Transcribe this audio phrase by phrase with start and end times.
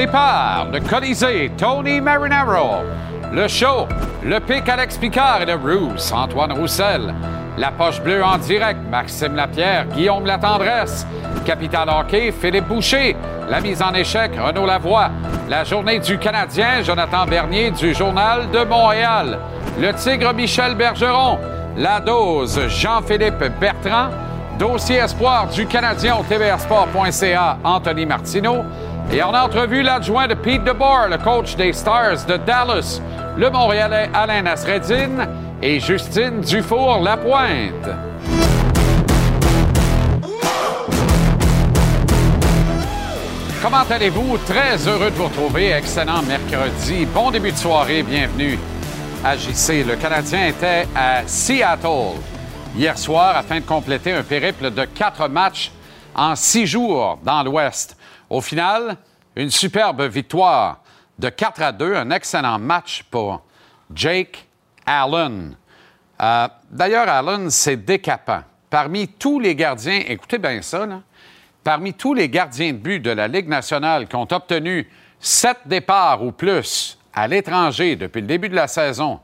[0.00, 2.84] Départ de Colisée, Tony Marinaro.
[3.34, 3.86] Le show,
[4.24, 7.14] le pic Alex Picard et de Bruce, Antoine Roussel.
[7.58, 11.06] La poche bleue en direct, Maxime Lapierre, Guillaume Latendresse.
[11.44, 13.14] Capital Hockey, Philippe Boucher.
[13.50, 15.10] La mise en échec, Renaud Lavoie.
[15.50, 19.38] La journée du Canadien, Jonathan Bernier du Journal de Montréal.
[19.78, 21.38] Le Tigre Michel Bergeron.
[21.76, 24.08] La dose, Jean-Philippe Bertrand.
[24.58, 28.64] Dossier espoir du Canadien au tvrsport.ca, Anthony Martineau.
[29.12, 33.00] Et en entrevue, l'adjoint de Pete DeBoer, le coach des Stars de Dallas,
[33.36, 35.28] le Montréalais Alain Nasreddin
[35.60, 37.88] et Justine Dufour-Lapointe.
[43.60, 44.38] Comment allez-vous?
[44.46, 45.72] Très heureux de vous retrouver.
[45.72, 47.04] Excellent mercredi.
[47.06, 48.04] Bon début de soirée.
[48.04, 48.60] Bienvenue
[49.24, 49.84] à JC.
[49.84, 52.16] Le Canadien était à Seattle
[52.76, 55.72] hier soir afin de compléter un périple de quatre matchs
[56.14, 57.96] en six jours dans l'Ouest.
[58.30, 58.96] Au final,
[59.34, 60.80] une superbe victoire
[61.18, 63.42] de 4 à 2, un excellent match pour
[63.92, 64.46] Jake
[64.86, 65.56] Allen.
[66.22, 68.42] Euh, D'ailleurs, Allen, c'est décapant.
[68.70, 70.86] Parmi tous les gardiens, écoutez bien ça,
[71.64, 76.22] parmi tous les gardiens de but de la Ligue nationale qui ont obtenu sept départs
[76.22, 79.18] ou plus à l'étranger depuis le début de la saison,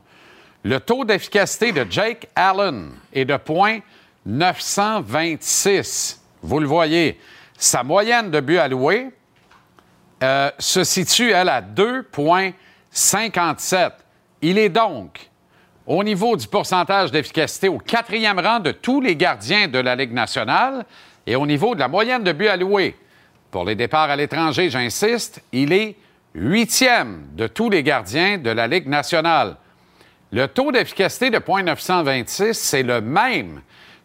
[0.63, 3.39] le taux d'efficacité de Jake Allen est de
[4.25, 6.21] 926.
[6.43, 7.17] Vous le voyez.
[7.57, 9.09] Sa moyenne de buts alloués
[10.23, 13.91] euh, se situe, elle, à 2,57.
[14.41, 15.29] Il est donc,
[15.87, 20.13] au niveau du pourcentage d'efficacité, au quatrième rang de tous les gardiens de la Ligue
[20.13, 20.85] nationale
[21.25, 22.95] et au niveau de la moyenne de buts alloués.
[23.49, 25.95] Pour les départs à l'étranger, j'insiste, il est
[26.35, 29.55] huitième de tous les gardiens de la Ligue nationale.
[30.31, 33.61] Le taux d'efficacité de 0.926, c'est le même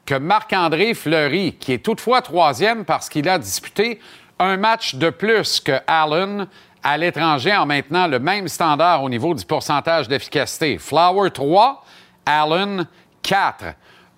[0.06, 4.00] que Marc-André Fleury, qui est toutefois troisième parce qu'il a disputé
[4.38, 6.46] un match de plus que Allen
[6.82, 10.78] à l'étranger en maintenant le même standard au niveau du pourcentage d'efficacité.
[10.78, 11.84] Flower 3,
[12.26, 12.86] Allen
[13.22, 13.64] 4.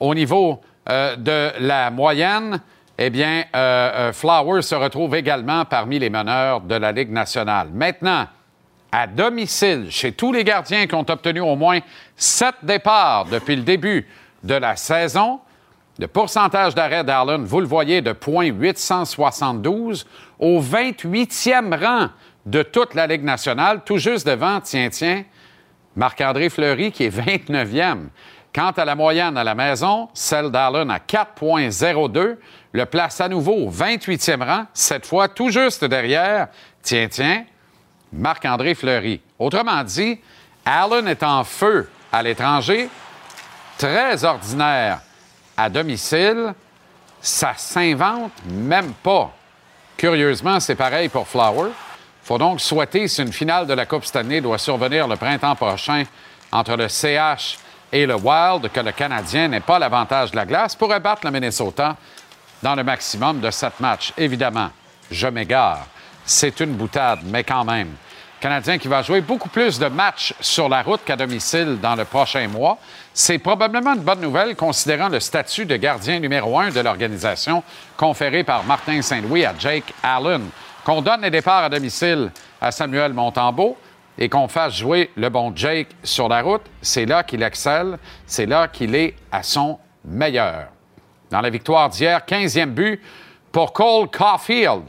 [0.01, 2.61] Au niveau euh, de la moyenne,
[2.97, 7.69] eh bien, euh, euh, Flower se retrouve également parmi les meneurs de la Ligue nationale.
[7.73, 8.27] Maintenant,
[8.93, 11.81] à domicile, chez tous les gardiens qui ont obtenu au moins
[12.17, 14.07] sept départs depuis le début
[14.43, 15.41] de la saison,
[15.99, 20.05] le pourcentage d'arrêt d'Allen, vous le voyez, de 0.872
[20.39, 22.09] au 28e rang
[22.47, 25.25] de toute la Ligue nationale, tout juste devant, tiens, tiens,
[25.97, 28.09] Marc-André Fleury qui est 29e.
[28.53, 32.37] Quant à la moyenne à la maison, celle d'Allen à 4,02
[32.73, 36.49] le place à nouveau au 28e rang, cette fois tout juste derrière,
[36.83, 37.45] tiens, tiens,
[38.13, 39.21] Marc-André Fleury.
[39.39, 40.19] Autrement dit,
[40.65, 42.89] Allen est en feu à l'étranger,
[43.79, 45.01] très ordinaire
[45.57, 46.55] à domicile,
[47.21, 49.33] ça s'invente même pas.
[49.97, 51.71] Curieusement, c'est pareil pour Flower.
[52.23, 56.05] faut donc souhaiter, si une finale de la Coupe Stanley doit survenir le printemps prochain
[56.53, 57.59] entre le CH
[57.93, 61.31] et le Wild, que le Canadien n'ait pas l'avantage de la glace pour abattre le
[61.31, 61.97] Minnesota
[62.63, 64.13] dans le maximum de sept matchs.
[64.17, 64.71] Évidemment,
[65.11, 65.87] je m'égare.
[66.25, 67.95] C'est une boutade, mais quand même.
[68.45, 72.05] Canadien qui va jouer beaucoup plus de matchs sur la route qu'à domicile dans le
[72.05, 72.77] prochain mois.
[73.15, 77.63] C'est probablement une bonne nouvelle considérant le statut de gardien numéro un de l'organisation
[77.97, 80.43] conféré par Martin Saint-Louis à Jake Allen.
[80.85, 83.79] Qu'on donne les départs à domicile à Samuel Montembeau
[84.19, 88.45] et qu'on fasse jouer le bon Jake sur la route, c'est là qu'il excelle, c'est
[88.45, 90.67] là qu'il est à son meilleur.
[91.31, 93.01] Dans la victoire d'hier, 15e but
[93.51, 94.83] pour Cole Caulfield.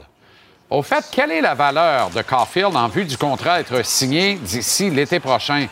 [0.68, 4.90] Au fait, quelle est la valeur de Caulfield en vue du contrat être signé d'ici
[4.90, 5.68] l'été prochain?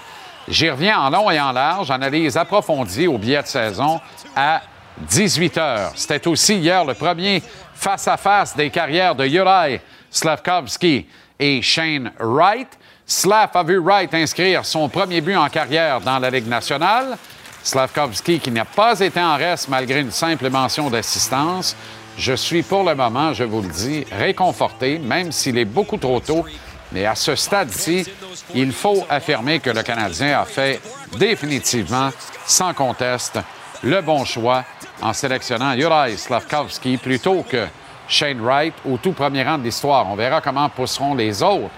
[0.46, 4.00] J'y reviens en long et en large, analyse approfondie au billet de saison
[4.37, 4.62] à
[4.99, 5.93] 18 heures.
[5.96, 7.43] C'était aussi hier le premier
[7.75, 9.81] face-à-face des carrières de Juraj
[10.12, 11.08] Slavkovski
[11.41, 12.69] et Shane Wright.
[13.05, 17.19] Slav a vu Wright inscrire son premier but en carrière dans la Ligue nationale.
[17.64, 21.75] Slavkovski qui n'a pas été en reste malgré une simple mention d'assistance.
[22.16, 26.20] Je suis pour le moment, je vous le dis, réconforté, même s'il est beaucoup trop
[26.20, 26.44] tôt.
[26.93, 28.06] Mais à ce stade-ci,
[28.55, 30.81] il faut affirmer que le Canadien a fait
[31.19, 32.11] définitivement,
[32.46, 33.38] sans conteste,
[33.82, 34.64] le bon choix
[35.02, 37.66] en sélectionnant Juraj Slavkovski plutôt que
[38.06, 40.06] Shane Wright au tout premier rang de l'histoire.
[40.08, 41.70] On verra comment pousseront les autres.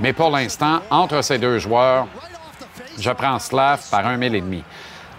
[0.00, 2.08] Mais pour l'instant, entre ces deux joueurs,
[2.98, 4.64] je prends Slav par un mille et demi.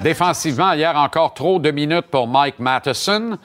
[0.02, 3.38] Défensivement, hier encore trop de minutes pour Mike Matheson.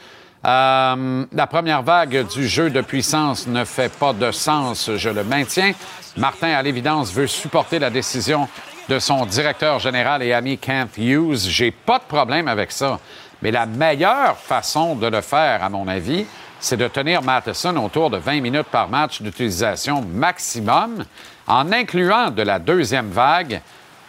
[0.44, 5.22] Euh, la première vague du jeu de puissance ne fait pas de sens, je le
[5.22, 5.72] maintiens.
[6.16, 8.48] Martin, à l'évidence, veut supporter la décision
[8.88, 11.48] de son directeur général et ami Kent Hughes.
[11.48, 12.98] J'ai pas de problème avec ça.
[13.42, 16.24] Mais la meilleure façon de le faire, à mon avis,
[16.58, 21.04] c'est de tenir Matheson autour de 20 minutes par match d'utilisation maximum,
[21.46, 23.60] en incluant de la deuxième vague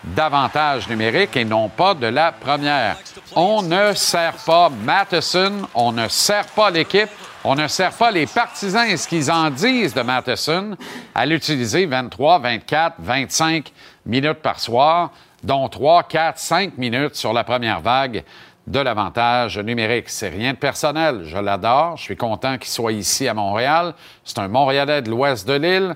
[0.04, 2.98] d'avantages numériques et non pas de la première.
[3.36, 7.10] On ne sert pas Matheson, on ne sert pas l'équipe,
[7.44, 10.76] on ne sert pas les partisans et ce qu'ils en disent de Matheson
[11.14, 13.72] à l'utiliser 23, 24, 25
[14.06, 15.12] minutes par soir,
[15.44, 18.24] dont 3, 4, 5 minutes sur la première vague
[18.68, 20.10] de l'avantage numérique.
[20.10, 21.24] C'est rien de personnel.
[21.26, 21.98] Je l'adore.
[21.98, 23.94] Je suis content qu'il soit ici à Montréal.
[24.24, 25.96] C'est un Montréalais de l'ouest de l'île.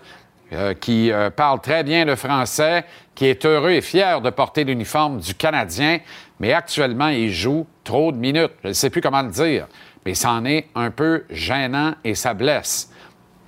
[0.54, 4.64] Euh, qui euh, parle très bien le français, qui est heureux et fier de porter
[4.64, 5.98] l'uniforme du Canadien,
[6.40, 8.52] mais actuellement, il joue trop de minutes.
[8.64, 9.66] Je ne sais plus comment le dire,
[10.06, 12.92] mais c'en est un peu gênant et ça blesse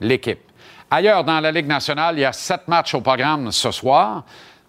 [0.01, 0.39] l'équipe.
[0.89, 4.23] Ailleurs dans la Ligue nationale, il y a sept matchs au programme ce soir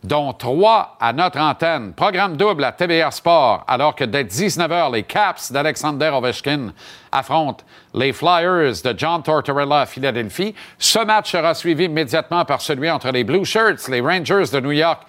[0.05, 1.93] dont trois à notre antenne.
[1.93, 6.73] Programme double à TBR Sport, alors que dès 19h, les Caps d'Alexander Ovechkin
[7.11, 7.65] affrontent
[7.95, 10.55] les Flyers de John Tortorella à Philadelphie.
[10.79, 14.73] Ce match sera suivi immédiatement par celui entre les Blue Shirts, les Rangers de New
[14.73, 15.03] York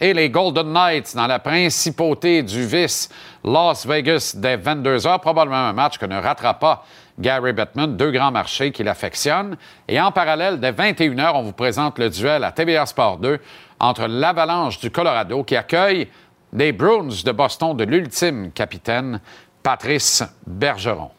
[0.00, 3.08] et les Golden Knights dans la principauté du vice
[3.44, 5.20] Las Vegas dès 22h.
[5.20, 6.84] Probablement un match que ne ratera pas
[7.18, 9.56] Gary Bettman, deux grands marchés qu'il affectionne.
[9.86, 13.40] Et en parallèle, dès 21h, on vous présente le duel à TBR Sport 2
[13.80, 16.08] entre l'Avalanche du Colorado qui accueille
[16.52, 19.20] les Bruins de Boston de l'ultime capitaine
[19.62, 21.10] Patrice Bergeron.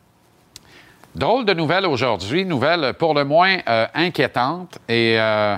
[1.15, 5.57] Drôle de nouvelle aujourd'hui, nouvelle pour le moins euh, inquiétante et euh,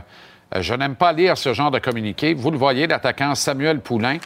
[0.55, 2.33] je n'aime pas lire ce genre de communiqué.
[2.33, 4.17] Vous le voyez, l'attaquant Samuel Poulain,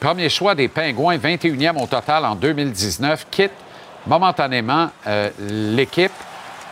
[0.00, 3.52] premier choix des Pingouins, 21e au total en 2019, quitte
[4.06, 6.12] momentanément euh, l'équipe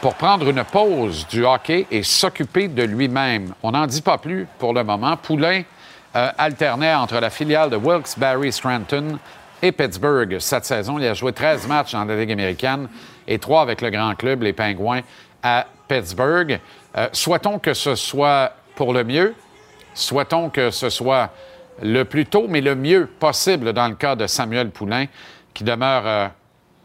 [0.06, 3.52] pour prendre une pause du hockey et s'occuper de lui-même.
[3.60, 5.16] On n'en dit pas plus pour le moment.
[5.16, 5.62] Poulain
[6.14, 9.18] euh, alternait entre la filiale de Wilkes-Barre Scranton
[9.60, 11.00] et Pittsburgh cette saison.
[11.00, 12.88] Il a joué 13 matchs dans la Ligue américaine
[13.26, 15.00] et 3 avec le grand club, les Pingouins,
[15.42, 16.60] à Pittsburgh.
[16.96, 19.34] Euh, souhaitons que ce soit pour le mieux.
[19.92, 21.30] Souhaitons que ce soit
[21.82, 25.06] le plus tôt, mais le mieux possible dans le cas de Samuel Poulain,
[25.52, 26.28] qui demeure euh,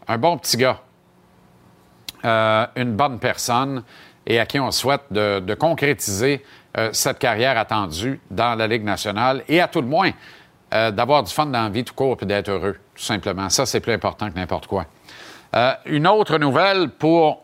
[0.08, 0.80] un bon petit gars.
[2.24, 3.82] Euh, une bonne personne
[4.24, 6.44] et à qui on souhaite de, concrétiser
[6.78, 10.12] euh, cette carrière attendue dans la Ligue nationale et à tout le moins
[10.72, 13.50] euh, d'avoir du fun dans la vie tout court et d'être heureux, tout simplement.
[13.50, 14.86] Ça, c'est plus important que n'importe quoi.
[15.84, 17.42] une autre nouvelle pour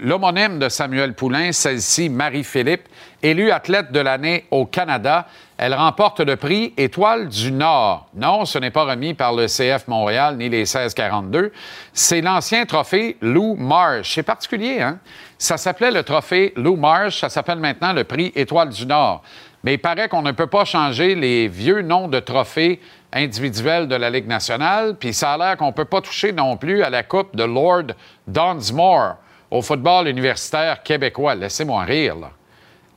[0.00, 2.88] l'homonyme de Samuel Poulain, celle-ci, Marie-Philippe,
[3.22, 5.26] élue athlète de l'année au Canada.
[5.64, 8.08] Elle remporte le prix Étoile du Nord.
[8.16, 11.52] Non, ce n'est pas remis par le CF Montréal ni les 1642.
[11.92, 14.12] C'est l'ancien trophée Lou Marsh.
[14.12, 14.98] C'est particulier, hein?
[15.38, 17.20] Ça s'appelait le trophée Lou Marsh.
[17.20, 19.22] Ça s'appelle maintenant le prix Étoile du Nord.
[19.62, 22.80] Mais il paraît qu'on ne peut pas changer les vieux noms de trophées
[23.12, 24.96] individuels de la Ligue nationale.
[24.98, 27.44] Puis ça a l'air qu'on ne peut pas toucher non plus à la Coupe de
[27.44, 27.94] Lord
[28.26, 29.14] Dunsmore
[29.48, 31.36] au football universitaire québécois.
[31.36, 32.30] Laissez-moi rire, là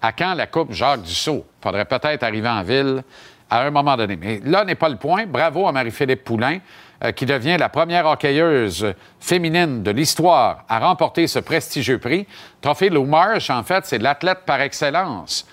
[0.01, 1.45] à quand la Coupe Jacques Dussault?
[1.59, 3.03] Il faudrait peut-être arriver en ville
[3.49, 4.15] à un moment donné.
[4.15, 5.25] Mais là n'est pas le point.
[5.25, 6.59] Bravo à Marie-Philippe Poulain,
[7.03, 12.25] euh, qui devient la première hockeyeuse féminine de l'histoire à remporter ce prestigieux prix.
[12.61, 15.47] Trophée Lou Marsh, en fait, c'est l'athlète par excellence.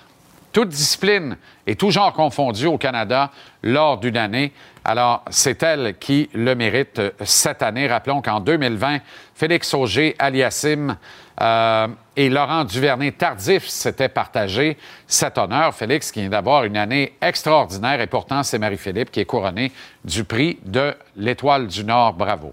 [0.53, 3.31] Toute discipline et tout genre confondu au Canada
[3.63, 4.53] lors d'une année.
[4.85, 7.87] Alors, c'est elle qui le mérite euh, cette année.
[7.87, 8.99] Rappelons qu'en 2020,
[9.35, 10.97] Félix Auger Aliassim
[11.41, 15.75] euh, et Laurent Duvernay-Tardif s'était partagé cet honneur.
[15.75, 19.73] Félix qui vient d'avoir une année extraordinaire et pourtant c'est Marie-Philippe qui est couronnée
[20.05, 22.15] du prix de l'Étoile du Nord.
[22.15, 22.53] Bravo.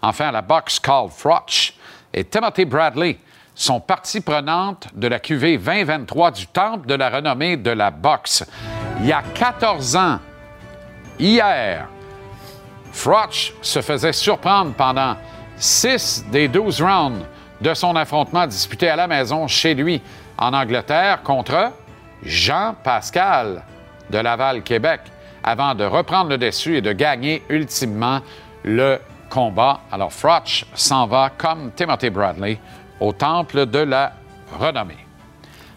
[0.00, 1.74] Enfin, la boxe Carl Froch
[2.12, 3.18] et Timothy Bradley
[3.54, 8.44] sont partie prenante de la QV 2023 du Temple de la renommée de la boxe.
[9.00, 10.18] Il y a 14 ans,
[11.18, 11.88] hier,
[12.92, 15.16] Froch se faisait surprendre pendant
[15.56, 17.26] 6 des 12 rounds
[17.60, 20.00] de son affrontement disputé à la maison chez lui
[20.38, 21.72] en Angleterre contre
[22.22, 23.62] Jean Pascal
[24.10, 25.00] de Laval, Québec,
[25.42, 28.20] avant de reprendre le dessus et de gagner ultimement
[28.64, 28.98] le
[29.30, 29.80] combat.
[29.90, 32.58] Alors Froch s'en va comme Timothy Bradley
[33.00, 34.12] au temple de la
[34.58, 34.98] renommée.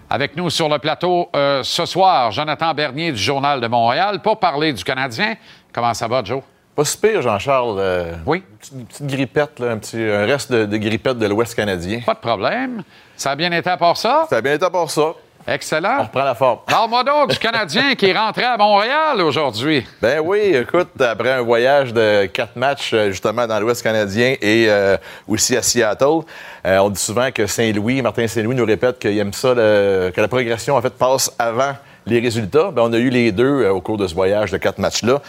[0.10, 4.40] Avec nous sur le plateau euh, ce soir, Jonathan Bernier du Journal de Montréal pour
[4.40, 5.36] parler du Canadien.
[5.72, 6.42] Comment ça va, Joe?
[6.80, 7.76] Pas si pire, Jean-Charles.
[7.78, 8.42] Euh, oui.
[8.74, 12.00] Une petite, grippette, un, petit, reste de, grippette de l'Ouest canadien.
[12.06, 12.84] Pas de problème.
[13.18, 14.28] Ça a bien été à part ça?
[14.30, 15.12] Ça a bien été à part ça.
[15.46, 15.98] Excellent.
[16.00, 16.60] On reprend la forme.
[16.66, 19.86] Parle-moi donc du Canadien qui est rentré à Montréal aujourd'hui.
[20.02, 24.68] Ben oui, écoute, après un voyage de quatre matchs euh, justement dans l'Ouest canadien et
[24.70, 24.96] euh,
[25.28, 26.22] aussi à Seattle,
[26.64, 30.78] on dit souvent que Saint-Louis, Martin Saint-Louis nous répète qu'il aime ça, que la progression
[30.78, 31.74] en fait passe avant
[32.06, 34.80] Les résultats, ben, on a eu les deux au cours de ce voyage de quatre
[34.80, 35.22] matchs-là.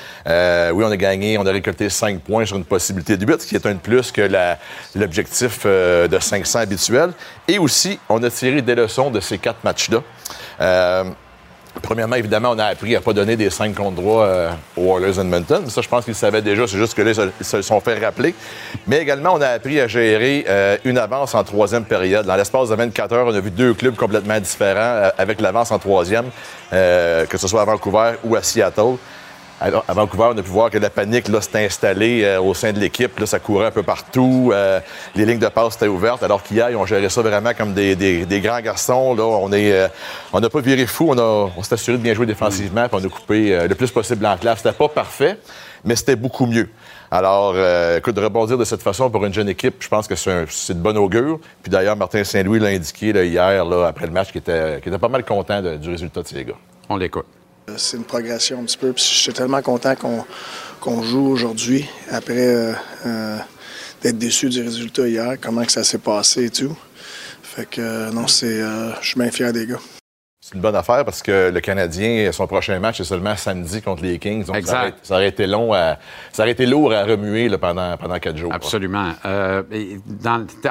[0.72, 3.46] oui, on a gagné, on a récolté cinq points sur une possibilité de but, ce
[3.46, 4.28] qui est un de plus que
[4.94, 7.12] l'objectif de 500 habituel.
[7.48, 10.02] Et aussi, on a tiré des leçons de ces quatre matchs-là.
[11.82, 15.20] Premièrement, évidemment, on a appris à pas donner des 5 contre 3 euh, aux Oilers
[15.20, 15.68] Edmonton.
[15.68, 16.66] Ça, je pense qu'ils savaient déjà.
[16.66, 18.34] C'est juste que là, ils se, sont fait rappeler.
[18.86, 22.26] Mais également, on a appris à gérer euh, une avance en troisième période.
[22.26, 25.70] Dans l'espace de 24 heures, on a vu deux clubs complètement différents euh, avec l'avance
[25.70, 26.26] en troisième,
[26.70, 28.96] que ce soit à Vancouver ou à Seattle
[29.60, 32.78] à Vancouver, on a pu voir que la panique s'est installée euh, au sein de
[32.78, 33.18] l'équipe.
[33.18, 34.52] Là, ça courait un peu partout.
[34.54, 34.80] Euh,
[35.14, 36.22] les lignes de passe étaient ouvertes.
[36.22, 39.14] Alors qu'hier, ils ont géré ça vraiment comme des, grands garçons.
[39.14, 39.88] Là, on est, euh,
[40.32, 41.12] on n'a pas viré fou.
[41.14, 42.88] On, on s'est assuré de bien jouer défensivement.
[42.88, 44.60] Puis on a coupé le plus possible en classe.
[44.62, 45.36] C'était pas parfait,
[45.84, 46.68] mais c'était beaucoup mieux.
[47.10, 47.56] Alors,
[47.96, 50.80] écoute, de rebondir de cette façon pour une jeune équipe, je pense que c'est de
[50.80, 51.40] bonne augure.
[51.62, 55.08] Puis d'ailleurs, Martin Saint-Louis l'a indiqué hier, là, après le match, qu'il était, était, pas
[55.08, 56.54] mal content du résultat de ces gars.
[56.88, 57.26] On l'écoute.
[57.76, 58.92] C'est une progression un petit peu.
[58.92, 59.94] Puis je suis tellement content
[60.80, 62.72] qu'on joue aujourd'hui après euh,
[63.06, 63.38] euh,
[64.02, 66.76] d'être déçu du résultat hier, comment que ça s'est passé et tout.
[67.42, 68.60] Fait que euh, non, c'est,
[69.00, 69.99] je suis bien fier des gars.
[70.50, 74.02] C'est une bonne affaire parce que le Canadien, son prochain match, c'est seulement samedi contre
[74.02, 74.46] les Kings.
[74.46, 74.98] Donc exact.
[75.04, 75.72] Ça, aurait, été long
[76.32, 78.52] ça aurait été lourd à remuer pendant, pendant quatre jours.
[78.52, 79.12] Absolument.
[79.24, 79.62] Euh,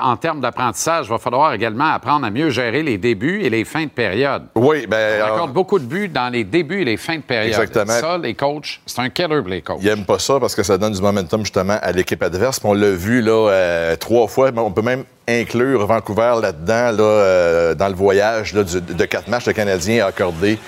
[0.01, 3.63] en termes d'apprentissage, il va falloir également apprendre à mieux gérer les débuts et les
[3.63, 4.47] fins de période.
[4.55, 5.21] Oui, bien.
[5.21, 7.47] On accorde beaucoup de buts dans les débuts et les fins de période.
[7.47, 7.93] Exactement.
[7.93, 9.79] Ça, les coachs, c'est un killer pour les coachs.
[9.81, 12.59] Ils n'aiment pas ça parce que ça donne du momentum justement à l'équipe adverse.
[12.65, 14.51] on l'a vu là, euh, trois fois.
[14.57, 19.53] On peut même inclure Vancouver là-dedans, là, euh, dans le voyage de quatre matchs, le
[19.53, 20.59] Canadien a accordé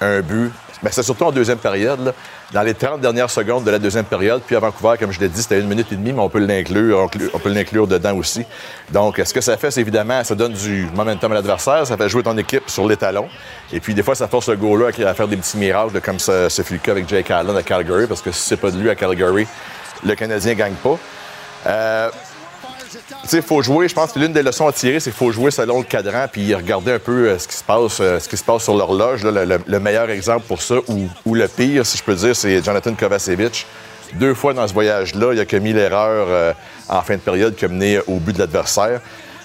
[0.00, 0.52] un but.
[0.82, 2.14] Mais c'est surtout en deuxième période,
[2.52, 4.40] dans les 30 dernières secondes de la deuxième période.
[4.46, 6.38] Puis à Vancouver, comme je l'ai dit, c'était une minute et demie, mais on peut
[6.38, 8.44] l'inclure, on peut l'inclure dedans aussi.
[8.90, 12.08] Donc, ce que ça fait, c'est évidemment, ça donne du momentum à l'adversaire, ça fait
[12.08, 13.28] jouer ton équipe sur l'étalon.
[13.72, 16.48] Et puis, des fois, ça force le goal-là à faire des petits miracles, comme ça,
[16.48, 18.78] ce fut le cas avec Jake Allen à Calgary, parce que si c'est pas de
[18.78, 19.46] lui à Calgary,
[20.04, 20.98] le Canadien gagne pas.
[21.66, 22.10] Euh,
[23.32, 23.88] il faut jouer.
[23.88, 26.26] Je pense que l'une des leçons à tirer, c'est qu'il faut jouer selon le cadran
[26.30, 28.74] puis regarder un peu euh, ce qui se passe, euh, ce qui se passe sur
[28.74, 29.24] l'horloge.
[29.24, 30.76] Le, meilleur exemple pour ça,
[31.26, 33.66] ou, le pire, si je peux dire, c'est Jonathan Kovacevic.
[34.14, 36.52] Deux fois dans ce voyage-là, il a commis l'erreur euh,
[36.88, 39.00] en fin de période qui a mené au but de l'adversaire.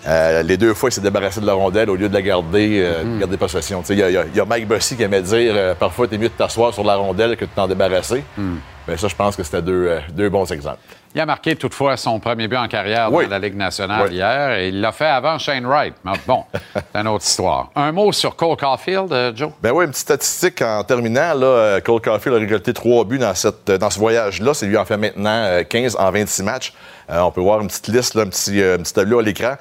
[0.05, 3.19] Les deux fois, il s'est débarrassé de la rondelle au lieu de la garder, mm-hmm.
[3.19, 3.83] garder possession.
[3.89, 6.95] Il y, a Mike Bossy qui aimait dire parfois, t'es mieux de t'asseoir sur la
[6.95, 8.23] rondelle que de t'en débarrasser.
[8.37, 8.55] Mm.
[8.87, 10.79] Mais ça, je pense que c'était deux, deux bons exemples.
[11.15, 14.67] Il a marqué toutefois son premier but en carrière dans la Ligue nationale hier et
[14.67, 15.95] il l'a fait avant Shane Wright.
[16.03, 16.43] Mais bon,
[16.75, 17.69] c'est une autre histoire.
[17.73, 19.49] Un mot sur Cole Caulfield, euh, Joe?
[19.63, 21.33] Ben oui, une petite statistique en terminant.
[21.33, 24.53] Là, euh, Cole Caulfield a récolté trois buts dans, cette, dans ce voyage-là.
[24.53, 26.73] C'est lui en fait maintenant 15 euh, en 26 matchs.
[27.07, 29.55] on peut voir une petite liste, un, petit, petit tableau à l'écran.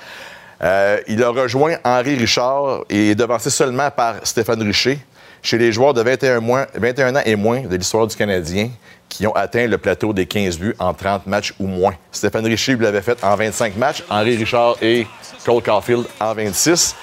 [0.61, 4.99] Il a rejoint Henri Richard et est devancé seulement par Stéphane Richer.
[5.43, 6.41] Chez les joueurs de 21,
[6.75, 8.71] 21 ans et moins de l'histoire du Canadien,
[9.11, 11.95] qui ont atteint le plateau des 15 buts en 30 matchs ou moins.
[12.11, 15.07] Stéphane Richer l'avait fait en 25 matchs, Henri Richard et
[15.45, 16.97] Cole Caulfield en 26.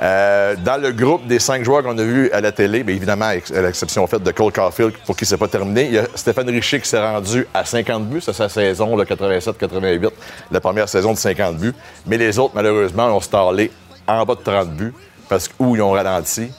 [0.00, 3.26] Euh, dans le groupe des cinq joueurs qu'on a vus à la télé, bien évidemment,
[3.26, 6.48] à l'exception faite de Cole Caulfield, pour qui c'est pas terminé, il y a Stéphane
[6.48, 10.10] Richer qui s'est rendu à 50 buts, c'est sa saison, le 87-88,
[10.52, 11.74] la première saison de 50 buts.
[12.06, 13.72] Mais les autres, malheureusement, ont stallé
[14.06, 14.94] en bas de 30 buts,
[15.28, 16.50] parce qu'ils ont ralenti,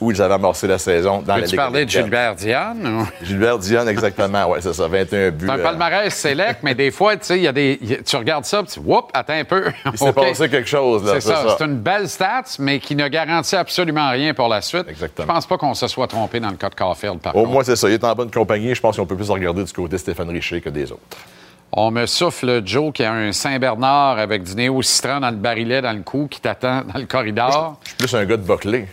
[0.00, 2.86] où ils avaient amorcé la saison dans la Tu parlais de Gilbert Diane?
[2.86, 3.24] Ou...
[3.24, 4.50] Gilbert Diane, exactement.
[4.50, 5.46] Oui, c'est ça, 21 buts.
[5.46, 7.78] C'est un euh, palmarès sélect, mais des fois, tu sais, il y a des.
[8.04, 9.64] Tu regardes ça, tu whoop, attends un peu.
[9.92, 11.12] Il s'est passé quelque chose, là.
[11.14, 11.56] C'est ça.
[11.58, 14.86] C'est une belle stats, mais qui ne garantit absolument rien pour la suite.
[14.88, 15.26] Exactement.
[15.28, 17.64] Je pense pas qu'on se soit trompé dans le cas de Caulfield, par Au moins,
[17.64, 17.88] c'est ça.
[17.88, 18.74] Il est en bonne compagnie.
[18.74, 21.02] Je pense qu'on peut plus regarder du côté Stéphane Richer que des autres.
[21.72, 25.92] On me souffle Joe qui a un Saint-Bernard avec du néo-citron dans le barillet, dans
[25.92, 27.78] le cou, qui t'attend dans le corridor.
[27.82, 28.86] Je suis plus un gars de Buckley.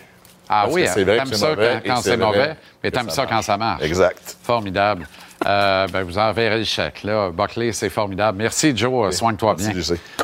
[0.55, 0.93] Ah oui, hein.
[0.93, 1.55] t'aimes ça
[1.85, 3.83] quand, c'est mauvais, mais t'aimes ça, quand ça marche.
[3.83, 4.37] Exact.
[4.43, 5.07] Formidable.
[5.45, 7.03] Euh, ben, vous enverrez le chèque.
[7.03, 7.29] Là.
[7.31, 8.37] Buckley, c'est formidable.
[8.37, 9.13] Merci, Joe.
[9.13, 9.71] Soigne-toi bien.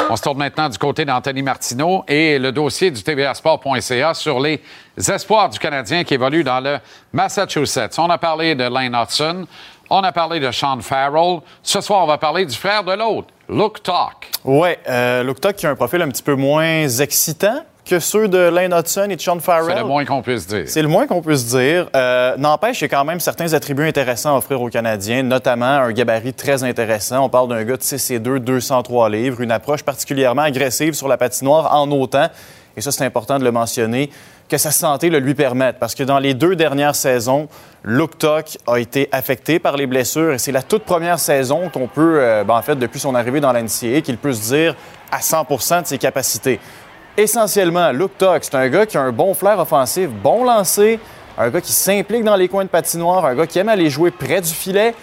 [0.09, 4.61] On se tourne maintenant du côté d'Anthony Martineau et le dossier du tvasport.ca sur les
[4.97, 6.77] espoirs du Canadien qui évolue dans le
[7.11, 7.97] Massachusetts.
[7.97, 9.45] On a parlé de Lane Hudson.
[9.89, 11.39] On a parlé de Sean Farrell.
[11.63, 14.29] Ce soir, on va parler du frère de l'autre, Luke Talk.
[14.43, 18.27] Oui, euh, Luke Talk qui a un profil un petit peu moins excitant, que ceux
[18.27, 19.73] de Lane Hudson et de Sean Farrell.
[19.73, 20.63] C'est le moins qu'on puisse dire.
[20.67, 21.89] C'est le moins qu'on puisse dire.
[21.95, 25.65] Euh, n'empêche, il y a quand même certains attributs intéressants à offrir aux Canadiens, notamment
[25.65, 27.25] un gabarit très intéressant.
[27.25, 31.07] On parle d'un gars de 6 et 2, 203 livres, une approche particulièrement agressive sur
[31.07, 32.27] la patinoire en autant,
[32.77, 34.11] et ça c'est important de le mentionner,
[34.47, 35.77] que sa santé le lui permette.
[35.79, 37.47] Parce que dans les deux dernières saisons,
[37.83, 41.87] Luke Tuck a été affecté par les blessures et c'est la toute première saison qu'on
[41.87, 44.75] peut, euh, ben, en fait, depuis son arrivée dans l'NCA, qu'il peut se dire
[45.11, 46.59] à 100 de ses capacités
[47.23, 50.99] essentiellement, Luke Tuck, c'est un gars qui a un bon flair offensif, bon lancer,
[51.37, 54.11] un gars qui s'implique dans les coins de patinoire, un gars qui aime aller jouer
[54.11, 54.93] près du filet.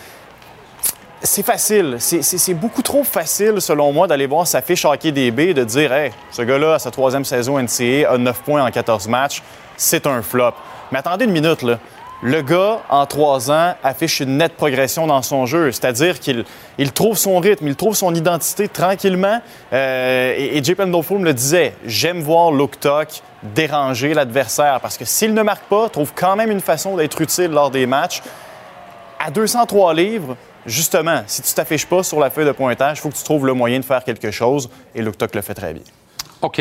[1.22, 1.96] C'est facile.
[1.98, 5.92] C'est beaucoup trop facile, selon moi, d'aller voir sa fiche hockey DB et de dire
[5.92, 9.42] Hey, ce gars-là, à sa troisième saison NCA, a 9 points en 14 matchs.
[9.76, 10.52] C'est un flop.
[10.92, 11.78] Mais attendez une minute, là.
[12.22, 15.70] Le gars, en trois ans, affiche une nette progression dans son jeu.
[15.70, 16.44] C'est-à-dire qu'il
[16.78, 19.40] il trouve son rythme, il trouve son identité tranquillement.
[19.72, 23.08] Euh, et, et Pendleton me le disait, j'aime voir Tuck
[23.42, 27.50] déranger l'adversaire parce que s'il ne marque pas, trouve quand même une façon d'être utile
[27.50, 28.22] lors des matchs.
[29.18, 33.10] À 203 livres, justement, si tu t'affiches pas sur la feuille de pointage, il faut
[33.10, 34.70] que tu trouves le moyen de faire quelque chose.
[34.94, 35.82] Et Tuck le fait très bien.
[36.42, 36.60] OK.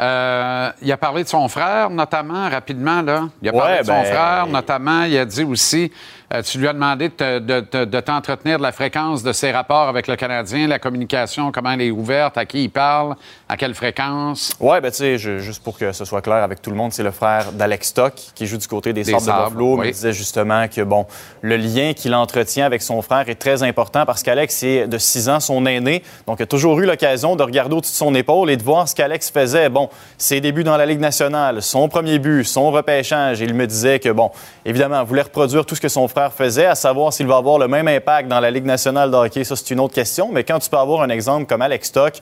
[0.00, 3.02] Euh, il a parlé de son frère, notamment, rapidement.
[3.02, 3.28] Là.
[3.42, 5.02] Il a parlé de son ben, frère, notamment.
[5.04, 5.92] Il a dit aussi,
[6.32, 10.16] euh, tu lui as demandé de, t'entretenir de la fréquence de ses rapports avec le
[10.16, 13.16] Canadien, la communication, comment elle est ouverte, à qui il parle,
[13.48, 14.52] à quelle fréquence?
[14.58, 17.02] Oui, ben tu sais, juste pour que ce soit clair avec tout le monde, c'est
[17.02, 19.78] le frère d'Alex Stock qui joue du côté des, Sables de Buffalo.
[19.78, 19.88] Oui.
[19.88, 21.06] Il disait justement que, bon,
[21.42, 25.28] le lien qu'il entretient avec son frère est très important parce qu'Alex est de 6
[25.28, 26.02] ans son aîné.
[26.26, 28.88] Donc, il a toujours eu l'occasion de regarder au-dessus de son épaule et de voir
[28.88, 29.68] ce qu'Alex faisait.
[29.68, 33.42] Bon, ses débuts dans la Ligue nationale, son premier but, son repêchage.
[33.42, 34.30] Et il me disait que, bon,
[34.64, 37.58] évidemment, il voulait reproduire tout ce que son frère faisait, à savoir s'il va avoir
[37.58, 39.44] le même impact dans la Ligue nationale de hockey.
[39.44, 40.30] Ça, c'est une autre question.
[40.32, 42.14] Mais quand tu peux avoir un exemple comme Alex Stock,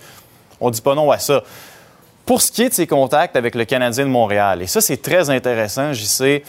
[0.61, 1.42] on dit pas non à ça.
[2.26, 5.02] Pour ce qui est de ses contacts avec le Canadien de Montréal, et ça, c'est
[5.02, 6.42] très intéressant, j'y sais.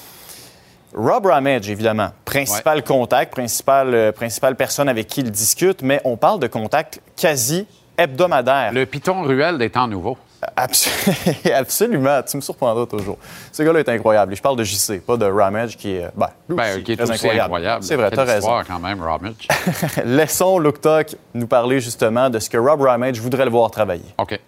[0.93, 2.84] Rob Ramage, évidemment, principal ouais.
[2.84, 7.65] contact, principale, euh, principale personne avec qui il discute, mais on parle de contact quasi
[7.98, 8.72] hebdomadaire.
[8.74, 10.17] Le piton ruel des temps nouveaux.
[11.53, 12.22] Absolument.
[12.24, 13.18] Tu me surprendras toujours.
[13.51, 14.33] Ce gars-là est incroyable.
[14.33, 16.96] Et je parle de JC, pas de Ramage qui est, ben, ben, aussi, qui est
[16.96, 17.44] très aussi incroyable.
[17.46, 17.83] incroyable.
[17.83, 18.61] C'est vrai, tu as raison.
[18.68, 19.48] quand même, Ramage.
[20.05, 24.14] Laissons Luke Tuck nous parler justement de ce que Rob Ramage voudrait le voir travailler.
[24.18, 24.40] OK.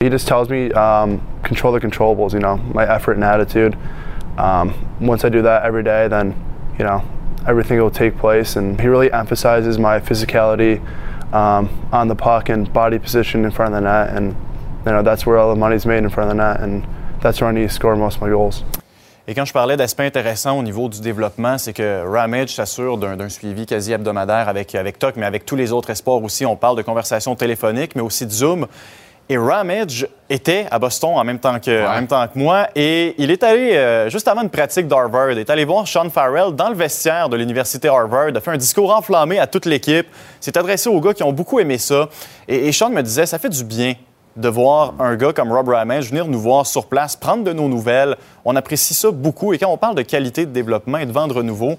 [0.00, 3.76] He just tells me um, control the controllables, you know, my effort and attitude.
[4.38, 6.36] Um, once I do that every day, then,
[6.78, 7.02] you know,
[7.48, 8.54] everything will take place.
[8.54, 10.80] And he really emphasizes my physicality
[11.32, 14.16] um, on the puck and body position in front of the net.
[14.16, 14.36] And
[14.88, 16.82] you know, that's where all the money's made in front of the net, and
[17.20, 18.64] that's where I need to score most of my goals.
[19.30, 23.28] Et quand je parlais d'aspects intéressants au niveau du développement, c'est que Ramage s'assure d'un
[23.28, 26.46] suivi quasi hebdomadaire avec, avec TOC, mais avec tous les autres sports aussi.
[26.46, 28.66] On parle de conversations téléphoniques, mais aussi de Zoom.
[29.28, 31.86] Et Ramage était à Boston en même temps que, ouais.
[31.86, 35.32] en même temps que moi et il est allé, euh, juste avant une pratique d'Harvard,
[35.32, 38.56] il est allé voir Sean Farrell dans le vestiaire de l'Université Harvard, a fait un
[38.56, 40.06] discours enflammé à toute l'équipe,
[40.40, 42.08] s'est adressé aux gars qui ont beaucoup aimé ça.
[42.48, 43.92] Et, et Sean me disait, ça fait du bien
[44.38, 47.68] de voir un gars comme Rob Ramage venir nous voir sur place, prendre de nos
[47.68, 48.16] nouvelles.
[48.44, 49.52] On apprécie ça beaucoup.
[49.52, 51.76] Et quand on parle de qualité de développement et de vendre nouveau, tu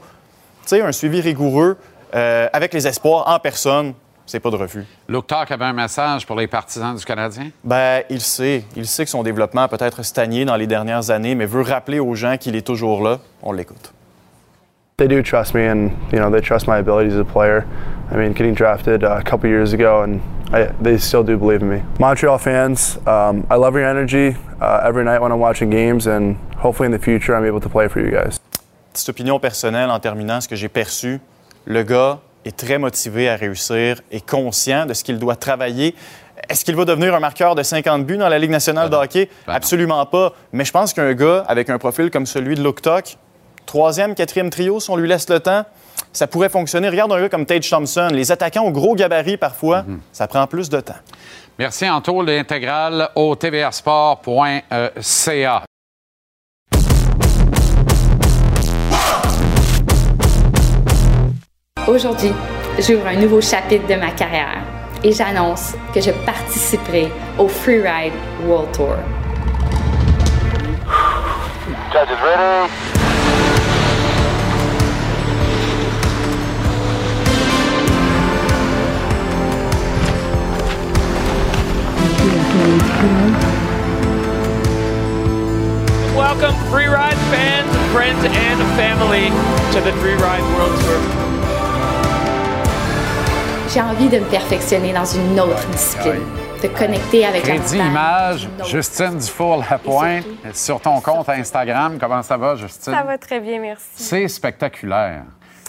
[0.66, 1.78] sais, un suivi rigoureux
[2.14, 3.94] euh, avec les espoirs en personne,
[4.26, 4.86] c'est pas de refus.
[5.08, 7.50] Luke Talk avait un message pour les partisans du Canadien?
[7.64, 8.66] Ben, il sait.
[8.76, 12.00] Il sait que son développement a peut-être stagné dans les dernières années, mais veut rappeler
[12.00, 13.20] aux gens qu'il est toujours là.
[13.42, 13.94] On l'écoute.
[15.00, 17.66] They do trust me, and you know they trust my abilities as a player.
[18.12, 21.62] I mean, getting drafted uh, a couple years ago, and I, they still do believe
[21.62, 21.82] in me.
[22.00, 26.36] Montreal fans, um, I love your energy uh, every night when I'm watching games, and
[26.58, 28.42] hopefully in the future I'm able to play for you guys.
[28.92, 31.22] Petite opinion personnelle en terminant, ce que j'ai perçu,
[31.64, 35.96] le gars est très motivé à réussir, est conscient de ce qu'il doit travailler.
[36.50, 39.04] Est-ce qu'il va devenir un marqueur de 50 buts dans la Ligue nationale ben de
[39.04, 39.30] hockey?
[39.48, 40.34] Ben Absolument pas.
[40.52, 43.18] Mais je pense qu'un gars avec un profil comme celui de Luke Tuck,
[43.70, 45.64] troisième, quatrième trio, si on lui laisse le temps,
[46.12, 46.90] ça pourrait fonctionner.
[46.90, 48.08] Regarde un gars comme Tage Thompson.
[48.12, 50.00] Les attaquants au gros gabarit parfois, mm -hmm.
[50.12, 50.98] ça prend plus de temps.
[51.60, 52.24] Merci, Anto.
[52.24, 55.64] L'intégrale au tvrsport.ca.
[61.88, 62.34] Aujourd'hui,
[62.80, 64.64] j'ouvre un nouveau chapitre de ma carrière
[65.04, 68.14] et j'annonce que je participerai au Freeride
[68.48, 68.96] World Tour.
[86.16, 89.30] Welcome, Free Ride fans, friends, and family
[89.72, 91.00] to the Free Ride World Tour.
[93.74, 96.24] J'ai envie de me perfectionner dans une autre discipline,
[96.62, 101.98] de connecter avec la Crédit Image, Justine Dufour-Lapointe, sur ton compte Instagram.
[101.98, 102.94] Comment ça va, Justine?
[102.94, 103.86] Ça va très bien, merci.
[103.94, 105.24] C'est spectaculaire.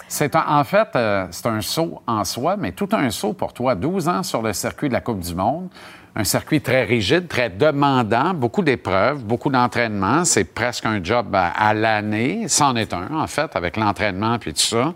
[0.09, 3.53] C'est un, en fait, euh, c'est un saut en soi, mais tout un saut pour
[3.53, 3.75] toi.
[3.75, 5.69] 12 ans sur le circuit de la Coupe du Monde,
[6.15, 10.25] un circuit très rigide, très demandant, beaucoup d'épreuves, beaucoup d'entraînement.
[10.25, 12.45] C'est presque un job à, l'année.
[12.47, 14.93] C'en est un, en fait, avec l'entraînement puis tout ça.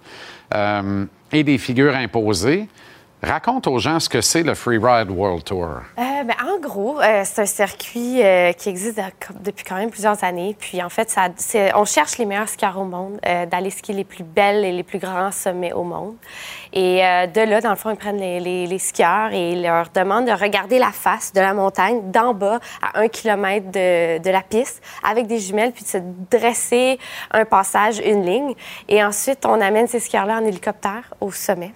[0.53, 2.67] Euh, et des figures imposées.
[3.27, 5.67] Raconte aux gens ce que c'est le Freeride World Tour.
[5.97, 9.03] Euh, ben, en gros, euh, c'est un circuit euh, qui existe de-
[9.39, 10.55] depuis quand même plusieurs années.
[10.59, 11.13] Puis en fait,
[11.73, 14.99] on cherche les meilleurs skieurs au monde, d'aller skier les plus belles et les plus
[14.99, 16.13] grands sommets au monde.
[16.71, 19.87] Et de là, dans le fond, ils prennent les, les- les skieurs et ils leur
[19.89, 24.29] demandent de regarder la face de la montagne d'en bas à un kilomètre de, de
[24.29, 25.97] la piste avec des jumelles, puis de se
[26.29, 26.99] dresser
[27.31, 28.53] un passage, une ligne.
[28.87, 31.73] Et ensuite, on amène ces skieurs-là en hélicoptère au sommet.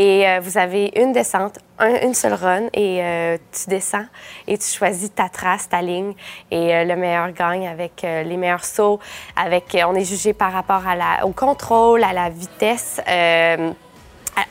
[0.00, 4.04] Et euh, vous avez une descente, un- une seule run, et euh, tu descends
[4.46, 6.12] et tu choisis ta trace, ta ligne,
[6.52, 9.00] et euh, le meilleur gagne avec les meilleurs sauts.
[9.34, 13.56] Avec, on est jugé par rapport à la, au contrôle, à la vitesse, à-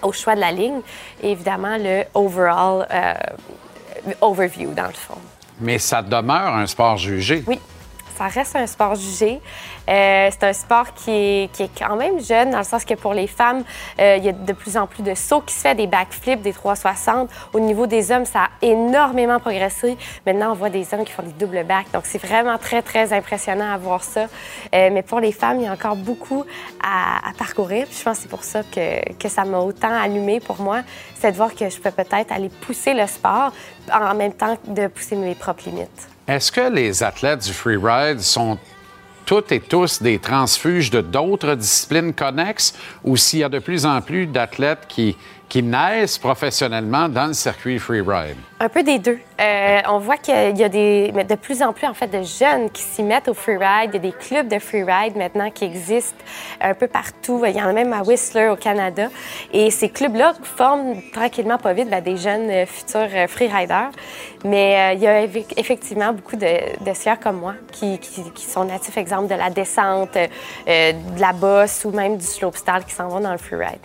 [0.01, 0.81] au choix de la ligne,
[1.23, 2.85] et évidemment le overall
[4.19, 5.17] overview dans le fond.
[5.61, 7.43] Mais ça demeure un sport jugé.
[7.47, 7.57] Oui,
[8.17, 9.39] ça reste un sport jugé.
[9.89, 13.27] Euh, c'est un sport qui est, quand même jeune, dans le sens que pour les
[13.27, 13.63] femmes,
[13.99, 16.41] euh, il y a de plus en plus de sauts qui se fait, des backflips,
[16.41, 17.29] des 360.
[17.53, 19.97] Au niveau des hommes, ça a énormément progressé.
[20.25, 21.91] Maintenant, on voit des hommes qui font des doubles backs.
[21.93, 24.27] Donc, c'est vraiment très, très impressionnant à voir ça.
[24.75, 26.43] Euh, mais pour les femmes, il y a encore beaucoup
[26.83, 27.85] à, à parcourir.
[27.87, 30.81] Puis je pense que c'est pour ça que, que ça m'a autant allumé pour moi,
[31.19, 33.51] c'est de voir que je peux peut-être aller pousser le sport
[33.91, 36.09] en même temps de pousser mes propres limites.
[36.27, 38.57] Est-ce que les athlètes du freeride sont
[39.27, 43.85] toutes et tous des transfuges de d'autres disciplines connexes ou s'il y a de plus
[43.85, 45.17] en plus d'athlètes qui,
[45.49, 48.35] qui naissent professionnellement dans le circuit freeride?
[48.59, 49.19] Un peu des deux.
[49.39, 52.81] Euh, on voit qu'il y a de plus en plus en fait de jeunes qui
[52.81, 53.91] s'y mettent au freeride.
[53.91, 56.23] Il y a des clubs de freeride maintenant qui existent
[56.59, 57.43] un peu partout.
[57.45, 59.07] Il y en a même à Whistler au Canada.
[59.53, 63.91] Et ces clubs-là forment tranquillement pas vite ben, des jeunes euh, futurs euh, freeriders.
[64.43, 67.99] Mais il y a eff- effectivement beaucoup de, de comme moi qui,
[68.35, 73.07] sont natifs, exemple de la descente, de la bosse ou même du slopestyle qui s'en
[73.07, 73.79] vont dans le freeride.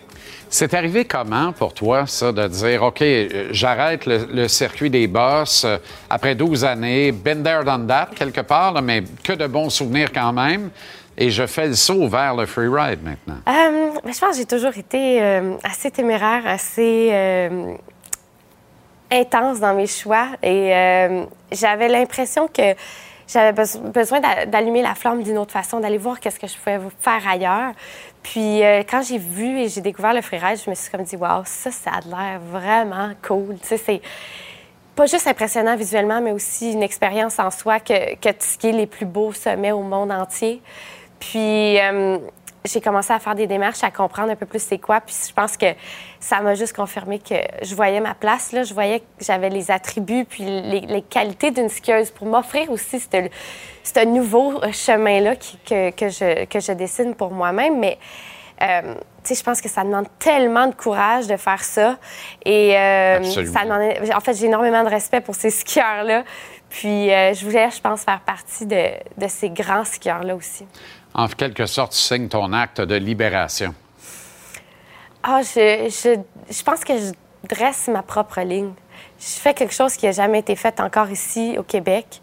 [0.54, 5.64] C'est arrivé comment pour toi, ça, de dire, OK, euh, j'arrête le, circuit des bosses
[5.64, 5.78] euh,
[6.10, 10.34] après 12 années, been there, done that, quelque part, mais que de bons souvenirs quand
[10.34, 10.68] même,
[11.16, 13.38] et je fais le saut vers le freeride maintenant?
[13.48, 15.22] Euh, ben, je pense que j'ai toujours été
[15.64, 17.10] assez téméraire, assez
[19.10, 20.26] intense dans mes choix.
[20.42, 20.70] Et
[21.50, 22.74] j'avais l'impression que
[23.26, 26.56] j'avais bes- besoin d'a- d'allumer la flamme d'une autre façon, d'aller voir qu'est-ce que je
[26.56, 27.72] pouvais faire ailleurs.
[28.22, 31.16] Puis euh, quand j'ai vu et j'ai découvert le freeride, je me suis comme dit,
[31.16, 33.58] waouh, ça, ça a l'air vraiment cool.
[33.60, 34.00] Tu sais, c'est
[34.94, 39.06] pas juste impressionnant visuellement, mais aussi une expérience en soi que, que de les plus
[39.06, 40.62] beaux sommets au monde entier.
[41.18, 42.18] Puis euh,
[42.64, 45.00] j'ai commencé à faire des démarches, à comprendre un peu plus c'est quoi.
[45.00, 45.66] Puis je pense que
[46.20, 48.52] ça m'a juste confirmé que je voyais ma place.
[48.52, 48.62] Là.
[48.62, 53.00] Je voyais que j'avais les attributs puis les, les qualités d'une skieuse pour m'offrir aussi
[53.00, 57.80] ce, nouveau euh, chemin-là que, que, je, que je dessine pour moi-même.
[57.80, 57.98] Mais
[58.62, 58.94] euh,
[59.24, 61.98] tu sais, je pense que ça demande tellement de courage de faire ça.
[62.44, 66.22] Et euh, ça demandait- en fait, j'ai énormément de respect pour ces skieurs-là.
[66.70, 68.82] Puis euh, je voulais, je pense, faire partie de,
[69.18, 70.66] de ces grands skieurs-là aussi.
[71.14, 73.74] En quelque sorte, tu signes ton acte de libération.
[75.22, 76.18] Ah, je, je,
[76.52, 77.12] je pense que je
[77.48, 78.72] dresse ma propre ligne.
[79.20, 82.20] Je fais quelque chose qui n'a jamais été fait encore ici au Québec.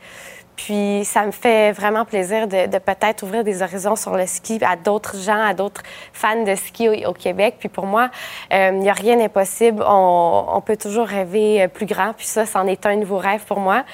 [0.65, 4.59] Puis ça me fait vraiment plaisir de, de peut-être ouvrir des horizons sur le ski
[4.61, 7.55] à d'autres gens, à d'autres fans de ski au, au Québec.
[7.59, 8.09] Puis pour moi,
[8.51, 9.81] euh, il n'y a rien d'impossible.
[9.87, 12.11] On, on peut toujours rêver euh, plus grand.
[12.11, 13.85] Puis ça, c'en est un nouveau rêve pour moi.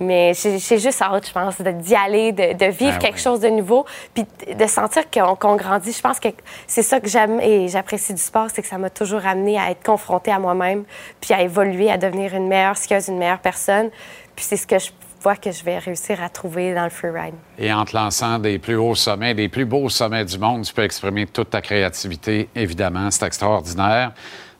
[0.00, 3.22] Mais j'ai juste hâte, je pense, d'y aller, de, de vivre Ah quelque oui.
[3.22, 3.84] chose de nouveau,
[4.14, 5.92] puis de sentir qu'on qu'on grandit.
[5.92, 6.28] Je pense que
[6.66, 9.70] c'est ça que j'aime et j'apprécie du sport, c'est que ça m'a toujours amené à
[9.70, 10.84] être confrontée à moi-même,
[11.20, 13.90] puis à évoluer, à devenir une meilleure skieuse, une meilleure personne.
[14.34, 14.90] Puis c'est ce que je
[15.40, 17.34] que je vais réussir à trouver dans le freeride.
[17.58, 20.74] Et en te lançant des plus hauts sommets, des plus beaux sommets du monde, tu
[20.74, 23.10] peux exprimer toute ta créativité, évidemment.
[23.10, 24.12] C'est extraordinaire.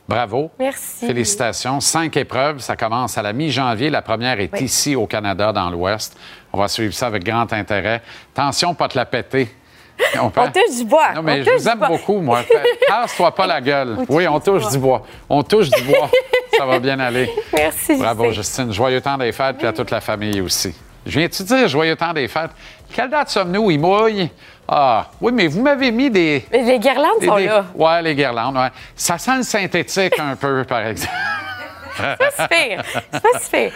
[0.07, 0.51] Bravo.
[0.59, 1.07] Merci.
[1.07, 1.79] Félicitations.
[1.79, 2.59] Cinq épreuves.
[2.59, 3.89] Ça commence à la mi-janvier.
[3.89, 4.63] La première est Oui.
[4.63, 6.15] ici, au Canada, dans l'Ouest.
[6.53, 8.01] On va suivre ça avec grand intérêt.
[8.35, 9.47] Attention, pas te la péter.
[10.21, 11.13] On, peut- On touche du bois.
[11.15, 11.87] Non, mais on je vous aime bois.
[11.87, 12.41] beaucoup, moi.
[12.87, 13.97] Casse-toi pas la gueule.
[14.09, 15.03] Oui, on touche du bois.
[15.29, 16.09] On touche du bois.
[16.57, 17.29] ça va bien aller.
[17.53, 17.97] Merci.
[17.97, 18.31] Bravo.
[18.31, 18.71] Justine.
[18.73, 20.75] Joyeux temps des fêtes, puis à toute la famille aussi.
[21.05, 22.51] Je viens-tu dire joyeux temps des fêtes?
[22.93, 23.69] Quelle date sommes-nous?
[23.71, 24.29] Il mouille?
[24.67, 26.43] Ah, oui, mais vous m'avez mis des.
[26.51, 27.65] Mais Les guirlandes des- sont des- là.
[27.75, 28.69] Ouais, les guirlandes, ouais.
[28.95, 31.13] Ça sent le synthétique un peu, par exemple.
[31.97, 32.83] C'est pas si pire.
[33.13, 33.71] C'est pas si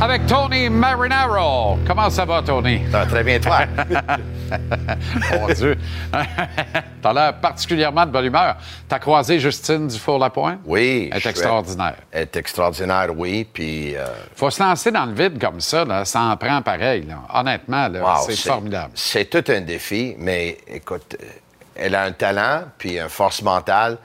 [0.00, 1.76] avec Tony Marinaro.
[1.86, 2.82] Comment ça va, Tony?
[2.90, 3.60] Ça va très bien, toi.
[5.32, 5.76] Mon Dieu.
[7.02, 8.56] T'as l'air particulièrement de bonne humeur.
[8.88, 10.60] T'as croisé Justine Dufour-Lapointe?
[10.64, 11.10] Oui.
[11.12, 11.96] Elle est extraordinaire.
[12.12, 13.46] Elle est extraordinaire, oui.
[13.52, 14.06] Puis, euh,
[14.36, 16.04] Faut se lancer dans le vide comme ça, là.
[16.04, 17.16] Ça en prend pareil, là.
[17.34, 18.92] Honnêtement, là, wow, c'est formidable.
[18.94, 21.26] C'est tout un défi, mais écoute, euh,
[21.74, 23.98] elle a un talent, puis une force mentale.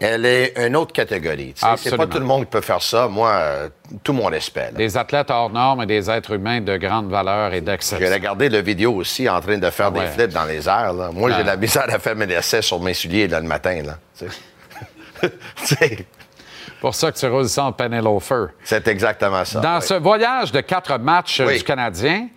[0.00, 1.52] Elle est une autre catégorie.
[1.76, 3.06] C'est pas tout le monde qui peut faire ça.
[3.06, 3.68] Moi, euh,
[4.02, 4.70] tout mon respect.
[4.72, 4.78] là.
[4.78, 8.10] Des athlètes hors normes et des êtres humains de grande valeur et J'ai d'exception.
[8.12, 10.06] regardé la vidéo aussi en train de faire Ah ouais.
[10.06, 10.94] des flips dans les airs.
[10.94, 11.10] là.
[11.12, 11.36] Moi, Ah.
[11.36, 13.82] j'ai de la misère à faire mes essais sur mes souliers là, le matin.
[13.82, 13.98] Là,
[16.80, 18.24] pour ça que tu roules sans Penelope.
[18.64, 19.60] C'est exactement ça.
[19.60, 19.86] Dans oui.
[19.86, 21.58] ce voyage de quatre matchs euh, Oui.
[21.58, 22.28] du Canadien,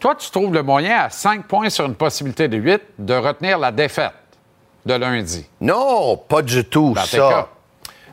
[0.00, 3.58] toi, tu trouves le moyen à 5 points sur une possibilité de 8 de retenir
[3.58, 4.12] la défaite
[4.86, 5.44] de lundi.
[5.60, 7.16] Non, pas du tout, Dans ça.
[7.18, 7.48] cas.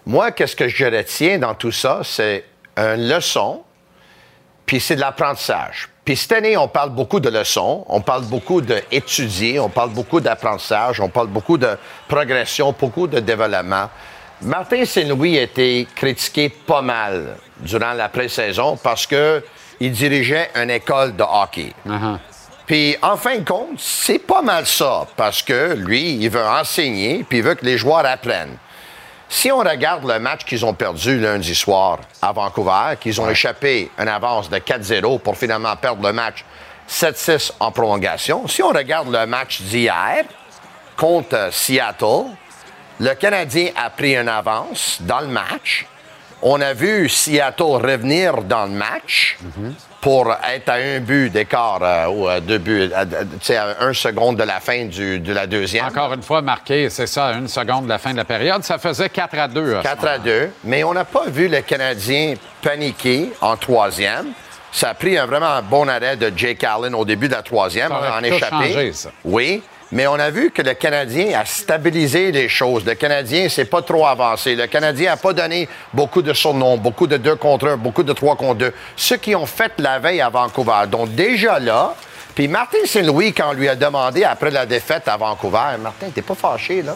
[0.06, 2.44] Moi, qu'est-ce que je retiens dans tout ça, c'est
[2.76, 3.62] une leçon,
[4.66, 5.90] puis c'est de l'apprentissage.
[6.04, 10.20] Puis cette année, on parle beaucoup de leçons, on parle beaucoup d'étudier, on parle beaucoup
[10.20, 11.78] d'apprentissage, on parle beaucoup de
[12.10, 13.90] progression, beaucoup de développement.
[14.42, 19.42] Martin Saint-Louis a été critiqué pas mal durant la pré-saison parce que
[19.80, 21.74] il dirigeait une école de hockey.
[21.88, 22.18] Uh-huh.
[22.66, 27.26] Puis, en fin de compte, c'est pas mal ça, parce que lui, il veut enseigner,
[27.28, 28.58] puis il veut que les joueurs apprennent.
[29.28, 33.90] Si on regarde le match qu'ils ont perdu lundi soir à Vancouver, qu'ils ont échappé
[33.98, 36.46] une avance de 4-0 pour finalement perdre le match
[36.88, 40.24] 7-6 en prolongation, si on regarde le match d'hier
[40.96, 42.28] contre euh, Seattle,
[43.00, 45.88] le Canadien a pris une avance dans le match.
[46.42, 49.38] On a vu Seattle revenir dans le match
[50.04, 53.56] pour être à un but d'écart euh, ou à deux buts, à, à- tu sais,
[53.56, 55.86] à un seconde de la fin du- de la deuxième.
[55.86, 58.62] Encore une fois, marqué, c'est ça, une seconde de la fin de la période.
[58.64, 59.76] Ça faisait 4 à 2.
[59.76, 64.28] à ce 4 à 2, mais on n'a pas vu le Canadien paniquer en troisième.
[64.74, 67.90] Ça a pris un vraiment bon arrêt de Jake Allen au début de la troisième,
[67.90, 68.50] Ça en échappé.
[68.50, 69.10] changé, ça.
[69.24, 69.64] Oui,
[69.94, 72.84] mais on a vu que le Canadien a stabilisé les choses.
[72.84, 74.56] Le Canadien s'est pas trop avancé.
[74.56, 78.12] Le Canadien n'a pas donné beaucoup de surnoms, beaucoup de 2 contre 1, beaucoup de
[78.12, 78.74] 3 contre 2.
[78.96, 80.88] Ceux qui ont fait la veille à Vancouver.
[80.90, 81.94] Donc déjà là,
[82.34, 86.24] puis Martin Saint-Louis, quand on lui a demandé après la défaite à Vancouver, Martin, t'es
[86.24, 86.96] pas fâché, là?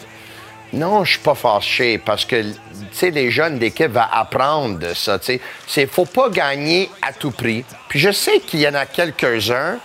[0.72, 2.56] Non, je suis pas fâché parce que tu
[2.90, 5.20] sais les jeunes d'équipe vont apprendre de ça.
[5.20, 7.64] Tu sais, faut pas gagner à tout prix.
[7.88, 9.78] Puis je sais qu'il y en a quelques-uns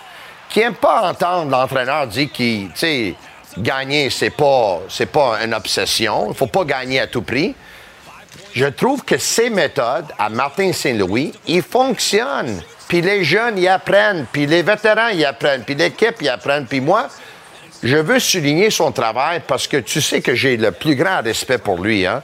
[0.54, 3.16] qui aiment pas entendre l'entraîneur dire qu'il, tu
[3.58, 6.28] gagner c'est pas c'est pas une obsession.
[6.30, 7.56] Il faut pas gagner à tout prix.
[8.54, 12.62] Je trouve que ces méthodes à Martin Saint-Louis, ils fonctionnent.
[12.86, 16.66] Puis les jeunes y apprennent, puis les vétérans y apprennent, puis l'équipe y apprennent.
[16.66, 17.08] Puis moi,
[17.82, 21.58] je veux souligner son travail parce que tu sais que j'ai le plus grand respect
[21.58, 22.06] pour lui.
[22.06, 22.22] Hein?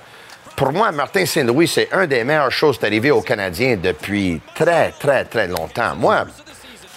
[0.54, 5.24] Pour moi, Martin Saint-Louis, c'est un des meilleures choses arrivé aux Canadiens depuis très, très,
[5.24, 5.96] très longtemps.
[5.96, 6.26] Moi,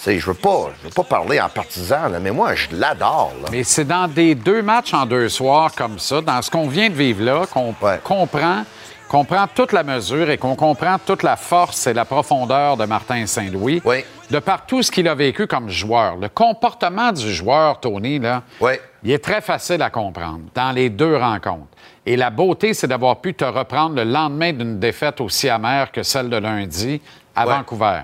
[0.05, 3.31] je veux pas, je veux pas parler en partisan, là, mais moi, je l'adore.
[3.51, 6.89] Mais c'est dans des deux matchs en deux soirs comme ça, dans ce qu'on vient
[6.89, 7.99] de vivre là, qu'on Ouais.
[8.03, 8.63] comprend,
[9.07, 12.85] qu'on prend toute la mesure et qu'on comprend toute la force et la profondeur de
[12.85, 13.81] Martin Saint-Louis.
[13.85, 14.03] Oui.
[14.31, 16.15] De par tout ce qu'il a vécu comme joueur.
[16.17, 18.73] Le comportement du joueur, Tony, là, Oui.
[19.03, 21.67] il est très facile à comprendre dans les deux rencontres.
[22.05, 26.01] Et la beauté, c'est d'avoir pu te reprendre le lendemain d'une défaite aussi amère que
[26.03, 26.99] celle de lundi
[27.35, 27.53] à Ouais.
[27.53, 28.01] Vancouver.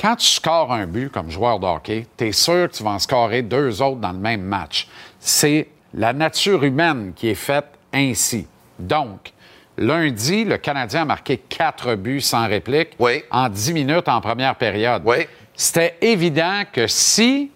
[0.00, 2.90] Quand tu scores un but comme joueur de hockey, tu es sûr que tu vas
[2.92, 4.88] en scorer deux autres dans le même match.
[5.18, 8.46] C'est la nature humaine qui est faite ainsi.
[8.78, 9.32] Donc,
[9.76, 13.22] lundi, le Canadien a marqué quatre buts sans réplique Oui.
[13.30, 15.02] en dix minutes en première période.
[15.04, 15.26] Oui.
[15.54, 17.50] C'était évident que si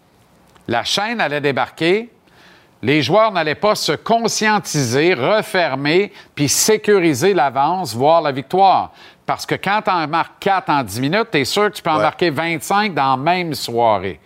[0.68, 2.11] la chaîne allait débarquer,
[2.83, 8.92] les joueurs n'allaient pas se conscientiser, refermer, puis sécuriser l'avance, voire la victoire.
[9.26, 11.82] Parce que quand tu en marques 4 en 10 minutes, tu es sûr que tu
[11.82, 12.02] peux en Ouais.
[12.02, 14.20] marquer 25 dans la même soirée.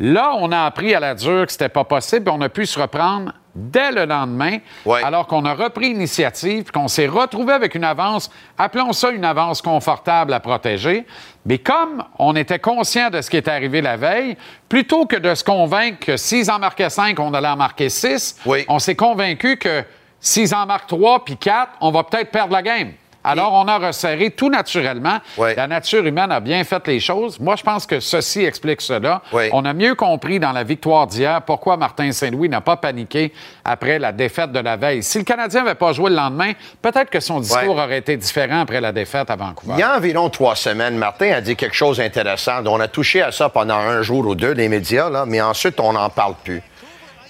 [0.00, 2.64] Là, on a appris à la dure que c'était pas possible, puis on a pu
[2.66, 5.02] se reprendre dès le lendemain, Ouais.
[5.02, 9.24] alors qu'on a repris l'initiative, puis qu'on s'est retrouvé avec une avance, appelons ça une
[9.24, 11.04] avance confortable à protéger.
[11.44, 14.36] Mais comme on était conscient de ce qui était arrivé la veille,
[14.68, 18.40] plutôt que de se convaincre que s'ils en marquaient 5, on allait en marquer 6,
[18.46, 18.64] Oui.
[18.68, 19.82] on s'est convaincu que
[20.20, 22.92] s'ils en marquent 3 puis 4, on va peut-être perdre la game.
[23.24, 25.18] Alors, on a resserré tout naturellement.
[25.56, 27.38] La nature humaine a bien fait les choses.
[27.40, 29.22] Moi, je pense que ceci explique cela.
[29.52, 33.32] On a mieux compris dans la victoire d'hier pourquoi Martin Saint-Louis n'a pas paniqué
[33.64, 35.02] après la défaite de la veille.
[35.02, 37.82] Si le Canadien n'avait pas joué le lendemain, peut-être que son discours Ouais.
[37.82, 39.74] aurait été différent après la défaite à Vancouver.
[39.76, 42.64] Il y a environ trois semaines, Martin a dit quelque chose d'intéressant.
[42.66, 45.80] On a touché à ça pendant un jour ou deux, les médias, là, mais ensuite,
[45.80, 46.62] on n'en parle plus.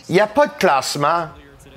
[0.08, 1.28] Il n'y a pas de classement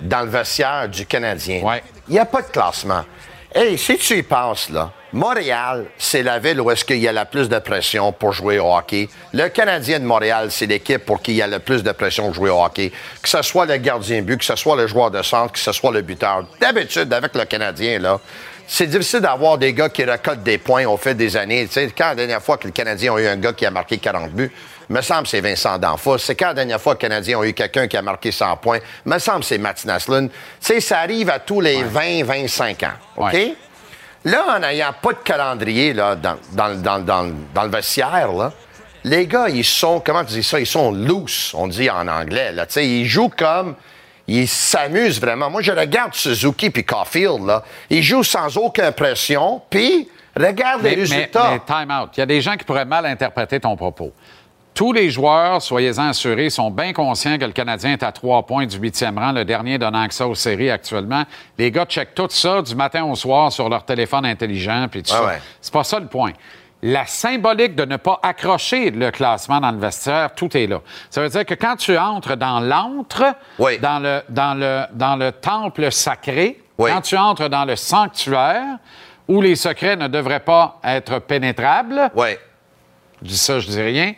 [0.02, 1.62] dans le vestiaire du Canadien.
[2.08, 3.04] Il n'y a pas de classement.
[3.54, 7.12] Hey, si tu y penses, là, Montréal, c'est la ville où est-ce qu'il y a
[7.12, 9.10] la plus de pression pour jouer au hockey.
[9.34, 12.28] Le Canadien de Montréal, c'est l'équipe pour qui il y a le plus de pression
[12.28, 12.94] pour jouer au hockey.
[13.22, 15.74] Que ce soit le gardien but, que ce soit le joueur de centre, que ce
[15.74, 16.46] soit le buteur.
[16.62, 18.22] D'habitude, avec le Canadien, là,
[18.68, 21.68] c'est difficile d'avoir des gars qui récoltent des points au fait des années.
[21.68, 23.72] Tu sais, quand la dernière fois que le Canadien a eu un gars qui a
[23.72, 24.52] marqué 40 buts,
[24.92, 26.18] me semble que c'est Vincent Danfos.
[26.20, 28.58] C'est quand la dernière fois que les Canadiens ont eu quelqu'un qui a marqué 100
[28.58, 30.30] points, me semble que c'est Matt Naslund.
[30.30, 32.92] Tu sais, ça arrive à tous les 20-25 ans.
[33.18, 33.34] OK?
[33.34, 33.56] Ouais.
[34.26, 38.52] Là, en n'ayant pas de calendrier là, dans, dans- dans- dans- dans le vestiaire, là,
[39.04, 42.52] les gars, ils sont, comment tu dis ça, ils sont loose, on dit en anglais.
[42.52, 43.76] Là, ils jouent comme,
[44.28, 45.50] ils s'amusent vraiment.
[45.50, 50.08] Moi, je regarde Suzuki puis Caulfield, là, ils jouent sans aucune pression, puis
[50.40, 51.50] regarde les mais, résultats.
[51.52, 52.10] mais time out.
[52.16, 54.12] Il y a des gens qui pourraient mal interpréter ton propos.
[54.82, 58.66] Tous les joueurs, soyez-en assurés, sont bien conscients que le Canadien est à trois points
[58.66, 61.24] du huitième rang, le dernier donnant que ça aux séries actuellement.
[61.60, 65.12] Les gars checkent tout ça du matin au soir sur leur téléphone intelligent, puis tout
[65.14, 65.26] Ouais, ça.
[65.28, 65.42] ouais.
[65.62, 66.32] C'est pas ça le point.
[66.82, 70.82] La symbolique de ne pas accrocher le classement dans le vestiaire, tout est là.
[71.12, 73.78] Ça veut dire que quand tu entres dans l'antre, Oui.
[73.78, 76.90] dans, le, dans, le, dans le temple sacré, Oui.
[76.92, 78.80] quand tu entres dans le sanctuaire,
[79.28, 82.10] où les secrets ne devraient pas être pénétrables,
[83.24, 84.14] je dis ça, je dis rien.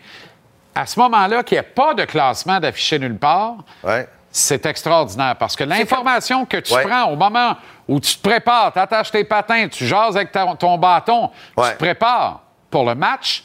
[0.75, 4.07] À ce moment-là, qu'il n'y ait pas de classement d'affiché nulle part, Ouais.
[4.31, 6.83] c'est extraordinaire parce que l'information que tu Ouais.
[6.83, 7.55] prends au moment
[7.87, 11.67] où tu te prépares, tu attaches tes patins, tu jases avec ta- ton bâton, Ouais.
[11.67, 13.43] tu te prépares pour le match,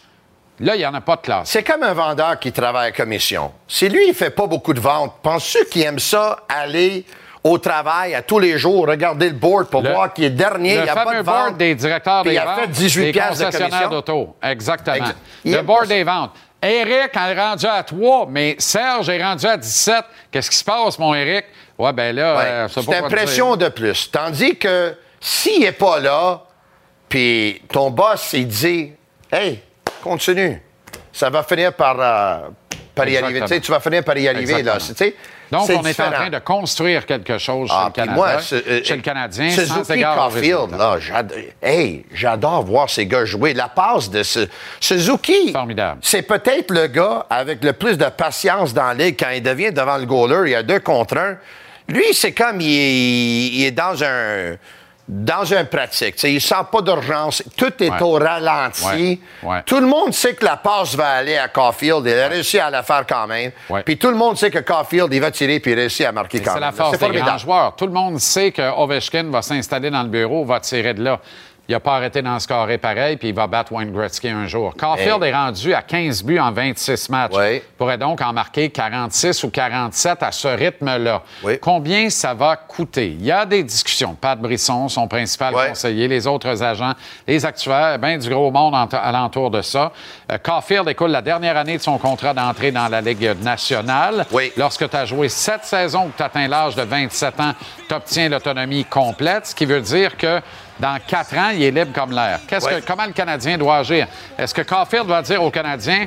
[0.60, 1.50] là, il n'y en a pas de classe.
[1.50, 3.52] C'est comme un vendeur qui travaille à commission.
[3.66, 7.04] Si lui, il fait pas beaucoup de ventes, penses-tu qu'il aime ça aller
[7.44, 10.74] au travail à tous les jours, regarder le board pour Le- voir qu'il est dernier,
[10.76, 11.56] il n'y a pas de board vente?
[11.58, 14.34] des directeurs des il a ventes, fait 18 des concessionnaires d'auto.
[14.42, 15.06] Exactement.
[15.44, 16.32] Le board des ventes.
[16.62, 20.04] Eric est rendu à 3, mais Serge est rendu à 17.
[20.30, 21.44] Qu'est-ce qui se passe, mon Eric?
[21.78, 22.44] Ouais, ben là, Ouais.
[22.44, 24.10] euh, c'est une pression de plus.
[24.10, 26.42] Tandis que s'il n'est pas là,
[27.08, 28.92] puis ton boss, il dit
[29.30, 29.60] Hey,
[30.02, 30.60] continue.
[31.12, 32.48] Ça va finir par, euh,
[32.94, 33.60] par y arriver.
[33.60, 34.62] Tu vas finir par y arriver.
[34.62, 34.74] Là.
[34.76, 35.10] Exactement.
[35.50, 38.28] Donc, on est en train de construire quelque chose chez Ah, le puis Canada, moi,
[38.52, 40.98] euh, chez le Canadien, sans Suzuki Caulfield, là,
[41.62, 43.54] hey, j'adore voir ces gars jouer.
[43.54, 44.46] La passe de ce,
[44.80, 46.00] Suzuki, Formidable.
[46.02, 49.72] c'est peut-être le gars avec le plus de patience dans la ligue quand il devient
[49.72, 51.36] devant le goaler, il y a deux contre un.
[51.88, 54.56] Lui, c'est comme il est, il est dans un
[55.08, 56.22] dans un pratique.
[56.24, 57.42] Il sent pas d'urgence.
[57.56, 58.02] Tout est Ouais.
[58.02, 58.84] au ralenti.
[58.84, 59.18] Ouais.
[59.42, 59.62] Ouais.
[59.64, 62.02] Tout le monde sait que la passe va aller à Caulfield.
[62.06, 63.52] Il a réussi à la faire quand même.
[63.86, 66.40] Puis tout le monde sait que Caulfield, il va tirer puis il réussit à marquer
[66.40, 66.64] quand C'est même.
[66.64, 67.74] la force des grands joueurs.
[67.74, 71.20] Tout le monde sait que Ovechkin va s'installer dans le bureau, va tirer de là.
[71.68, 74.74] Il n'a pas arrêté d'en scorer pareil, puis il va battre Wayne Gretzky un jour.
[74.74, 75.28] Caulfield Hey.
[75.28, 77.32] est rendu à 15 buts en 26 matchs.
[77.36, 77.56] Oui.
[77.56, 81.22] Il pourrait donc en marquer 46 ou 47 à ce rythme-là.
[81.44, 81.58] Oui.
[81.60, 83.08] Combien ça va coûter?
[83.20, 84.14] Il y a des discussions.
[84.18, 85.68] Pat Brisson, son principal Oui.
[85.68, 86.94] conseiller, les autres agents,
[87.26, 89.92] les actuaires, bien du gros monde en- alentour de ça.
[90.32, 94.24] Euh, Caulfield écoule la dernière année de son contrat d'entrée dans la Ligue nationale.
[94.32, 94.52] Oui.
[94.56, 97.52] Lorsque tu as joué sept saisons, que tu atteins l'âge de 27 ans,
[97.86, 100.40] tu obtiens l'autonomie complète, ce qui veut dire que
[100.78, 102.40] dans quatre ans, il est libre comme l'air.
[102.46, 104.06] Que, comment le Canadien doit agir?
[104.38, 106.06] Est-ce que Caulfield va dire aux Canadiens,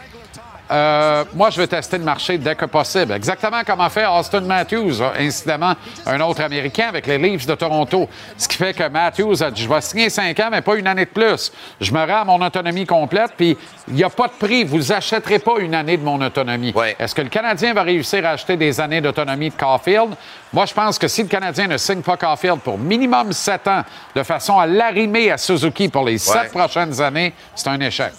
[0.71, 3.11] euh, moi, je vais tester le marché dès que possible.
[3.11, 5.73] Exactement comme a fait Austin Matthews, hein, incidemment,
[6.05, 8.07] un autre Américain avec les Leafs de Toronto.
[8.37, 10.87] Ce qui fait que Matthews a dit, je vais signer cinq ans, mais pas une
[10.87, 11.51] année de plus.
[11.81, 13.57] Je me rends à mon autonomie complète, puis
[13.89, 14.63] il n'y a pas de prix.
[14.63, 16.71] Vous achèterez pas une année de mon autonomie.
[16.73, 16.95] Ouais.
[16.97, 20.11] Est-ce que le Canadien va réussir à acheter des années d'autonomie de Caulfield?
[20.53, 23.83] Moi, je pense que si le Canadien ne signe pas Caulfield pour minimum sept ans,
[24.15, 28.13] de façon à l'arrimer à Suzuki pour les sept prochaines années, c'est un échec.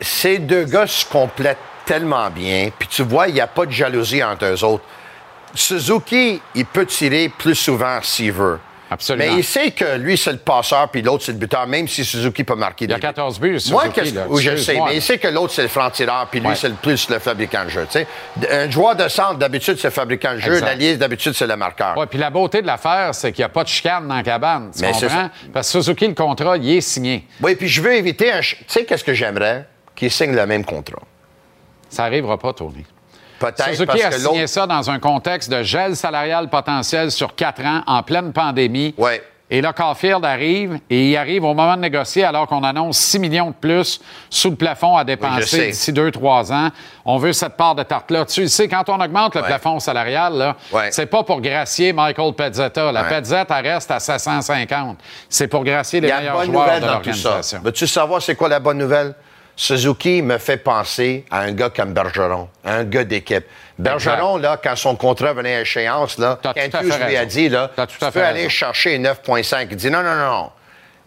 [0.00, 3.70] ces deux gars se complètent tellement bien, puis tu vois, il n'y a pas de
[3.72, 4.84] jalousie entre eux autres.
[5.54, 8.58] Suzuki, il peut tirer plus souvent s'il veut.
[8.90, 9.32] Absolument.
[9.32, 12.04] Mais il sait que lui, c'est le passeur, puis l'autre, c'est le buteur, même si
[12.04, 13.06] Suzuki peut marquer Il y a des buts.
[13.06, 13.72] 14 buts, Suzuki.
[13.72, 14.24] Moi, là.
[14.40, 16.54] je sais, mais il sait que l'autre, c'est le franc-tireur, puis lui, Ouais.
[16.54, 17.86] c'est le plus le fabricant de jeu.
[18.50, 20.60] Un joueur de centre, d'habitude, c'est le fabricant de jeu.
[20.60, 21.94] L'allié, d'habitude, c'est le marqueur.
[21.96, 24.22] Oui, puis la beauté de l'affaire, c'est qu'il n'y a pas de chicane dans la
[24.22, 24.70] cabane.
[24.76, 25.30] Tu Mais c'est comprends?
[25.52, 27.26] Parce que Suzuki, le contrat, il est signé.
[27.40, 28.40] Oui, puis je veux éviter un...
[28.40, 29.66] Tu sais, qu'est-ce que j'aimerais?
[29.96, 31.00] Qu'il signe le même contrat.
[31.94, 32.84] Ça n'arrivera pas, Tony.
[33.38, 37.34] Peut-être Suzuki parce a que signé ça dans un contexte de gel salarial potentiel sur
[37.34, 38.94] quatre ans en pleine pandémie.
[38.96, 39.22] Ouais.
[39.50, 43.18] Et là, Caulfield arrive et il arrive au moment de négocier alors qu'on annonce 6
[43.18, 46.70] millions de plus sous le plafond à dépenser d'ici 2-3 ans.
[47.04, 48.24] On veut cette part de tarte-là.
[48.24, 49.46] Tu sais, quand on augmente le Ouais.
[49.46, 50.90] plafond salarial, là, Ouais.
[50.92, 52.90] c'est pas pour gracier Michael Pezzetta.
[52.90, 53.08] La Ouais.
[53.20, 54.96] Pezzetta reste à 750.
[55.28, 57.60] C'est pour gracier les meilleurs bonne joueurs nouvelle de l'organisation.
[57.62, 59.14] Veux-tu savoir c'est quoi la bonne nouvelle?
[59.56, 63.44] Suzuki me fait penser à un gars comme Bergeron, un gars d'équipe.
[63.78, 66.38] Bergeron, là, quand son contrat venait à échéance, là,
[67.06, 69.68] lui a dit, là, tu peux aller chercher 9,5.
[69.70, 70.50] Il dit non, non, non, non.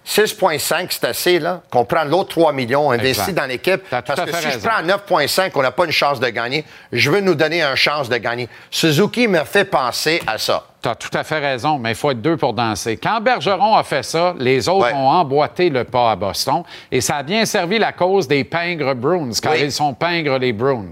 [0.08, 1.62] 6,5, c'est assez, là.
[1.70, 3.34] Qu'on prend l'autre 3 millions, investi Exact.
[3.42, 3.82] dans l'équipe.
[3.90, 4.60] Parce que si raison.
[4.64, 6.64] je prends 9,5, on n'a pas une chance de gagner.
[6.94, 8.48] Je veux nous donner une chance de gagner.
[8.72, 10.64] Suzuki me fait penser à ça.
[10.82, 12.96] Tu as tout à fait raison, mais il faut être deux pour danser.
[12.96, 14.94] Quand Bergeron a fait ça, les autres Ouais.
[14.94, 18.96] ont emboîté le pas à Boston et ça a bien servi la cause des pingres
[18.96, 19.60] Bruins, car Oui.
[19.64, 20.92] ils sont pingres, les Bruins.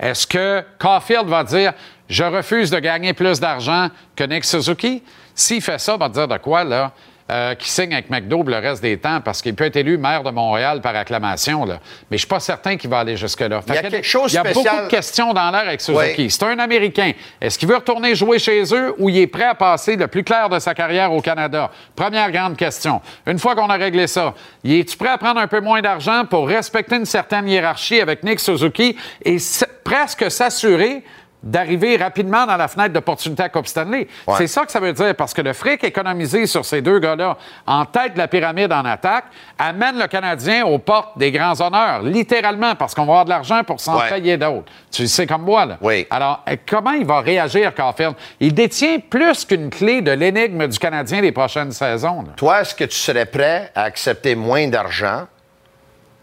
[0.00, 1.74] Est-ce que Caulfield va dire
[2.08, 5.02] Je refuse de gagner plus d'argent que Nick Suzuki?
[5.34, 6.92] S'il fait ça, il va dire de quoi, là?
[7.28, 10.22] Euh, qui signe avec McDo le reste des temps parce qu'il peut être élu maire
[10.22, 11.64] de Montréal par acclamation.
[11.64, 11.80] Là.
[12.08, 13.62] Mais je suis pas certain qu'il va aller jusque-là.
[13.66, 15.80] Il y a quelque chose Il y a spécial- beaucoup de questions dans l'air avec
[15.80, 16.14] Suzuki.
[16.22, 16.30] Oui.
[16.30, 17.10] C'est un Américain.
[17.40, 20.22] Est-ce qu'il veut retourner jouer chez eux ou il est prêt à passer le plus
[20.22, 21.68] clair de sa carrière au Canada?
[21.96, 23.00] Première grande question.
[23.26, 24.32] Une fois qu'on a réglé ça,
[24.64, 28.38] es-tu prêt à prendre un peu moins d'argent pour respecter une certaine hiérarchie avec Nick
[28.38, 29.38] Suzuki et
[29.82, 31.02] presque s'assurer
[31.46, 34.08] d'arriver rapidement dans la fenêtre d'opportunité à Coupe Stanley.
[34.26, 34.34] Ouais.
[34.38, 37.36] C'est ça que ça veut dire, parce que le fric économisé sur ces deux gars-là,
[37.66, 39.26] en tête de la pyramide en attaque,
[39.58, 43.62] amène le Canadien aux portes des grands honneurs, littéralement, parce qu'on va avoir de l'argent
[43.64, 44.08] pour s'en Ouais.
[44.08, 44.70] payer d'autres.
[44.90, 45.78] Tu le sais comme moi, là.
[45.80, 46.06] Oui.
[46.10, 48.14] Alors, euh, comment il va réagir, Caulfield?
[48.40, 52.22] Il détient plus qu'une clé de l'énigme du Canadien des prochaines saisons.
[52.22, 52.32] là.
[52.36, 55.26] Toi, est-ce que tu serais prêt à accepter moins d'argent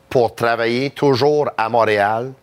[0.10, 2.34] pour travailler toujours à Montréal,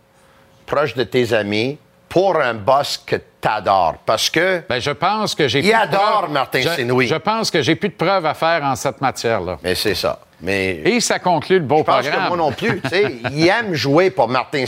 [0.67, 1.79] proche de tes amis,
[2.11, 3.95] pour un boss que tu adores?
[4.05, 7.07] Parce que Ben, je pense que j'ai Il plus de adore preuves- Martin Saint-Louis.
[7.07, 9.59] Je pense que j'ai plus de preuves à faire en cette matière-là.
[9.63, 10.21] Mais c'est ça.
[10.43, 12.23] Mais Et ça conclut le beau je pense programme.
[12.25, 12.81] que moi non plus.
[12.81, 14.65] tu sais, il aime jouer pour Martin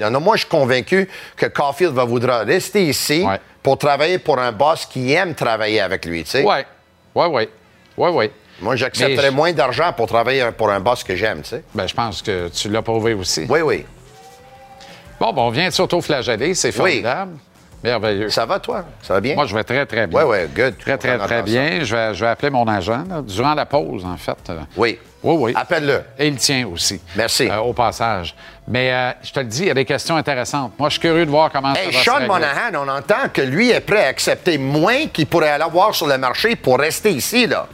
[0.00, 0.10] là.
[0.10, 3.24] Non, Moi, je suis convaincu que Caulfield va voudra rester ici
[3.62, 6.24] pour travailler pour un boss qui aime travailler avec lui.
[6.24, 6.44] tu sais.
[6.44, 6.56] Oui,
[7.14, 7.48] oui, oui.
[7.96, 8.30] Oui, oui.
[8.60, 11.42] Moi, j'accepterais moins d'argent pour travailler pour un boss que j'aime.
[11.42, 11.62] tu sais.
[11.74, 13.44] Ben, je pense que tu l'as prouvé aussi.
[13.48, 13.84] Oui, oui.
[15.20, 16.74] Bon, bon, on vient de s'auto-flageller, c'est Oui.
[16.74, 17.32] formidable.
[17.82, 18.28] Merveilleux.
[18.28, 18.84] Ça va, toi?
[19.02, 19.36] Ça va bien?
[19.36, 20.24] Moi, je vais très, très bien.
[20.24, 20.76] Oui, oui, good.
[20.78, 21.84] Très, très, très bien.
[21.84, 24.36] Je vais, je vais appeler mon agent, là, durant la pause, en fait.
[24.50, 24.98] Euh, Oui.
[25.22, 25.52] Oui, oui.
[25.56, 26.02] Appelle-le.
[26.18, 27.00] Et il tient aussi.
[27.16, 27.48] Merci.
[27.48, 28.34] Euh, au passage.
[28.68, 30.72] Mais euh, je te le dis, il y a des questions intéressantes.
[30.78, 32.26] Moi, je suis curieux de voir comment Hey, ça va Sean se.
[32.26, 36.06] Monahan, on entend que lui est prêt à accepter moins qu'il pourrait aller avoir sur
[36.08, 37.66] le marché pour rester ici, là.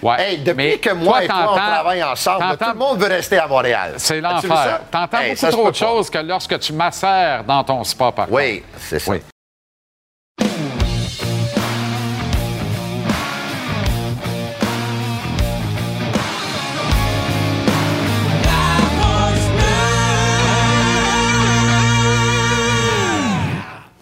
[0.00, 0.16] Ouais.
[0.20, 3.08] Hey, depuis Mais que moi toi, et toi, on travaille ensemble, tout le monde veut
[3.08, 3.94] rester à Montréal.
[3.96, 4.80] C'est l'enfer.
[4.90, 8.26] T'entends Hey, beaucoup ça trop de choses que lorsque tu macères dans ton spa, par
[8.26, 8.36] contre.
[8.36, 9.10] Oui, c'est ça.
[9.10, 9.20] Oui.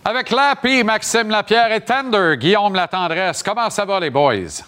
[0.05, 3.43] Avec Lappy, Maxime Lapierre et Tender, Guillaume Latendresse.
[3.43, 4.63] Comment ça va, les boys?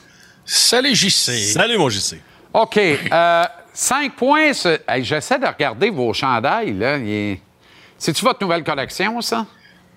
[0.51, 1.53] Salut JC.
[1.53, 2.21] Salut, mon JC.
[2.55, 2.79] OK.
[2.79, 3.45] Euh,
[3.75, 4.55] cinq points.
[4.55, 6.73] ce- Hey, J'essaie de regarder vos chandails.
[6.73, 6.97] Là.
[6.99, 7.41] Est-
[7.99, 9.45] C'est-tu votre nouvelle collection, ça?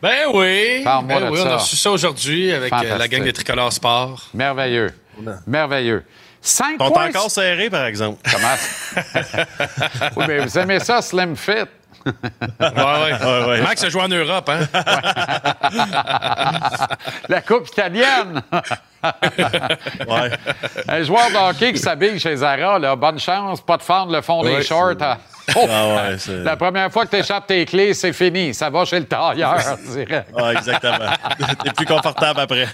[0.02, 0.82] Ben oui.
[0.84, 1.44] Ben oui, ça.
[1.46, 4.28] on a reçu ça aujourd'hui avec euh, la gang des tricolores sport.
[4.34, 4.92] Merveilleux.
[5.48, 6.04] Merveilleux.
[6.42, 7.08] Cinq Ils sont points.
[7.10, 8.20] encore serrés, par exemple.
[8.30, 9.06] Comment?
[10.18, 11.52] oui, mais vous aimez ça, Slim Fit?
[12.06, 13.14] Ouais, ouais.
[13.26, 13.62] Ouais, ouais.
[13.62, 14.60] Max a joué en Europe, hein?
[17.30, 18.42] La Coupe italienne.
[19.04, 20.30] Ouais.
[20.88, 24.22] Un joueur de hockey qui s'habille chez Zara, là, bonne chance, pas de fendre le
[24.22, 24.94] fond des shorts.
[25.02, 25.18] hein.
[25.56, 25.68] Oh!
[25.68, 28.54] Ah ouais, La première fois que tu échappes tes clés, c'est fini.
[28.54, 30.28] Ça va chez le tailleur, direct.
[30.36, 31.10] Ouais, exactement.
[31.64, 32.68] T'es plus confortable après.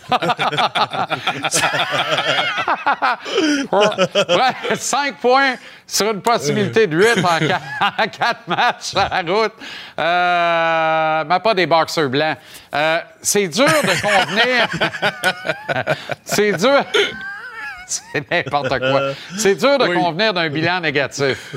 [4.76, 5.56] Cinq points
[5.88, 7.62] sur une possibilité de 8 en qua-
[7.98, 9.54] en quatre matchs à la route.
[9.98, 12.38] Euh, mais pas des boxeurs blancs.
[12.76, 14.68] Euh, c'est dur de convenir.
[16.26, 16.84] c'est dur.
[17.90, 19.14] C'est n'importe quoi.
[19.38, 19.96] C'est dur de Oui.
[19.96, 21.56] convenir d'un bilan négatif.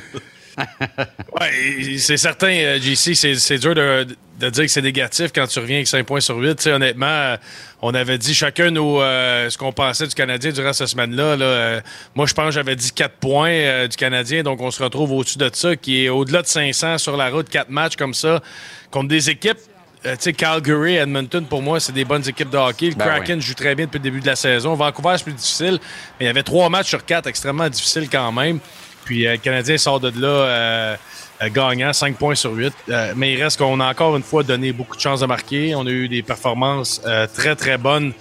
[1.41, 4.07] Ouais, c'est certain, euh, JC, c'est, dur de,
[4.39, 6.57] de dire que c'est négatif quand tu reviens avec 5 points sur 8.
[6.57, 7.37] Tu sais, honnêtement, euh,
[7.83, 11.37] on avait dit chacun nos, euh, ce qu'on pensait du Canadien durant cette semaine-là.
[11.37, 11.45] là.
[11.45, 11.81] Euh,
[12.15, 15.13] moi, je pense que j'avais dit 4 points euh, du Canadien, donc on se retrouve
[15.13, 18.41] au-dessus de ça, qui est au-delà de 500 sur la route, 4 matchs comme ça,
[18.91, 19.59] contre des équipes.
[20.07, 22.89] euh, Calgary, Edmonton, pour moi, c'est des bonnes équipes de hockey.
[22.91, 24.75] Le Ben Kraken joue très bien depuis le début de la saison.
[24.75, 25.79] Vancouver, c'est plus difficile.
[26.19, 28.59] Mais il y avait trois matchs sur quatre extrêmement difficiles quand même.
[29.11, 30.97] Puis euh, le Canadien sort de là euh,
[31.43, 32.73] euh, gagnant, 5 points sur 8.
[32.89, 35.75] Euh, mais il reste qu'on a encore une fois donné beaucoup de chances de marquer.
[35.75, 37.03] On a eu des performances
[37.35, 38.13] très, très bonnes.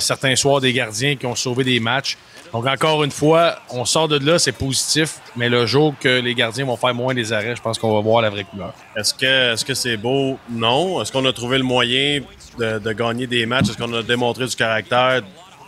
[0.00, 2.18] certains soirs, des gardiens qui ont sauvé des matchs.
[2.52, 5.14] Donc, encore une fois, on sort de là, c'est positif.
[5.34, 8.00] Mais le jour que les gardiens vont faire moins des arrêts, je pense qu'on va
[8.00, 8.74] voir la vraie couleur.
[8.96, 10.38] Est-ce que est-ce que c'est beau?
[10.50, 11.00] Non.
[11.00, 12.20] Est-ce qu'on a trouvé le moyen
[12.58, 13.70] de gagner des matchs?
[13.70, 15.22] Est-ce qu'on a démontré du caractère?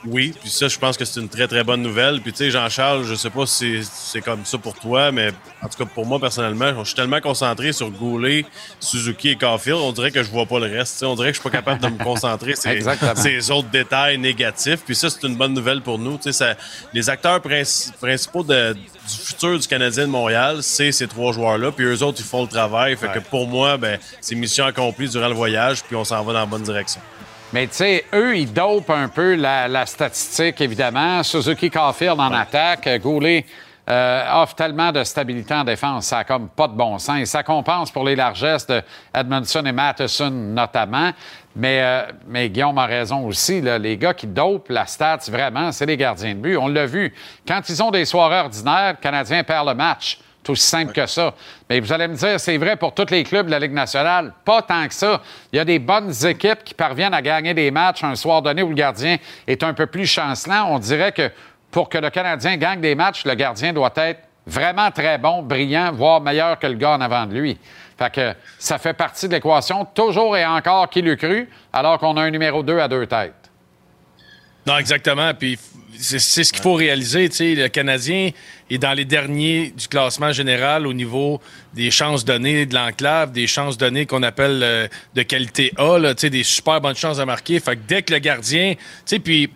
[0.07, 0.33] Oui.
[0.41, 2.21] Puis ça, je pense que c'est une très, très bonne nouvelle.
[2.21, 5.31] Puis tu sais, Jean-Charles, je sais pas si c'est comme ça pour toi, mais
[5.63, 8.47] en tout cas, pour moi, personnellement, je suis tellement concentré sur Goulet,
[8.79, 11.03] Suzuki et Caulfield, on dirait que je vois pas le reste.
[11.03, 12.71] on dirait que je suis pas capable de me concentrer sur
[13.17, 14.81] ces autres détails négatifs.
[14.85, 16.19] Puis ça, c'est une bonne nouvelle pour nous.
[16.31, 16.55] Ça,
[16.95, 21.73] les acteurs principaux de, du futur du Canadien de Montréal, c'est ces trois joueurs-là.
[21.73, 22.97] Puis eux autres, ils font le travail.
[22.97, 26.33] Fait que pour moi, ben, c'est mission accomplie durant le voyage, puis on s'en va
[26.33, 27.01] dans la bonne direction.
[27.53, 31.23] Mais tu sais, eux, ils dopent un peu la, statistique, évidemment.
[31.23, 33.45] Suzuki Caulfield en attaque, Goulet
[33.89, 37.19] euh, offre tellement de stabilité en défense, ça n'a comme pas de bon sens.
[37.19, 38.81] Et ça compense pour les largesses de
[39.13, 41.11] Edmondson et Matheson notamment.
[41.57, 43.61] Mais, euh, mais Guillaume a raison aussi.
[43.61, 46.57] les gars qui dopent la stats, vraiment, c'est les gardiens de but.
[46.57, 47.13] On l'a vu.
[47.49, 50.21] Quand ils ont des soirées ordinaires, le Canadien perd le match.
[50.51, 51.35] Aussi simple que ça.
[51.69, 54.33] Mais vous allez me dire, c'est vrai pour tous les clubs de la Ligue nationale.
[54.45, 55.23] Pas tant que ça.
[55.53, 58.63] Il y a des bonnes équipes qui parviennent à gagner des matchs un soir donné
[58.63, 60.67] où le gardien est un peu plus chancelant.
[60.71, 61.31] On dirait que
[61.71, 65.93] pour que le Canadien gagne des matchs, le gardien doit être vraiment très bon, brillant,
[65.93, 67.59] voire meilleur que le gars en avant de lui.
[67.97, 72.17] Fait que ça fait partie de l'équation, toujours et encore qui le cru, alors qu'on
[72.17, 73.35] a un numéro 2 à deux têtes.
[74.67, 75.33] Non, exactement.
[75.35, 75.59] Puis
[76.01, 77.29] c'est ce qu'il faut réaliser.
[77.55, 78.31] Le Canadien
[78.71, 81.41] est dans les derniers du classement général au niveau
[81.75, 86.15] des chances données de l'enclave, des chances données qu'on appelle euh, de qualité A, là,
[86.15, 87.61] des super bonnes chances à marquer.
[87.61, 88.75] Fait que dès que le gardien,
[89.23, 89.51] puis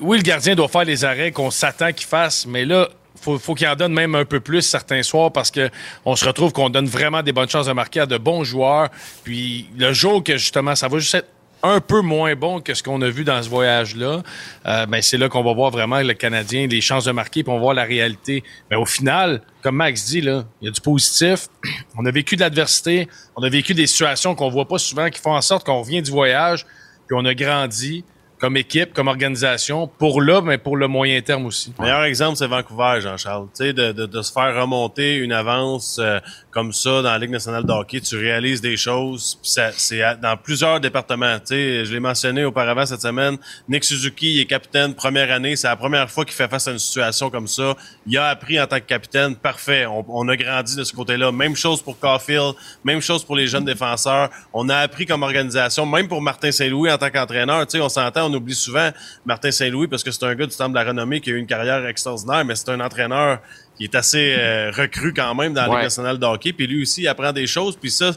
[0.00, 2.88] oui, le gardien doit faire les arrêts qu'on s'attend qu'il fasse, mais là,
[3.20, 5.70] faut, faut qu'il en donne même un peu plus certains soirs parce que
[6.04, 8.88] on se retrouve qu'on donne vraiment des bonnes chances de marquer à de bons joueurs.
[9.24, 11.28] Puis le jour que justement ça va juste être
[11.62, 14.22] un peu moins bon que ce qu'on a vu dans ce voyage-là,
[14.66, 17.50] euh, ben c'est là qu'on va voir vraiment le Canadien, les chances de marquer, puis
[17.50, 18.42] on va voir la réalité.
[18.70, 21.48] Mais au final, comme Max dit, là, il y a du positif.
[21.96, 25.20] On a vécu de l'adversité, on a vécu des situations qu'on voit pas souvent, qui
[25.20, 26.64] font en sorte qu'on revient du voyage,
[27.08, 28.04] puis on a grandi
[28.38, 31.72] comme équipe, comme organisation, pour là, mais pour le moyen terme aussi.
[31.78, 33.48] Meilleur exemple, c'est Vancouver, Jean-Charles.
[33.48, 36.20] Tu sais, de, de, de, se faire remonter une avance euh,
[36.50, 39.38] comme ça dans la Ligue nationale de hockey, tu réalises des choses.
[39.42, 41.38] C'est dans plusieurs départements.
[41.40, 43.36] Tu sais, je l'ai mentionné auparavant cette semaine.
[43.68, 45.56] Nick Suzuki est capitaine première année.
[45.56, 47.74] C'est la première fois qu'il fait face à une situation comme ça.
[48.06, 49.34] Il a appris en tant que capitaine.
[49.34, 49.86] Parfait.
[49.86, 51.32] On, on a grandi de ce côté-là.
[51.32, 52.54] Même chose pour Caulfield.
[52.84, 54.30] Même chose pour les jeunes défenseurs.
[54.52, 55.86] On a appris comme organisation.
[55.86, 57.66] Même pour Martin Saint-Louis en tant qu'entraîneur.
[57.66, 58.90] Tu sais, on s'entend on oublie souvent
[59.24, 61.38] Martin Saint-Louis parce que c'est un gars du temple de la renommée qui a eu
[61.38, 63.40] une carrière extraordinaire, mais c'est un entraîneur
[63.76, 66.52] qui est assez euh, recru quand même dans la Ligue nationale de hockey.
[66.52, 67.76] Puis lui aussi, il apprend des choses.
[67.76, 68.12] Puis ça,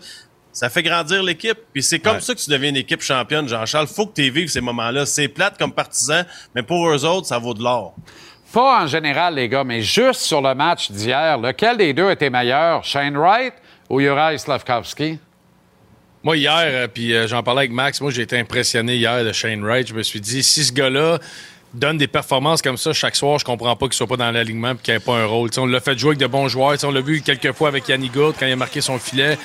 [0.52, 1.58] ça fait grandir l'équipe.
[1.74, 3.88] Puis c'est comme ça que tu deviens une équipe championne, Jean-Charles.
[3.88, 5.06] Faut que tu vives ces moments-là.
[5.06, 6.24] C'est plate comme partisan,
[6.56, 7.96] mais pour eux autres, ça vaut de l'or.
[8.52, 12.30] Pas en général, les gars, mais juste sur le match d'hier, lequel des deux était
[12.30, 13.54] meilleur, Shane Wright
[13.90, 15.20] ou Juraj Slavkovski?
[16.24, 19.32] Moi, hier, euh, puis euh, j'en parlais avec Max, moi, j'ai été impressionné hier de
[19.32, 19.88] Shane Wright.
[19.88, 21.18] Je me suis dit, si ce gars-là
[21.74, 24.74] donne des performances comme ça chaque soir, je comprends pas qu'il soit pas dans l'alignement
[24.74, 25.50] et qu'il ait pas un rôle.
[25.58, 26.78] on l'a fait jouer avec de bons joueurs.
[26.84, 29.36] on l'a vu quelques fois avec Yannick Gould quand il a marqué son filet.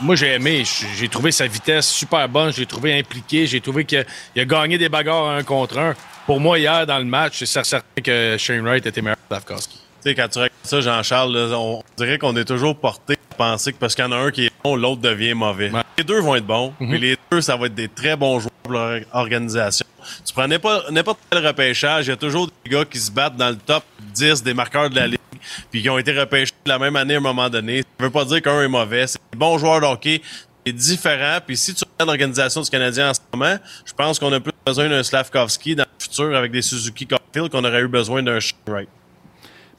[0.00, 0.64] Moi, j'ai aimé.
[0.94, 2.52] J'ai trouvé sa vitesse super bonne.
[2.52, 3.46] J'ai trouvé impliqué.
[3.46, 4.04] J'ai trouvé qu'il
[4.36, 5.94] a, gagné des bagarres un contre un.
[6.26, 9.78] Pour moi, hier, dans le match, c'est certain que Shane Wright était meilleur que Stavkowski.
[10.02, 13.72] Tu sais, quand tu regardes ça, Jean-Charles, on dirait qu'on est toujours porté à penser
[13.72, 15.70] que parce qu'il y en a un qui est bon, l'autre devient mauvais.
[15.98, 16.94] Les deux vont être bons, mais mhm.
[16.94, 19.86] les deux, ça va être des très bons joueurs pour leur organisation.
[20.24, 23.50] Tu prends n'importe quel repêchage, il y a toujours des gars qui se battent dans
[23.50, 23.84] le top
[24.14, 25.18] 10 des marqueurs de la Ligue,
[25.70, 27.82] puis qui ont été repêchés la même année à un moment donné.
[27.82, 29.06] Ça veut pas dire qu'un est mauvais.
[29.06, 30.20] C'est des bons joueurs de hockey,
[30.66, 31.38] c'est différent.
[31.46, 34.52] Puis si tu regardes l'organisation du Canadien en ce moment, je pense qu'on a plus
[34.66, 38.38] besoin d'un Slavkovski dans le futur avec des Suzuki Caulfield qu'on aurait eu besoin d'un
[38.66, 38.88] Wright.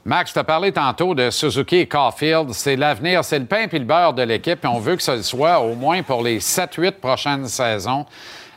[0.06, 2.52] Max, tu as parlé tantôt de Suzuki et Caulfield.
[2.52, 5.58] C'est l'avenir, c'est le pain et le beurre de l'équipe on veut que ce soit
[5.58, 8.06] au moins pour les 7-8 prochaines saisons.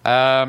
[0.08, 0.46] Euh,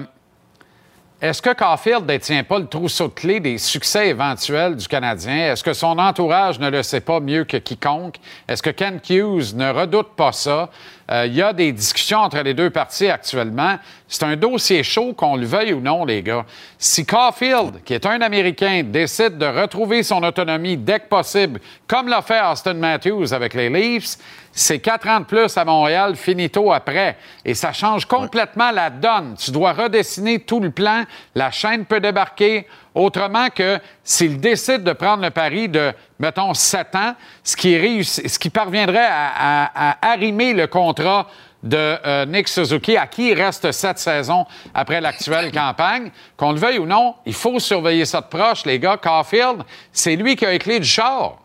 [1.21, 5.53] est-ce que Caulfield ne détient pas le trousseau de clés des succès éventuels du Canadien?
[5.53, 8.17] Est-ce que son entourage ne le sait pas mieux que quiconque?
[8.49, 10.71] Est-ce que Ken Hughes ne redoute pas ça?
[11.11, 13.79] Euh, il y a des discussions entre les deux parties actuellement.
[14.09, 16.47] C'est un dossier chaud, qu'on le veuille ou non, les gars.
[16.79, 22.09] Si Caulfield, qui est un Américain, décide de retrouver son autonomie dès que possible, comme
[22.09, 24.17] l'a fait Austin Matthews avec les Leafs,
[24.53, 27.17] c'est quatre ans de plus à Montréal, finito après.
[27.45, 29.37] Et ça change complètement la donne.
[29.39, 31.05] Tu dois redessiner tout le plan.
[31.35, 32.67] La chaîne peut débarquer.
[32.93, 38.39] Autrement que s'il décide de prendre le pari de, mettons, sept ans, ce qui, ce
[38.39, 41.29] qui parviendrait à, arrimer le contrat
[41.63, 44.45] de euh, Nick Suzuki, à qui il reste sept saisons
[44.75, 46.11] après l'actuelle campagne.
[46.37, 48.97] Qu'on le veuille ou non, il faut surveiller ça de proche, les gars.
[48.97, 51.40] Caulfield, c'est lui qui a les clés du char.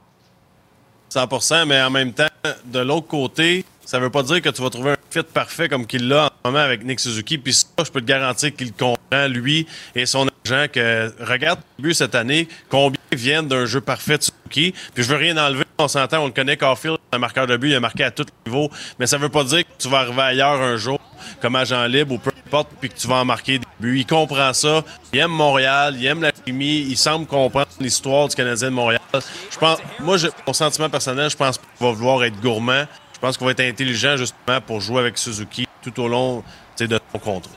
[1.15, 2.27] 100 mais en même temps,
[2.65, 5.85] de l'autre côté, ça veut pas dire que tu vas trouver un fit parfait comme
[5.85, 7.37] qu'il l'a en ce moment avec Nick Suzuki.
[7.37, 11.83] Puis ça, je peux te garantir qu'il comprend, lui et son gens que regarde le
[11.83, 14.73] but cette année, combien viennent d'un jeu parfait de Suzuki.
[14.93, 17.69] Puis je veux rien enlever, on s'entend, on le connaît, Caulfield, un marqueur de but,
[17.69, 18.69] il a marqué à tous les niveaux.
[18.99, 20.99] Mais ça veut pas dire que tu vas arriver ailleurs un jour,
[21.41, 23.99] comme agent libre ou peu importe, puis que tu vas en marquer des buts.
[23.99, 24.83] Il comprend ça,
[25.13, 29.01] il aime Montréal, il aime la chimie, il semble comprendre l'histoire du Canadien de Montréal.
[29.13, 32.85] Je pense, moi, mon sentiment personnel, je pense qu'il va vouloir être gourmand.
[33.13, 36.43] Je pense qu'on va être intelligent justement pour jouer avec Suzuki tout au long
[36.77, 37.51] de son contrat.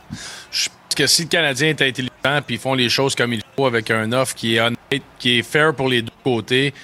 [0.98, 3.88] Que si le Canadien est intelligent puis ils font les choses comme il faut avec
[3.92, 6.74] un offre qui est honnête, qui est fair pour les deux côtés,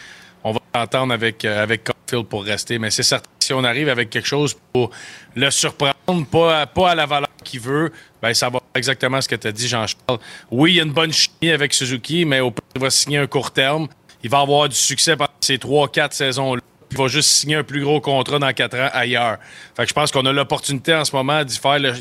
[0.44, 1.82] on va s'entendre avec, euh, avec
[2.22, 2.78] pour rester.
[2.78, 4.90] Mais c'est certain si on arrive avec quelque chose pour
[5.34, 7.92] le surprendre, pas, pas à la valeur qu'il veut,
[8.22, 10.20] ben ça va exactement ce que tu as dit, Jean-Charles.
[10.50, 13.26] Oui, il y a une bonne chimie avec Suzuki, mais au il va signer un
[13.26, 13.88] court terme.
[14.22, 16.62] Il va avoir du succès pendant ces 3-4 saisons-là.
[16.90, 19.38] Il va juste signer un plus gros contrat dans 4 ans ailleurs.
[19.76, 21.92] Fait que je pense qu'on a l'opportunité en ce moment d'y faire le,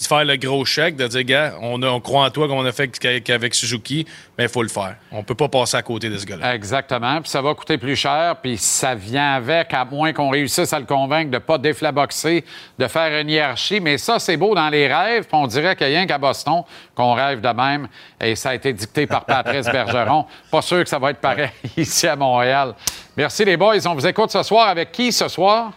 [0.00, 2.56] d'y faire le gros chèque, de dire, gars, on, a- on croit en toi comme
[2.56, 4.06] on a fait qu'avec- Suzuki,
[4.38, 4.96] mais il faut le faire.
[5.12, 6.54] On peut pas passer à côté de ce gars-là.
[6.54, 7.20] Exactement.
[7.20, 10.78] Puis ça va coûter plus cher, puis ça vient avec, à moins qu'on réussisse à
[10.78, 12.44] le convaincre de ne pas déflaboxer,
[12.78, 13.80] de faire une hiérarchie.
[13.80, 16.18] Mais ça, c'est beau dans les rêves, puis on dirait qu'il n'y a rien qu'à
[16.18, 16.62] Boston
[16.94, 17.88] qu'on rêve de même.
[18.20, 20.24] Et ça a été dicté par Patrice Bergeron.
[20.50, 22.74] Pas sûr que ça va être pareil ici à Montréal.
[23.16, 23.86] Merci les boys.
[23.86, 24.68] On vous écoute ce soir.
[24.68, 25.72] Avec qui ce soir?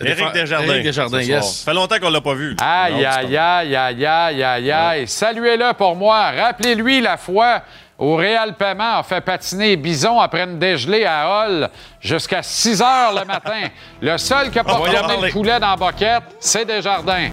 [0.00, 0.72] Éric Desjardins.
[0.72, 1.58] Éric Desjardins, yes.
[1.58, 2.56] Ça fait longtemps qu'on l'a pas vu.
[2.60, 5.08] Aïe, aïe, aïe, aïe, aïe, aïe, aïe.
[5.08, 6.30] Saluez-le pour moi.
[6.30, 7.62] Rappelez-lui la fois
[7.98, 11.70] où Réal Paiement a fait patiner Bison après une dégelée à Hall
[12.00, 13.68] jusqu'à 6 heures le matin.
[14.00, 15.26] Le seul qui n'a pas parler.
[15.26, 17.28] le poulet dans la boquette, c'est Desjardins.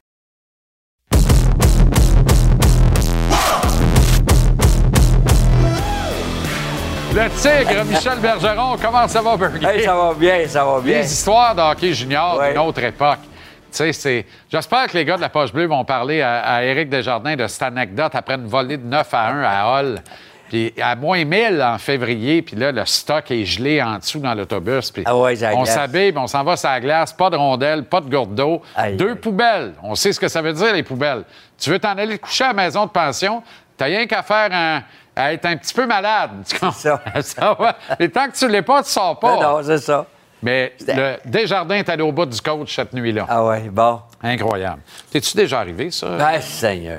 [7.22, 9.66] Le tigre, Michel Bergeron, comment ça va, Burger?
[9.68, 11.00] Hey, ça va bien, ça va bien.
[11.00, 12.52] Les histoires de hockey junior Ouais.
[12.54, 13.20] d'une autre époque.
[13.24, 14.26] Tu sais, c'est...
[14.50, 17.46] J'espère que les gars de la Poche Bleue vont parler à, à Éric Desjardins de
[17.48, 20.00] cette anecdote après une volée de 9 à 1 à Hall.
[20.48, 24.34] Puis à moins 1000 en février, puis là, le stock est gelé en dessous dans
[24.34, 24.90] l'autobus.
[24.90, 28.00] Puis Ah ouais, on s'habille, on s'en va sur la glace, pas de rondelles, pas
[28.02, 28.62] de gourde d'eau,
[28.94, 29.16] deux aïe.
[29.16, 29.74] poubelles.
[29.84, 31.24] On sait ce que ça veut dire, les poubelles.
[31.60, 33.44] Tu veux t'en aller te coucher à la maison de pension,
[33.78, 34.82] t'as rien qu'à faire un-
[35.20, 36.32] à être un petit peu malade.
[36.48, 36.72] Tu comprends?
[36.72, 37.02] ça.
[37.22, 37.76] ça va.
[38.00, 39.36] Et tant que tu l'es pas, tu sors pas.
[39.36, 40.06] Non, non, c'est ça.
[40.42, 43.26] Mais le Desjardins est allé au bout du coach cette nuit-là.
[43.28, 44.00] Ah ouais, bon.
[44.24, 44.80] Incroyable.
[45.12, 46.08] T'es-tu déjà arrivé, ça?
[46.18, 46.98] Ah, Seigneur.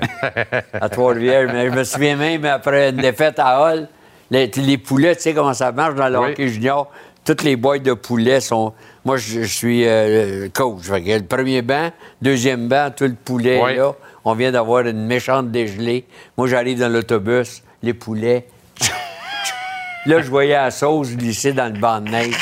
[0.79, 1.51] à Trois-Rivières.
[1.51, 3.87] Mais je me souviens même, après une défaite à Hall,
[4.29, 6.29] les, les poulets, tu sais comment ça marche dans le Oui.
[6.31, 6.91] hockey junior?
[7.25, 8.73] Toutes les boîtes de poulets sont.
[9.05, 10.87] Moi, je, je suis euh, coach.
[10.89, 11.89] Le premier banc,
[12.21, 13.75] deuxième banc, tout le poulet, Oui.
[13.75, 13.93] là.
[14.23, 16.05] On vient d'avoir une méchante dégelée.
[16.37, 18.47] Moi, j'arrive dans l'autobus, les poulets.
[20.07, 22.35] Là, je voyais la sauce glisser dans le banc de neige.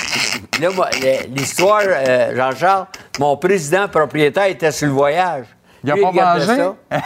[0.61, 0.89] Là, moi,
[1.35, 2.85] l'histoire, euh, Jean-Charles,
[3.19, 5.45] mon président propriétaire était sur le voyage.
[5.83, 6.61] Il a Lui, pas regardait mangé?
[6.91, 6.97] ça.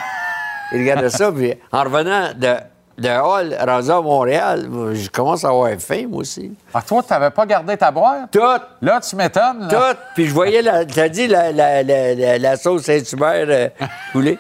[0.73, 2.55] Il regardait ça, puis en revenant de,
[2.99, 6.51] de Hall, rendu à Montréal, je commence à avoir faim, moi aussi.
[6.71, 8.29] Ah, toi, tu n'avais pas gardé ta boîte?
[8.31, 8.39] Tout,
[8.81, 9.67] Là, tu m'étonnes.
[9.69, 9.97] tout.
[10.13, 13.69] Puis je voyais, la, t'as dit, la, la, la, la- la sauce Saint-Hubert euh,
[14.11, 14.37] couler.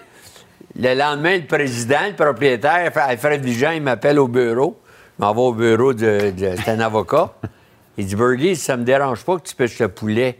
[0.75, 4.79] Le lendemain, le président, le propriétaire, Alfred Vigent, il m'appelle au bureau.
[5.19, 6.31] Je m'en vais au bureau de.
[6.31, 7.31] de c'est un avocat.
[7.97, 10.39] Il dit Burgie, ça me dérange pas que tu pêches le poulet.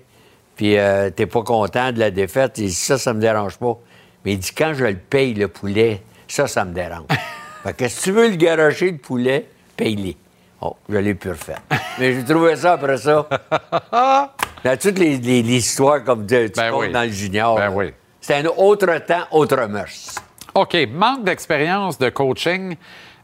[0.55, 2.57] Puis euh, t'es pas content de la défaite.
[2.57, 3.77] Il dit ça, ça me dérange pas.
[4.25, 7.05] Mais il dit quand je le paye, le poulet, ça, ça me dérange.
[7.63, 9.45] fait que si tu veux le garocher, le poulet,
[9.77, 10.17] paye-les.
[10.61, 11.57] Oh, je l'ai plus refait.
[11.99, 13.27] Mais j'ai trouvé ça après ça.
[14.63, 16.91] Dans toutes les, les- les histoires comme tu, tu Ben comptes oui.
[16.91, 17.55] dans le junior.
[17.55, 17.93] Ben oui.
[18.21, 20.15] C'est un autre temps, autre mœurs.
[20.55, 20.75] OK.
[20.91, 22.75] Manque d'expérience de coaching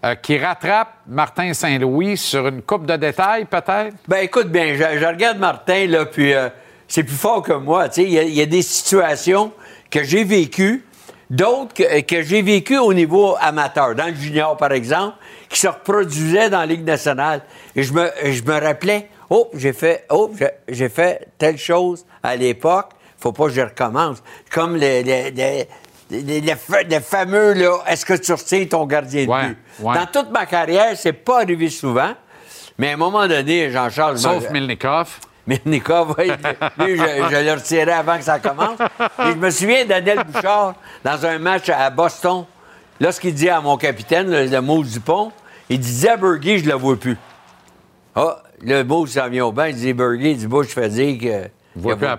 [0.04, 3.96] euh, qui rattrape Martin Saint-Louis sur une coupe de détails, peut-être?
[4.08, 6.50] Ben écoute bien, je, regarde Martin, là, puis euh,
[6.88, 7.88] c'est plus fort que moi.
[7.98, 9.52] Il y, a- des situations
[9.92, 10.86] que j'ai vécues,
[11.30, 15.18] d'autres que, j'ai vécues au niveau amateur, dans le junior, par exemple,
[15.50, 17.42] qui se reproduisaient dans la Ligue nationale.
[17.76, 20.32] Et je me, je me rappelais, oh, j'ai fait, oh,
[20.68, 24.24] j'ai- fait telle chose à l'époque, faut pas que je recommence.
[24.52, 25.68] Comme les, les-
[26.56, 29.58] fa- les fameux, là, est-ce que tu retiens ton gardien de Ouais, but?
[29.82, 29.96] ouais.
[29.96, 32.12] Dans toute ma carrière, c'est pas arrivé souvent.
[32.78, 34.18] Mais à un moment donné, Jean-Charles...
[34.18, 35.20] je Sauf Milnikov.
[35.46, 36.28] Milnikov, oui,
[36.80, 38.80] lui, je, je le retirais avant que ça commence.
[38.80, 42.46] Et je me souviens d'Adèle Bouchard, dans un match à Boston,
[43.00, 45.32] lorsqu'il dit à mon capitaine, le, le mot Dupont,
[45.70, 47.18] il disait à Bergy, je le vois plus.
[48.16, 51.18] Ah, le mot s'en vient au banc, il dit Bergy, il dit, je fais dire
[51.20, 51.50] que.
[51.82, 52.18] Qu'il plus à.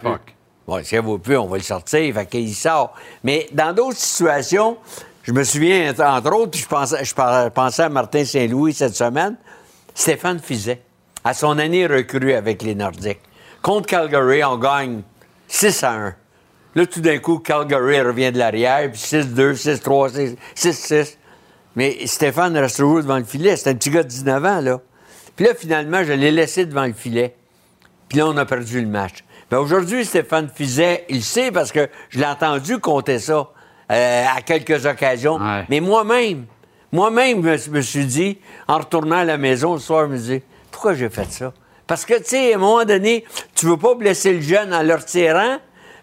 [0.71, 2.15] Bon, si elle vaut plus, on va le sortir.
[2.15, 2.95] Fait qu'il sort.
[3.25, 4.77] Mais dans d'autres situations,
[5.25, 9.35] je me souviens, entre autres, puis je pensais, je pensais à Martin Saint-Louis cette semaine,
[9.97, 10.81] Stéphane Fizet,
[11.25, 13.19] à son année recrue avec les Nordiques.
[13.63, 15.03] Contre Calgary, on gagne
[15.49, 16.15] 6 à 1.
[16.77, 21.17] Là, tout d'un coup, Calgary revient de l'arrière, puis 6-2, 6-3, 6-6.
[21.75, 23.57] Mais Stéphane reste toujours devant le filet.
[23.57, 24.81] C'est un petit gars de 19 ans, là.
[25.35, 27.35] Puis là, finalement, je l'ai laissé devant le filet.
[28.09, 29.25] Puis là, on a perdu le match.
[29.51, 33.49] Ben aujourd'hui, Stéphane Fizet, il sait parce que je l'ai entendu compter ça
[33.91, 35.41] euh, à quelques occasions.
[35.69, 36.47] Mais moi-même,
[36.93, 38.39] moi-même, je me suis dit,
[38.69, 41.53] en retournant à la maison le soir, je me dis, pourquoi j'ai fait ça?
[41.89, 43.25] Parce que, tu sais, à un moment donné,
[43.57, 45.59] tu veux pas blesser le jeune en le retirant.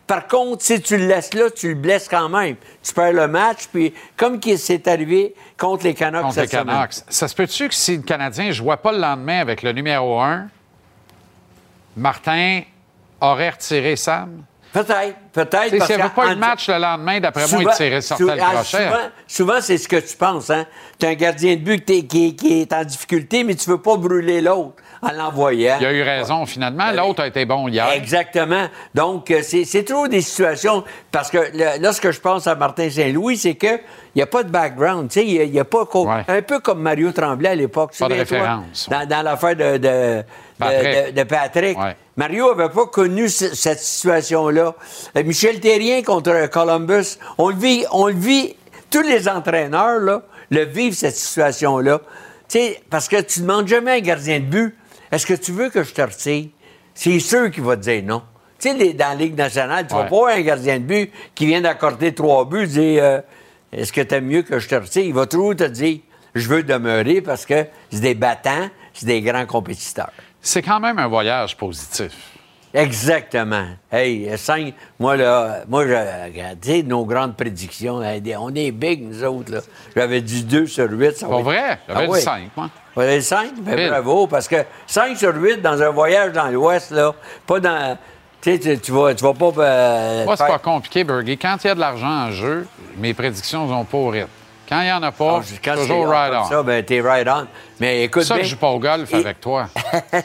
[0.06, 2.58] Par contre, si tu le laisses là, tu le blesses quand même.
[2.84, 6.94] Tu perds le match, puis comme c'est arrivé contre les Canucks contre cette les Canucks.
[7.08, 10.20] Ça se peut-tu que si le Canadien ne jouait pas le lendemain avec le numéro
[10.20, 10.48] 1,
[11.96, 12.62] Martin
[13.22, 14.44] aurait retiré Sam?
[14.74, 15.70] Peut-être, peut-être.
[15.70, 18.32] S'il n'y avait pas eu de match le lendemain, d'après moi, il tirait sortait le
[18.34, 18.64] ah, crochet.
[18.64, 18.98] Souvent,
[19.28, 20.50] souvent c'est ce que tu penses.
[20.50, 20.66] Hein?
[21.00, 23.82] Tu as un gardien de but qui, qui, est en difficulté, mais tu ne veux
[23.82, 25.78] pas brûler l'autre en l'envoyant.
[25.80, 26.92] Il a eu raison, finalement.
[26.92, 27.90] L'autre a été bon hier.
[27.92, 28.68] Exactement.
[28.94, 30.84] Donc, euh, c'est toujours des situations.
[31.12, 33.80] Parce que là, ce que je pense à Martin Saint-Louis, c'est qu'il
[34.16, 35.12] n'y a pas de background.
[35.16, 35.88] Il n'y a, pas.
[36.28, 37.94] Un peu comme Mario Tremblay à l'époque.
[37.98, 38.90] Pas de référence.
[38.90, 40.24] Dans, dans l'affaire de, de,
[40.58, 41.14] Patrick.
[41.14, 41.78] de, Patrick.
[42.16, 44.76] Mario n'avait pas connu cette situation-là.
[45.16, 48.56] Euh, Michel Terrien contre Columbus, on le vit, on le vit,
[48.90, 52.02] tous les entraîneurs là, le vivent, cette situation-là.
[52.90, 54.76] parce que tu ne demandes jamais à un gardien de but,
[55.12, 56.50] est-ce que tu veux que je te retire?
[56.94, 58.24] C'est sûr qu'il va te dire non.
[58.60, 61.46] Tu sais, dans la Ligue nationale, tu vas pas avoir un gardien de but qui
[61.46, 63.22] vient d'accorder trois buts dire euh,
[63.72, 65.04] Est-ce que tu aimes mieux que je te retire?
[65.04, 66.00] Il va toujours te dire
[66.34, 70.12] Je veux demeurer parce que c'est des battants, c'est des grands compétiteurs
[70.48, 72.14] c'est quand même un voyage positif.
[72.74, 73.66] Exactement.
[73.92, 78.02] Hey, cinq, moi, là, moi, regardez nos grandes prédictions.
[78.40, 79.60] On est big, nous autres, là.
[79.96, 81.22] J'avais dit 2 sur 8.
[81.22, 81.80] Pas vrai?
[81.88, 82.70] J'avais ah, dit 5, moi.
[82.96, 83.54] J'avais dit 5?
[83.62, 87.14] Ben, bravo, parce que 5 sur 8 dans un voyage dans l'Ouest, là,
[87.46, 87.98] pas dans...
[88.42, 89.52] Tu sais, tu vas, tu vas pas...
[89.58, 91.38] Euh, moi, c'est pas compliqué, Bergie.
[91.38, 92.68] Quand il y a de l'argent en jeu,
[92.98, 94.30] mes prédictions vont pas au rythme.
[94.68, 96.46] Quand il n'y en a pas, ah, toujours right on.
[96.46, 97.48] Ça, ben, t'es right on.
[97.80, 98.24] Mais écoute.
[98.24, 99.70] ça que je joue pas au golf avec toi.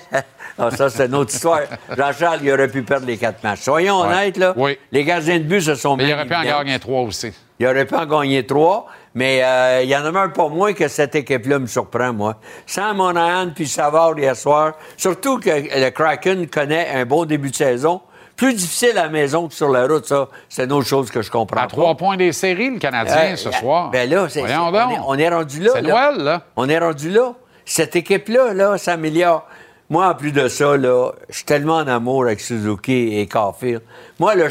[0.59, 1.61] ah, ça, c'est une autre histoire.
[1.97, 3.61] Jean-Charles, il aurait pu perdre les quatre matchs.
[3.61, 4.53] Soyons honnêtes, là.
[4.57, 4.79] Oui.
[4.91, 7.33] Les gardiens de but se sont Mais il aurait pu en gagner trois aussi.
[7.61, 8.89] Il aurait pu en gagner trois.
[9.15, 12.37] Mais euh, il y en a même pas moins que cette équipe-là me surprend, moi.
[12.67, 17.57] Sans Monahan puis Savard hier soir, surtout que le Kraken connaît un bon début de
[17.57, 18.01] saison
[18.43, 21.23] plus difficile à la maison que sur la route, ça, c'est une autre chose que
[21.23, 21.61] je comprends.
[21.61, 23.91] À trois points des séries, le Canadien, ce soir.
[23.93, 25.71] Ben là, c'est, on, est, rendu là.
[25.77, 26.43] C'est Noël, là.
[26.57, 27.35] On est rendu là.
[27.65, 29.47] Cette équipe-là, là, s'améliore.
[29.89, 33.83] Moi, en plus de ça, là, je suis tellement en amour avec Suzuki et Caulfield.
[34.19, 34.49] Moi, là,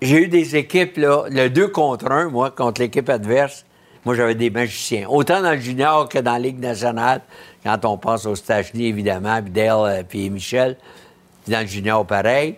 [0.00, 3.66] j'ai eu des équipes, là, le 2 contre 1, moi, contre l'équipe adverse.
[4.06, 5.06] Moi, j'avais des magiciens.
[5.10, 7.20] Autant dans le junior que dans la Ligue nationale,
[7.62, 10.78] quand on pense aux Stachny, évidemment, puis Dale, euh, puis Michel
[11.52, 12.56] dans le junior pareil.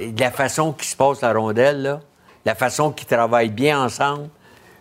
[0.00, 2.00] de la façon qu'ils se passe la rondelle, là,
[2.44, 4.28] la façon qu'ils travaillent bien ensemble.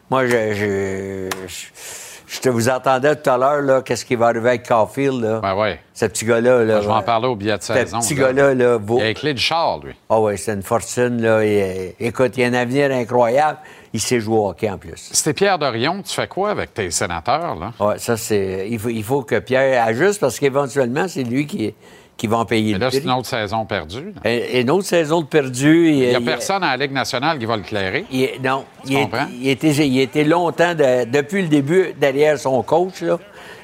[0.09, 4.68] Moi, je, je, te vous entendais tout à l'heure, là, qu'est-ce qui va arriver avec
[4.68, 5.39] Caulfield, là.
[5.41, 5.80] Ben ouais.
[5.93, 6.82] Ce petit gars-là, là.
[6.82, 7.99] je vais en parler au billet de saison.
[7.99, 9.93] Ce petit gars-là, là, Il a les clés du char, lui.
[10.09, 11.43] Ah oui, c'est une fortune, là.
[11.43, 13.59] écoute, il a un avenir incroyable.
[13.91, 15.09] Il sait jouer au hockey en plus.
[15.11, 17.74] C'était Pierre Dorion, tu fais quoi avec tes sénateurs, là?
[17.80, 18.68] Oui, ça, c'est.
[18.70, 21.74] Il faut, il faut que Pierre ajuste parce qu'éventuellement, c'est lui qui
[22.18, 24.13] qui vont payer Mais là, c'est une autre saison perdue.
[24.26, 25.89] Et, une autre saison de perdue.
[25.89, 28.05] Il n'y a personne à la Ligue nationale qui va le clairer.
[28.43, 28.65] non.
[28.86, 29.07] Il,
[29.41, 33.01] il, était, il était longtemps, depuis le début, derrière son coach.
[33.01, 33.20] Là.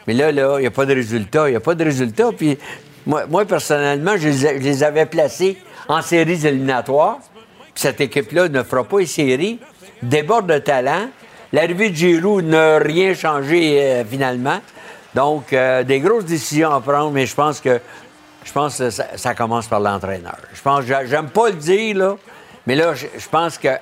[0.07, 1.47] Mais là, là, il n'y a pas de résultat.
[1.47, 2.29] Il n'y a pas de résultat.
[2.37, 2.57] Puis
[3.05, 7.19] moi, moi personnellement, je les, avais placés en séries éliminatoires.
[7.73, 9.59] Puis cette équipe-là ne fera pas une série.
[10.01, 11.07] Déborde de talent.
[11.51, 14.59] L'arrivée de Giroud n'a rien changé euh, finalement.
[15.13, 17.79] Donc, euh, des grosses décisions à prendre, mais je pense que
[18.43, 20.37] je pense que ça, commence par l'entraîneur.
[20.53, 22.15] Je pense, j'aime pas le dire, là,
[22.65, 23.79] mais là, je, pense qu'à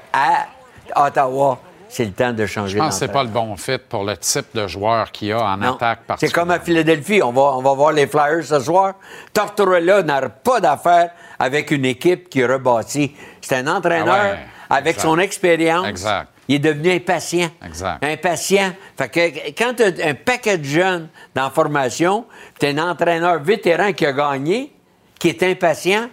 [0.96, 2.78] Ottawa, c'est le temps de changer.
[2.78, 5.32] Je pense que c'est pas le bon fit pour le type de joueur qu'il y
[5.32, 7.22] a en attaque C'est comme à Philadelphie.
[7.22, 8.94] On va, on va voir les Flyers ce soir.
[9.34, 13.16] Tortorella n'a pas d'affaire avec une équipe qui rebâtit.
[13.42, 14.38] C'est un entraîneur
[14.70, 15.88] ah avec son expérience.
[15.88, 17.50] Exact il est devenu impatient.
[17.66, 18.04] Exact.
[18.04, 18.74] Impatient.
[18.98, 22.26] Fait que quand tu as un paquet de jeunes dans la formation,
[22.60, 24.74] tu as un entraîneur vétéran qui a gagné,
[25.18, 26.10] qui est impatient,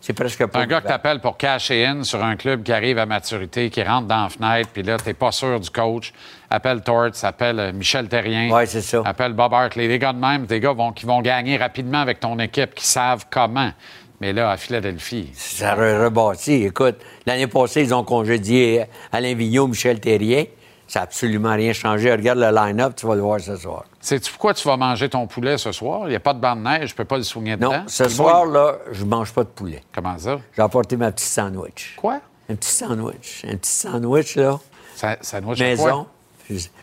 [0.00, 0.60] c'est presque pas.
[0.60, 3.82] Un gars que t'appelles pour cacher in sur un club qui arrive à maturité, qui
[3.82, 6.12] rentre dans la fenêtre, puis là, t'es pas sûr du coach.
[6.50, 8.50] Appelle Torts, appelle euh, Michel Terrien.
[8.52, 9.02] Oui, c'est ça.
[9.04, 9.88] Appelle Bob Hartley.
[9.88, 12.86] Les gars de même, des gars vont, qui vont gagner rapidement avec ton équipe, qui
[12.86, 13.72] savent comment.
[14.20, 15.30] Mais là, à Philadelphie.
[15.34, 16.64] Ça a rebâti.
[16.64, 20.44] Écoute, l'année passée, ils ont congédié Alain Vigneault, Michel Terrien.
[20.88, 22.10] Ça n'a absolument rien changé.
[22.10, 23.84] Regarde le line-up, tu vas le voir ce soir.
[24.00, 26.02] Sais-tu pourquoi tu vas manger ton poulet ce soir?
[26.06, 27.72] Il n'y a pas de bande de neige, je peux pas le soigner dedans.
[27.72, 29.82] Non, ce soir-là, je ne mange pas de poulet.
[29.94, 30.40] Comment ça?
[30.56, 31.94] J'ai apporté ma petite sandwich.
[31.96, 32.20] Quoi?
[32.48, 33.44] Un petit sandwich.
[33.46, 34.58] Un petit sandwich, là.
[34.96, 36.06] Ça, sandwich Maison.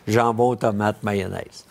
[0.06, 1.65] Jambon, tomate, mayonnaise.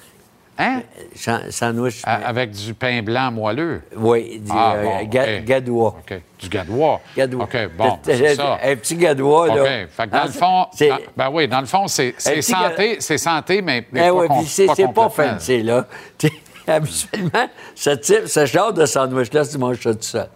[0.57, 0.83] Hein?
[1.15, 2.01] Cha- Sandwich.
[2.05, 3.81] Avec du pain blanc moelleux?
[3.95, 5.43] Oui, du Ah, euh, bon, ga- OK.
[5.45, 5.95] gadois.
[5.99, 6.21] OK.
[6.39, 7.01] Du gadois.
[7.17, 7.43] Gadois.
[7.43, 8.57] OK, bon, T'as- c'est ça.
[8.63, 9.55] Un petit gadois, OK.
[9.55, 9.63] là.
[9.87, 13.17] Fait que dans Hein, le fond, dans- ben oui, dans le fond, c'est santé, c'est
[13.17, 15.85] santé, mais, mais Eh pas, puis c'est pas pas fancy, là.
[16.67, 20.27] Habituellement, ce type, ce genre de sandwich-là, tu manges ça tout seul.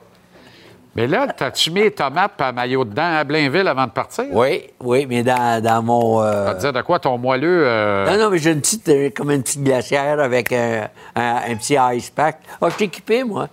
[0.96, 4.26] Mais là, t'as-tu mis les tomates et un maillot dedans à Blainville avant de partir?
[4.32, 6.22] Oui, oui, mais dans, dans mon...
[6.22, 7.64] euh, Ça te dire de quoi ton moelleux?
[7.68, 11.56] euh, Non, non, mais j'ai une petite, euh, comme une petite glacière avec un, un
[11.56, 12.40] petit ice pack.
[12.62, 13.48] Ah, je suis équipé, moi.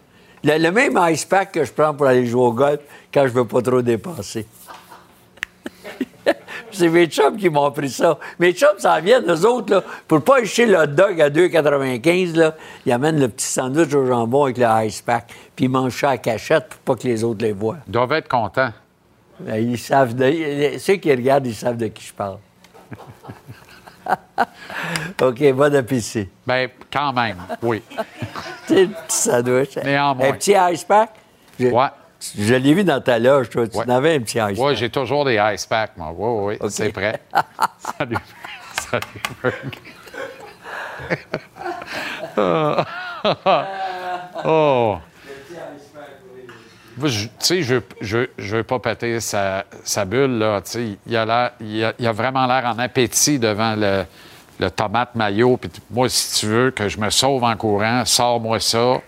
[0.44, 2.80] Le, le même ice pack que je prends pour aller jouer au golf
[3.12, 4.46] quand je veux pas trop dépenser.
[6.72, 8.18] C'est mes chums qui m'ont pris ça.
[8.38, 12.54] Mes chums s'en viennent, eux autres, là, pour pas acheter le dog à 2,95, là,
[12.84, 16.10] ils amènent le petit sandwich au jambon avec le ice pack, puis ils mangent ça
[16.10, 17.78] à cachette pour pas que les autres les voient.
[17.86, 18.72] Ils doivent être contents.
[19.40, 22.38] Ben, Ils savent de- ceux qui regardent, ils savent de qui je parle.
[25.22, 26.28] OK, bon appétit.
[26.46, 27.82] Ben, quand même, oui.
[28.66, 29.76] Sais, le petit sandwich.
[29.84, 30.28] Néanmoins.
[30.28, 31.10] Un petit ice pack?
[31.58, 31.86] Je, Ouais.
[32.38, 33.66] Je l'ai vu dans ta loge, toi.
[33.68, 33.84] Tu Ouais.
[33.86, 34.76] en avais un petit ice Oui, pack.
[34.76, 36.12] j'ai toujours des ice packs, moi.
[36.16, 37.20] Oui, oui, oui, c'est prêt.
[37.98, 38.16] Salut.
[38.90, 39.70] Salut,
[44.44, 44.96] oh.
[47.02, 50.60] Je- Tu sais, je je, je veux pas péter sa, sa bulle, là.
[50.62, 54.04] Tu sais, il a, il a, il a vraiment l'air en appétit devant le,
[54.58, 55.58] le tomate maillot.
[55.58, 59.00] Puis moi, si tu veux que je me sauve en courant, sors-moi ça.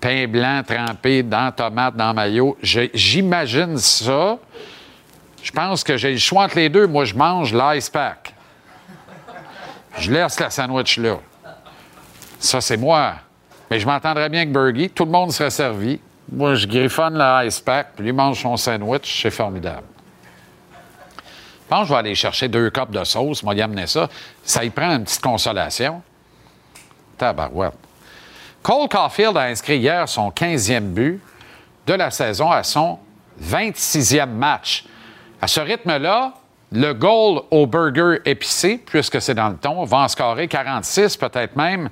[0.00, 2.56] Pain blanc trempé dans tomate, dans maillot.
[2.62, 4.38] J'imagine ça.
[5.42, 6.86] Je pense que j'ai le choix entre les deux.
[6.86, 8.34] Moi, je mange l'ice pack.
[9.98, 11.18] Je laisse la sandwich là.
[12.38, 13.14] Ça, c'est moi.
[13.70, 15.98] Mais je m'entendrais bien que Bergie, tout le monde serait servi.
[16.30, 19.22] Moi, je griffonne le ice pack, puis lui mange son sandwich.
[19.22, 19.86] C'est formidable.
[21.16, 23.42] Je pense que je vais aller chercher deux cups de sauce.
[23.42, 24.08] Moi, y amener ça.
[24.44, 26.02] Ça y prend une petite consolation.
[27.18, 27.85] Tabarouette.
[28.66, 31.20] Cole Caulfield a inscrit hier son 15e but
[31.86, 32.98] de la saison à son
[33.40, 34.84] 26e match.
[35.40, 36.32] À ce rythme-là,
[36.72, 41.54] le goal au burger épicé, puisque c'est dans le ton, va en scorer 46, peut-être
[41.54, 41.90] même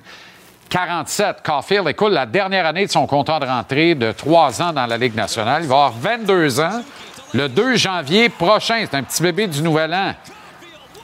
[0.67, 1.37] 47.
[1.45, 4.97] Caulfield écoule la dernière année de son contrat de rentrée de trois ans dans la
[4.97, 5.63] Ligue nationale.
[5.63, 6.81] Il va avoir 22 ans
[7.33, 8.85] le 2 janvier prochain.
[8.85, 10.13] C'est un petit bébé du Nouvel An.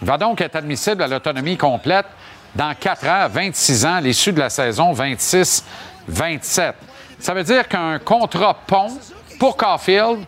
[0.02, 2.08] Il va donc être admissible à l'autonomie complète
[2.56, 6.74] dans 4 ans, 26 ans, à l'issue de la saison 26-27.
[7.20, 8.98] Ça veut dire qu'un contrat pont
[9.40, 10.26] pour Caulfield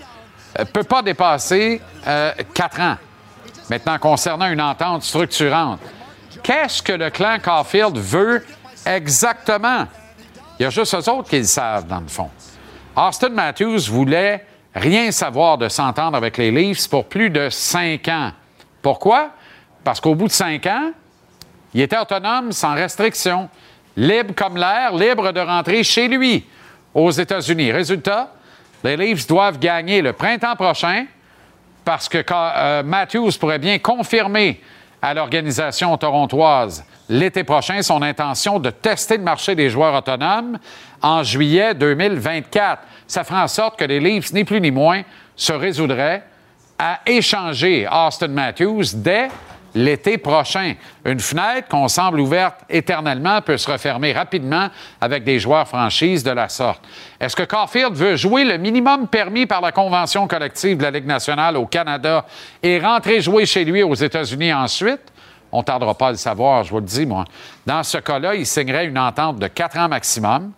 [0.57, 1.82] ne peut pas dépasser
[2.53, 2.97] 4 ans.
[3.69, 5.80] Maintenant, concernant une entente structurante,
[6.41, 8.45] qu'est-ce que le clan Caulfield veut
[8.86, 9.88] exactement?
[10.59, 12.30] Il y a juste eux autres qui le savent, dans le fond.
[12.95, 14.45] Austin Matthews voulait
[14.76, 18.32] rien savoir de s'entendre avec les Leafs pour plus de cinq ans.
[18.82, 19.32] Pourquoi?
[19.84, 20.91] Parce qu'au bout de cinq ans,
[21.74, 23.49] il était autonome, sans restriction,
[23.95, 26.45] libre comme l'air, libre de rentrer chez lui
[26.93, 27.71] aux États-Unis.
[27.71, 28.34] Résultat,
[28.84, 31.05] les Leafs doivent gagner le printemps prochain
[31.86, 34.61] parce que euh, Matthews pourrait bien confirmer
[35.01, 40.57] à l'organisation torontoise l'été prochain son intention de tester le marché des joueurs autonomes
[41.01, 42.82] en juillet 2024.
[43.07, 45.03] Ça fera en sorte que les Leafs, ni plus ni moins,
[45.36, 46.24] se résoudraient
[46.80, 49.28] à échanger Austin Matthews dès
[49.76, 50.74] l'été prochain.
[51.05, 54.69] Une fenêtre qu'on semble ouverte éternellement peut se refermer rapidement
[55.01, 56.82] avec des joueurs franchises de la sorte.
[57.19, 61.07] Est-ce que Caulfield veut jouer le minimum permis par la Convention collective de la Ligue
[61.07, 62.26] nationale au Canada
[62.61, 65.01] et rentrer jouer chez lui aux États-Unis ensuite?
[65.51, 67.26] On ne tardera pas à le savoir, je vous le dis, moi.
[67.65, 70.51] Dans ce cas-là, il signerait une entente de quatre ans maximum,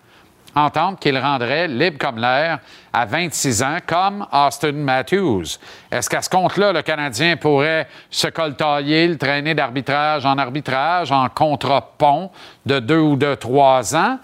[0.56, 2.60] entente qu'il rendrait libre comme l'air
[2.94, 5.58] à 26 ans, comme Austin Matthews.
[5.92, 11.28] Est-ce qu'à ce compte-là, le Canadien pourrait se coltailler, le traîner d'arbitrage en arbitrage, en
[11.30, 12.32] contrat-pont
[12.66, 14.18] de deux ou de trois ans?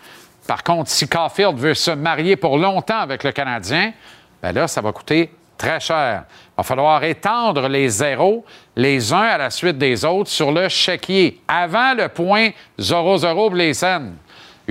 [0.48, 3.94] Par contre, si Caulfield veut se marier pour longtemps avec le Canadien,
[4.42, 6.24] bien là, ça va coûter très cher.
[6.30, 8.44] Il va falloir étendre les zéros
[8.76, 11.40] les uns à la suite des autres sur le chéquier.
[11.48, 14.16] Avant le point 0-0 Blesen,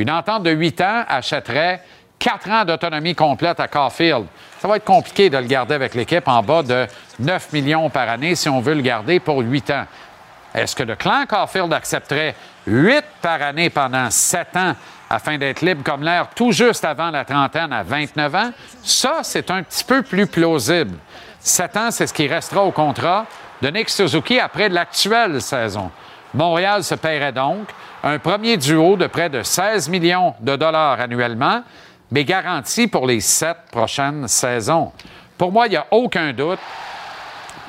[0.01, 1.83] une entente de 8 ans achèterait
[2.19, 4.27] 4 ans d'autonomie complète à Caulfield.
[4.59, 6.87] Ça va être compliqué de le garder avec l'équipe en bas de
[7.19, 9.87] 9 millions par année si on veut le garder pour 8 ans.
[10.55, 12.35] Est-ce que le clan Caulfield accepterait
[12.67, 14.75] 8 par année pendant 7 ans
[15.09, 18.51] afin d'être libre comme l'air tout juste avant la trentaine à 29 ans?
[18.83, 20.97] Ça, c'est un petit peu plus plausible.
[21.41, 23.27] 7 ans, c'est ce qui restera au contrat
[23.63, 25.91] de Nick Suzuki après l'actuelle saison.
[26.35, 27.69] Montréal se paierait donc
[28.03, 31.63] un premier duo de près de 16 millions de dollars annuellement,
[32.11, 34.93] mais garanti pour les sept prochaines saisons.
[35.37, 36.59] Pour moi, il n'y a aucun doute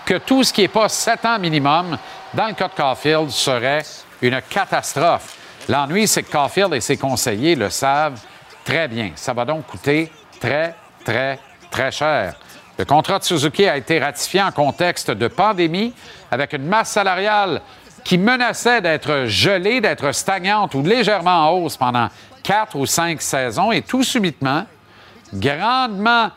[0.06, 1.98] que tout ce qui n'est pas 7 ans minimum
[2.34, 3.84] dans le cas de Caulfield, serait
[4.22, 5.36] une catastrophe.
[5.68, 8.20] L'ennui, c'est que Caulfield et ses conseillers le savent
[8.64, 9.12] très bien.
[9.16, 12.36] Ça va donc coûter très, très, très cher.
[12.78, 15.94] Le contrat de Suzuki a été ratifié en contexte de pandémie
[16.32, 17.62] avec une masse salariale
[18.04, 22.10] qui menaçait d'être gelée, d'être stagnante ou légèrement en hausse pendant
[22.44, 23.72] quatre ou cinq saisons.
[23.72, 24.66] Et tout subitement,
[25.34, 26.30] grandement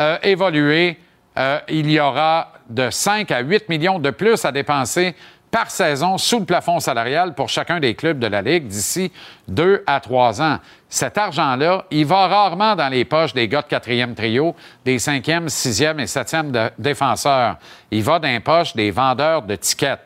[0.00, 0.98] euh, évolué,
[1.36, 5.14] euh, il y aura de 5 à 8 millions de plus à dépenser
[5.50, 9.10] par saison sous le plafond salarial pour chacun des clubs de la Ligue d'ici
[9.46, 10.58] deux à trois ans.
[10.88, 14.54] Cet argent-là, il va rarement dans les poches des gars de quatrième trio,
[14.84, 17.56] des cinquième, sixième et septième défenseurs.
[17.90, 20.00] Il va dans les poches des vendeurs de tickets.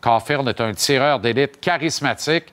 [0.00, 2.46] Caulfield est un tireur d'élite charismatique.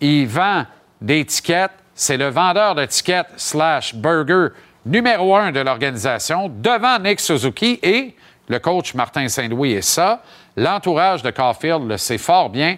[0.00, 0.64] Il vend
[1.00, 1.72] des tickets.
[1.94, 4.48] C'est le vendeur de tickets slash burger
[4.84, 8.14] numéro un de l'organisation devant Nick Suzuki et
[8.48, 9.72] le coach Martin Saint-Louis.
[9.72, 10.22] Et ça,
[10.56, 12.76] l'entourage de Caulfield le sait fort bien.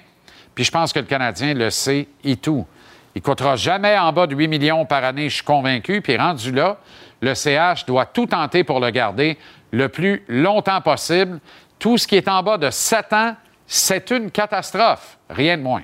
[0.55, 2.67] Puis je pense que le Canadien le sait et tout.
[3.15, 6.01] Il coûtera jamais en bas de 8 millions par année, je suis convaincu.
[6.01, 6.79] Puis rendu là,
[7.21, 9.39] le CH doit tout tenter pour le garder
[9.73, 11.41] le plus longtemps possible.
[11.79, 13.37] Tout ce qui est en bas de 7 ans,
[13.69, 15.83] c'est une catastrophe, rien de moins.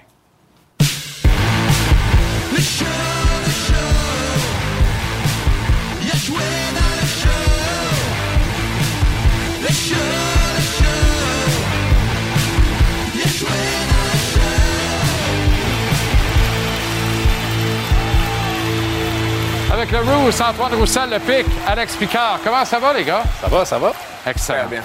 [19.72, 22.39] Avec le Rousse, Antoine Roussel, le pic, Alex Picard.
[22.43, 23.24] Comment ça va, les gars?
[23.41, 23.93] Ça va, ça va.
[24.24, 24.68] Excellent.
[24.70, 24.82] bien.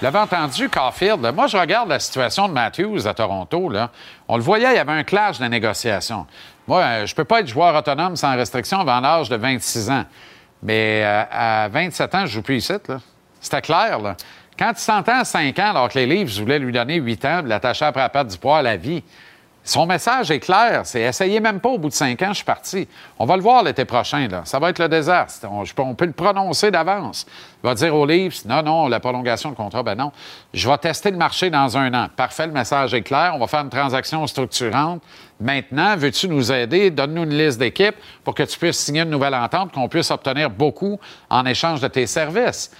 [0.00, 1.32] L'avez entendu, Caulfield.
[1.34, 3.72] Moi, je regarde la situation de Matthews à Toronto.
[4.28, 6.24] On le voyait, il y avait un clash de négociation.
[6.68, 10.04] Moi, euh, je peux pas être joueur autonome sans restriction avant l'âge de 26 ans.
[10.62, 12.74] Mais euh, à 27 ans, je joue plus ici.
[13.40, 13.98] C'était clair.
[13.98, 14.16] Là.
[14.56, 17.42] Quand il s'entend à 5 ans, alors que les livres voulaient lui donner 8 ans,
[17.44, 19.02] l'attacher après la patte du poids à la vie,
[19.68, 20.82] son message est clair.
[20.84, 22.88] C'est essayez même pas au bout de cinq ans, je suis parti.
[23.18, 24.26] On va le voir l'été prochain.
[24.26, 24.42] Là.
[24.44, 25.46] Ça va être le désastre.
[25.50, 27.26] On, peut le prononcer d'avance.
[27.62, 30.10] Il va dire aux livres non, non, la prolongation de contrat, ben non.
[30.54, 32.08] Je vais tester le marché dans un an.
[32.16, 33.32] Parfait, le message est clair.
[33.34, 35.02] On va faire une transaction structurante.
[35.38, 36.90] Maintenant, veux-tu nous aider?
[36.90, 40.48] Donne-nous une liste d'équipes pour que tu puisses signer une nouvelle entente, qu'on puisse obtenir
[40.48, 40.98] beaucoup
[41.28, 42.70] en échange de tes services.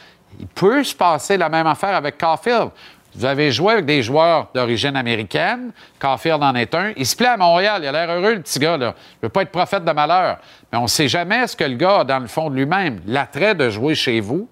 [0.41, 2.71] Il peut se passer la même affaire avec Caulfield.
[3.19, 5.73] Vous avez joué avec des joueurs d'origine américaine.
[5.99, 6.93] Caulfield en est un.
[6.97, 7.81] Il se plaît à Montréal.
[7.83, 8.77] Il a l'air heureux, le petit gars.
[8.77, 8.95] Là.
[8.97, 10.39] Il ne veut pas être prophète de malheur.
[10.73, 13.01] Mais on ne sait jamais ce que le gars a dans le fond de lui-même.
[13.09, 14.49] L'attrait de jouer chez vous,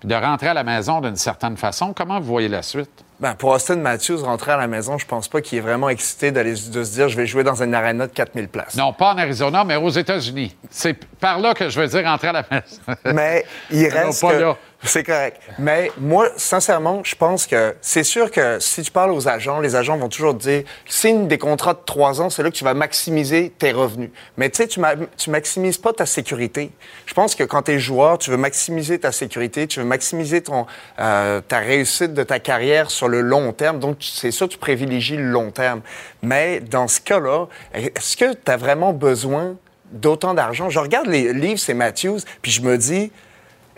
[0.00, 1.92] puis de rentrer à la maison d'une certaine façon.
[1.96, 2.90] Comment vous voyez la suite?
[3.20, 6.30] Ben, pour Austin Matthews, rentrer à la maison, je pense pas qu'il est vraiment excité
[6.30, 8.76] d'aller de se dire je vais jouer dans une arena de 4000 places.
[8.76, 10.56] Non, pas en Arizona, mais aux États-Unis.
[10.70, 13.14] C'est par là que je veux dire rentrer à la maison.
[13.16, 14.56] Mais il Non, reste pas que- là.
[14.84, 15.40] C'est correct.
[15.58, 19.74] Mais moi, sincèrement, je pense que c'est sûr que si tu parles aux agents, les
[19.74, 22.74] agents vont toujours dire signe des contrats de trois ans, c'est là que tu vas
[22.74, 24.10] maximiser tes revenus.
[24.36, 26.70] Mais tu sais, tu, ma- tu maximises pas ta sécurité.
[27.06, 30.42] Je pense que quand tu es joueur, tu veux maximiser ta sécurité, tu veux maximiser
[30.42, 30.66] ton,
[31.00, 33.80] euh, ta réussite de ta carrière sur le long terme.
[33.80, 35.80] Donc, c'est sûr, tu privilégies le long terme.
[36.22, 39.56] Mais dans ce cas-là, est-ce que tu as vraiment besoin
[39.90, 40.70] d'autant d'argent?
[40.70, 43.10] Je regarde les livres, c'est Matthews, puis je me dis,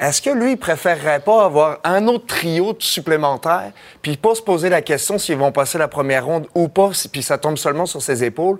[0.01, 4.70] est-ce que lui, il préférerait pas avoir un autre trio supplémentaire, puis pas se poser
[4.70, 8.01] la question s'ils vont passer la première ronde ou pas, puis ça tombe seulement sur
[8.01, 8.59] ses épaules,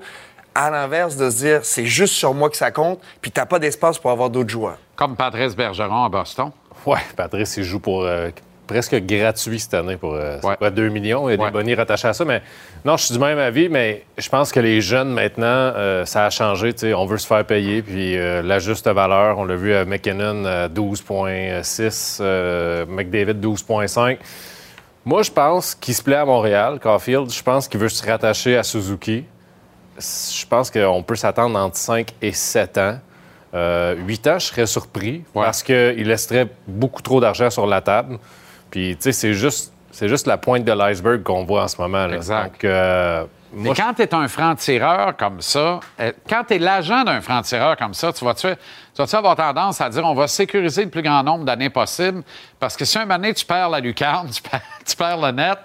[0.55, 3.59] à l'inverse de se dire, c'est juste sur moi que ça compte, puis t'as pas
[3.59, 4.77] d'espace pour avoir d'autres joueurs?
[4.97, 6.51] Comme Patrice Bergeron à Boston.
[6.85, 8.31] Ouais, Patrice, il joue pour euh,
[8.71, 11.29] presque gratuit cette année pour euh, c'est quoi, 2 millions.
[11.29, 11.47] Il y a Ouais.
[11.47, 12.25] des bonnies rattachés à ça.
[12.25, 12.41] Mais
[12.85, 16.25] non, je suis du même avis, mais je pense que les jeunes, maintenant, euh, ça
[16.27, 16.73] a changé.
[16.95, 20.45] On veut se faire payer, puis euh, la juste valeur, on l'a vu à McKinnon,
[20.45, 24.19] euh, 12,6, euh, McDavid, 12,5.
[25.05, 27.31] Moi, je pense qu'il se plaît à Montréal, Caulfield.
[27.33, 29.25] Je pense qu'il veut se rattacher à Suzuki.
[29.99, 32.99] Je pense qu'on peut s'attendre entre 5 et 7 ans.
[33.53, 38.19] Euh, 8 ans, je serais surpris parce qu'il laisserait beaucoup trop d'argent sur la table.
[38.71, 41.81] Puis, tu sais, c'est juste, c'est juste la pointe de l'iceberg qu'on voit en ce
[41.81, 42.07] moment.
[42.07, 42.17] Là.
[42.17, 42.53] Exact.
[42.53, 47.03] Donc, euh, Mais quand tu es un franc-tireur comme ça, euh, quand tu es l'agent
[47.05, 48.49] d'un franc-tireur comme ça, tu vas-tu
[48.93, 52.23] tu vas-tu avoir tendance à dire on va sécuriser le plus grand nombre d'années possible?
[52.59, 55.31] Parce que si un moment donné, tu perds la lucarne, tu perds, tu perds le
[55.33, 55.59] net,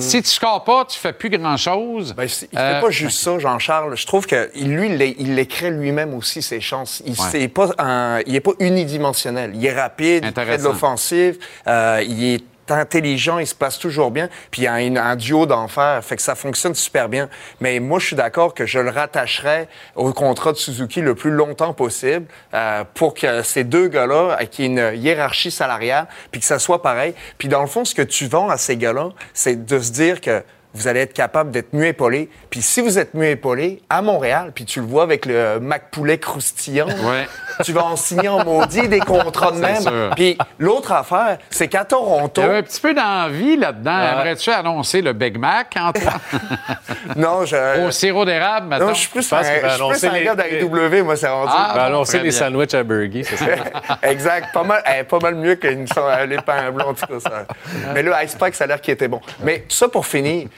[0.00, 2.12] si tu scores pas, tu fais plus grand-chose.
[2.12, 2.16] Mm.
[2.16, 3.96] Ben, Il fait Euh, pas juste ça, Jean-Charles.
[3.96, 7.02] Je trouve que lui, il les- crée lui-même aussi, ses chances.
[7.04, 7.40] Il Ouais.
[7.40, 9.52] n'est pas, un- il est pas unidimensionnel.
[9.54, 14.10] Il est rapide, il fait de l'offensive, euh, il est intelligent, il se place toujours
[14.10, 17.28] bien, puis il y a un, duo d'enfer, fait que ça fonctionne super bien.
[17.60, 21.30] Mais moi, je suis d'accord que je le rattacherais au contrat de Suzuki le plus
[21.30, 26.58] longtemps possible euh, pour que ces deux gars-là, ait une hiérarchie salariale, puis que ça
[26.58, 27.14] soit pareil.
[27.38, 30.20] Puis dans le fond, ce que tu vends à ces gars-là, c'est de se dire
[30.20, 30.42] que
[30.74, 32.28] vous allez être capable d'être mieux épaulé.
[32.50, 35.90] Puis si vous êtes mieux épaulé, à Montréal, puis tu le vois avec le Mac
[35.90, 36.86] Poulet croustillant,
[37.64, 39.80] tu vas en signer en maudit des contrats de même.
[39.80, 40.10] sûr.
[40.14, 42.40] Puis l'autre affaire, c'est qu'à Toronto...
[42.40, 43.98] Il y avait un petit peu d'envie là-dedans.
[43.98, 46.20] Aimerais-tu annoncer le Big Mac, Antoine?
[47.16, 47.86] non, je...
[47.86, 48.88] Au sirop d'érable, maintenant.
[48.88, 51.52] Non, je suis plus un, je suis plus un gars d'AEW, moi, c'est rendu.
[51.54, 52.30] Ah, bon, annoncer bien.
[52.30, 53.46] sandwichs à burger, c'est ça?
[54.02, 54.52] exact.
[54.52, 57.20] Pas mal, eh, pas mal mieux que une, euh, les pains blancs, en tout cas.
[57.20, 57.46] Ça.
[57.94, 59.20] Mais là, Ice Pack, ça a l'air qu'il était bon.
[59.42, 60.48] Mais tout ça pour finir,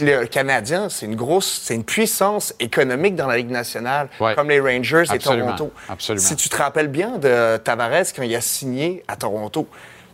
[0.00, 4.34] le Canadien, c'est une grosse, c'est une puissance économique dans la Ligue nationale, Ouais.
[4.34, 5.18] comme les Rangers et.
[5.18, 5.72] Toronto.
[5.88, 6.24] Absolument.
[6.26, 9.66] Si tu te rappelles bien de Tavares quand il a signé à Toronto,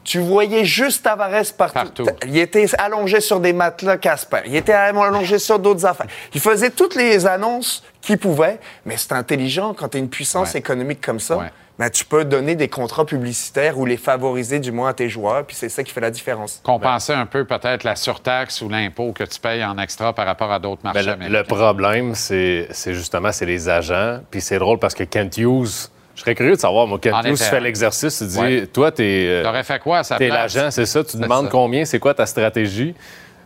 [0.05, 2.07] tu voyais juste Tavares partout.
[2.26, 4.42] Il était allongé sur des matelas Casper.
[4.47, 6.07] Il était allongé sur d'autres affaires.
[6.32, 10.55] Il faisait toutes les annonces qu'il pouvait, mais c'est intelligent quand tu as une puissance
[10.55, 11.51] économique comme ça.
[11.79, 15.45] Ben, tu peux donner des contrats publicitaires ou les favoriser du moins à tes joueurs,
[15.45, 16.61] puis c'est ça qui fait la différence.
[16.62, 20.51] Compenser un peu peut-être la surtaxe ou l'impôt que tu payes en extra par rapport
[20.51, 24.20] à d'autres marchés Ben, le, problème, c'est justement c'est les agents.
[24.31, 27.22] Puis c'est drôle parce que Kent Hughes, je serais curieux de savoir, moi, Kent En
[27.22, 27.61] Hughes était fait un.
[27.61, 28.66] l'exercice, tu dis, Ouais.
[28.66, 29.43] toi, t'es.
[29.43, 31.05] T'aurais fait quoi à sa T'es l'agent, c'est ça.
[31.05, 31.51] Tu demandes ça.
[31.51, 32.95] combien, c'est quoi ta stratégie?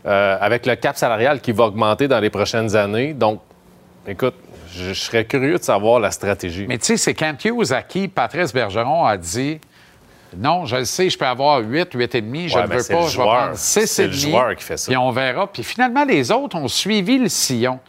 [0.07, 3.13] Euh, avec le cap salarial qui va augmenter dans les prochaines années.
[3.13, 3.41] Donc,
[4.07, 4.35] écoute,
[4.75, 6.67] je, je serais curieux de savoir la stratégie.
[6.69, 9.61] Mais tu sais, c'est Kent Hughes à qui Patrice Bergeron a dit
[10.37, 13.01] non, je le sais, je peux avoir 8, 8,5, je Ouais, ne veux c'est pas,
[13.01, 13.37] le je vais joueur.
[13.37, 13.87] prendre 6,5.
[13.87, 14.87] C'est le joueur qui fait ça.
[14.87, 15.47] Puis on verra.
[15.51, 17.81] Puis finalement, les autres ont suivi le sillon.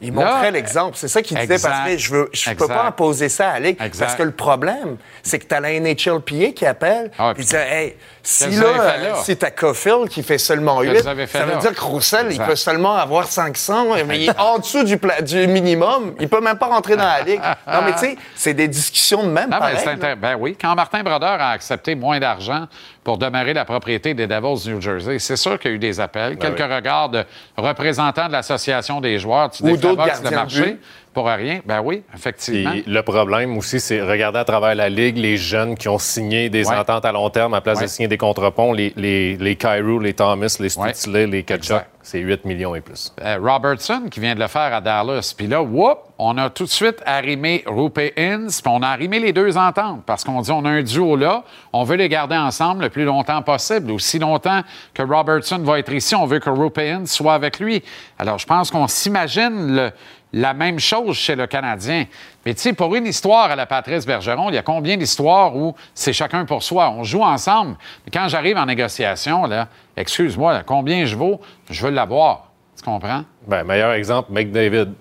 [0.00, 0.96] Il Là, montrait l'exemple.
[0.96, 3.68] C'est ça qu'il disait, parce que je ne je peux pas imposer ça à la
[3.68, 3.76] Ligue.
[3.82, 4.04] Exact.
[4.06, 7.48] Parce que le problème, c'est que tu as la NHLPA qui appelle, Ah, puis il
[7.48, 7.96] dit Hey,
[8.26, 11.44] si là, si t'as Caulfield qui fait seulement Qu'est-ce 8, que vous avez fait ça
[11.44, 11.58] veut là?
[11.58, 15.20] dire que Roussel, il peut seulement avoir 500, mais il est en dessous du, pla-
[15.20, 16.14] du minimum.
[16.18, 17.40] Il peut même pas rentrer dans la Ligue.
[17.66, 19.50] Non, mais tu sais, c'est des discussions de même.
[19.50, 22.66] Non, pareil, c'est Ben oui, quand Martin Brodeur a accepté moins d'argent
[23.02, 25.78] pour demeurer la propriété des Devils du New Jersey, c'est sûr qu'il y a eu
[25.78, 27.24] des appels, Ben quelques regards de
[27.56, 29.50] représentants de l'association des joueurs.
[29.50, 30.80] Tu Ou d'autres gardiens de marché but.
[31.14, 31.60] Pour rien.
[31.64, 32.72] Ben oui, effectivement.
[32.86, 36.68] Le problème aussi, c'est regarder à travers la Ligue les jeunes qui ont signé des
[36.68, 36.76] Ouais.
[36.76, 37.84] ententes à long terme à place Ouais.
[37.84, 41.82] de signer des contre-ponts, les, les, les Kyrou, les Thomas, les Stutzley, les Kachuk.
[42.02, 43.14] C'est 8 millions et plus.
[43.22, 45.32] Euh, Robertson qui vient de le faire à Dallas.
[45.34, 49.20] Puis là, whoop, on a tout de suite arrimé Rupe Inns, puis on a arrimé
[49.20, 52.36] les deux ententes parce qu'on dit on a un duo là, on veut les garder
[52.36, 53.90] ensemble le plus longtemps possible.
[53.90, 54.60] Aussi longtemps
[54.92, 57.82] que Robertson va être ici, on veut que Rupe Inns soit avec lui.
[58.18, 59.90] Alors, je pense qu'on s'imagine le-
[60.34, 62.06] la même chose chez le Canadien.
[62.44, 65.56] Mais tu sais, pour une histoire à la Patrice Bergeron, il y a combien d'histoires
[65.56, 66.90] où c'est chacun pour soi?
[66.90, 67.76] On joue ensemble.
[68.04, 69.48] Mais quand j'arrive en négociation,
[69.96, 71.40] excuse-moi, combien je vaux?
[71.70, 72.50] Je veux l'avoir.
[72.76, 73.22] Tu comprends?
[73.46, 74.92] Ben, meilleur exemple, McDavid.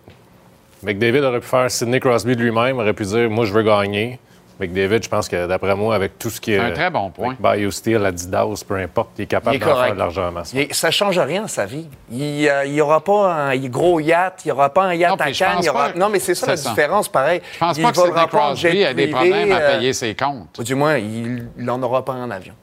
[0.83, 4.19] McDavid aurait pu faire Sidney Crosby lui-même, aurait pu dire Moi, je veux gagner.
[4.59, 6.59] McDavid, je pense que d'après moi, avec tout ce qui est.
[6.59, 7.35] Un très bon point.
[7.39, 10.53] BioSteel, Adidas, peu importe, il est capable d'en faire de l'argent en masse.
[10.53, 11.87] Est- ça change rien sa vie.
[12.11, 15.25] Il n'y aura pas un gros yacht, il n'y aura pas un yacht Non, à
[15.25, 15.55] puis Cannes.
[15.55, 15.89] pense il y aura...
[15.89, 16.69] pas- Non, mais c'est ça la ça.
[16.69, 17.41] différence, pareil.
[17.53, 20.15] Je pense il pas que Sidney Crosby a des privé, problèmes à euh, payer ses
[20.15, 20.57] comptes.
[20.59, 22.53] Ou du moins, il n'en aura pas en avion.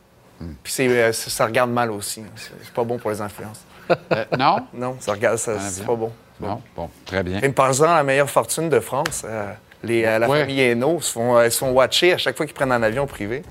[0.62, 2.22] Puis c'est, euh, ça, ça regarde mal aussi.
[2.36, 3.60] C'est c'est pas bon pour les influences.
[4.12, 4.56] Euh, non?
[4.72, 6.10] Non, ça regarde, c'est pas bon.
[6.40, 7.40] Non, bon, très bien.
[7.42, 9.52] Et par exemple, la meilleure fortune de France, euh,
[9.82, 10.40] les, euh, la Ouais.
[10.40, 13.06] famille Hainaut se font, euh, se font watcher à chaque fois qu'ils prennent un avion
[13.06, 13.42] privé.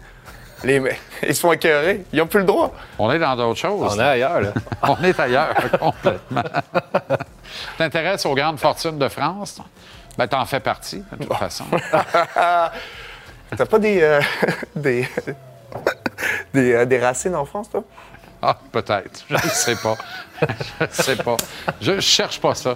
[0.64, 0.82] Les,
[1.28, 2.04] ils se font écœurer.
[2.12, 2.74] Ils n'ont plus le droit.
[2.98, 3.96] On est dans d'autres choses.
[3.96, 4.54] On est ailleurs, là.
[4.84, 6.44] On est ailleurs, complètement.
[7.78, 9.60] T'intéresses aux grandes fortunes de France?
[10.18, 11.64] Ben, t'en fais partie, de toute façon.
[11.94, 14.22] T'as pas des, euh,
[14.76, 15.08] des,
[16.54, 17.84] des, euh, des racines en France, toi?
[18.42, 19.26] Ah, peut-être.
[19.30, 19.96] Je ne sais pas.
[20.42, 21.36] Je ne sais pas.
[21.82, 22.76] Je ne cherche pas ça.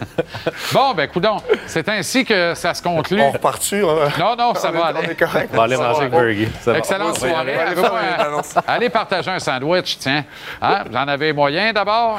[0.72, 1.36] bon, ben, coudon,
[1.68, 3.22] c'est ainsi que ça se conclut.
[3.22, 4.08] On repart hein?
[4.18, 4.98] Non, non, ça On va est- aller.
[5.06, 5.50] on est correct.
[5.52, 6.48] On va aller manger avec.
[6.76, 7.54] Excellente soirée.
[7.54, 10.24] un- Allez partager un sandwich, tiens.
[10.60, 10.84] Hein?
[10.90, 12.18] Vous en avez moyen d'abord?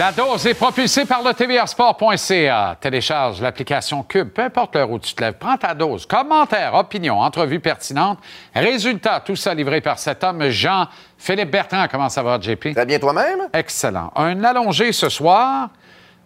[0.00, 2.74] La dose est propulsée par le tvrsport.ca.
[2.80, 5.34] Télécharge l'application Cube, peu importe l'heure où tu te lèves.
[5.38, 6.06] Prends ta dose.
[6.06, 8.18] Commentaires, opinions, entrevues pertinentes.
[8.54, 11.84] Résultats, tout ça livré par cet homme, Jean-Philippe Bertrand.
[11.90, 12.72] Comment ça va, JP?
[12.72, 13.40] Très bien toi-même?
[13.52, 14.10] Excellent.
[14.16, 15.68] Un allongé ce soir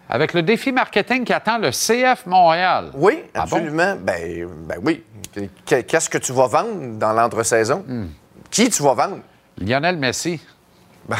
[0.09, 2.93] avec le défi marketing qui attend le CF Montréal.
[2.95, 3.57] Oui, Ah bon?
[3.57, 3.97] absolument.
[4.01, 5.03] Ben, ben oui.
[5.67, 7.85] Qu- Qu'est-ce que tu vas vendre dans l'entre-saison?
[7.89, 8.07] Hmm.
[8.53, 9.19] Qui tu vas vendre?
[9.59, 10.41] Lionel Messi.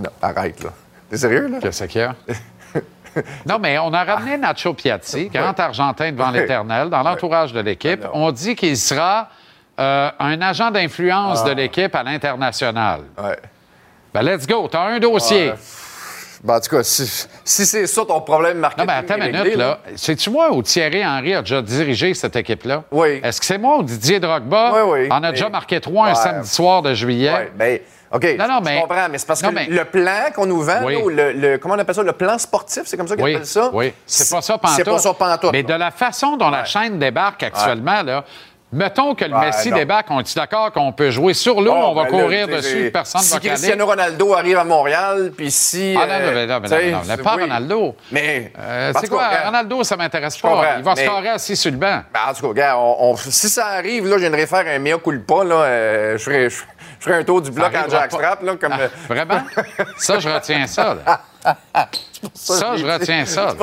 [0.00, 0.70] Non, arrête, là.
[1.12, 1.58] T'es sérieux, là?
[1.60, 2.14] Qu'est-ce qu'il y a?
[3.46, 8.00] Non, mais on a ramené Nacho Piatti, grand Argentin devant l'Éternel, dans l'entourage de l'équipe.
[8.14, 9.28] On dit qu'il sera
[9.78, 11.48] euh, un agent d'influence Ah.
[11.50, 13.02] de l'équipe à l'international.
[14.14, 14.66] Ben, let's go.
[14.66, 15.50] T'as un dossier.
[15.50, 15.56] Ouais.
[16.42, 17.06] Ben, en tout cas, si,
[17.44, 18.86] si c'est ça ton problème marketing.
[18.86, 19.78] Non, mais attends est une minute, là.
[19.94, 22.84] C'est-tu moi ou Thierry Henry a déjà dirigé cette équipe-là?
[22.90, 23.20] Oui.
[23.22, 24.72] Est-ce que c'est moi ou Didier Drogba?
[24.74, 25.08] Oui, oui.
[25.10, 26.14] On a Mais- déjà marqué trois un Ouais.
[26.14, 27.30] samedi soir de juillet.
[27.34, 27.78] Ouais, ben,
[28.12, 30.60] OK, Non, non, je mais- comprends, mais c'est parce que mais- le plan qu'on nous
[30.60, 30.96] vend, Oui.
[31.14, 33.46] le, le- comment on appelle ça, le plan sportif, c'est comme ça qu'ils Oui, appellent
[33.46, 33.70] ça?
[33.72, 33.92] oui.
[34.06, 34.76] C'est pas ça pantoute.
[34.76, 35.52] C'est pas ça pantoute.
[35.52, 38.24] Mais de la façon dont la chaîne débarque actuellement, là,
[38.72, 39.76] mettons que le Messi non.
[39.76, 42.90] débarque, on est d'accord qu'on peut jouer sur l'eau, Oh, on va ben courir dessus,
[42.92, 43.50] personne ne Si va caler.
[43.54, 45.94] Cristiano Ronaldo arrive à Montréal, puis si...
[45.98, 47.42] Ah non, non, euh, non, non, non, mais pas oui.
[47.42, 47.96] Ronaldo.
[48.10, 48.52] Mais...
[48.58, 49.28] Euh, c'est quoi?
[49.28, 50.64] regarde, Ronaldo, ça m'intéresse pas.
[50.78, 52.00] Il va se mais- carrer assis sur le banc.
[52.12, 54.78] ben, en tout cas, regarde, on- on- si ça arrive, là, je viendrais faire un
[54.78, 56.48] mea culpa, là, euh, je
[57.00, 58.72] ferais un tour du bloc en jackstrap, là, comme...
[58.72, 59.42] Ah, vraiment?
[59.96, 60.94] Ça, je retiens ça.
[61.04, 61.20] là.
[62.34, 63.54] Ça, je retiens ça.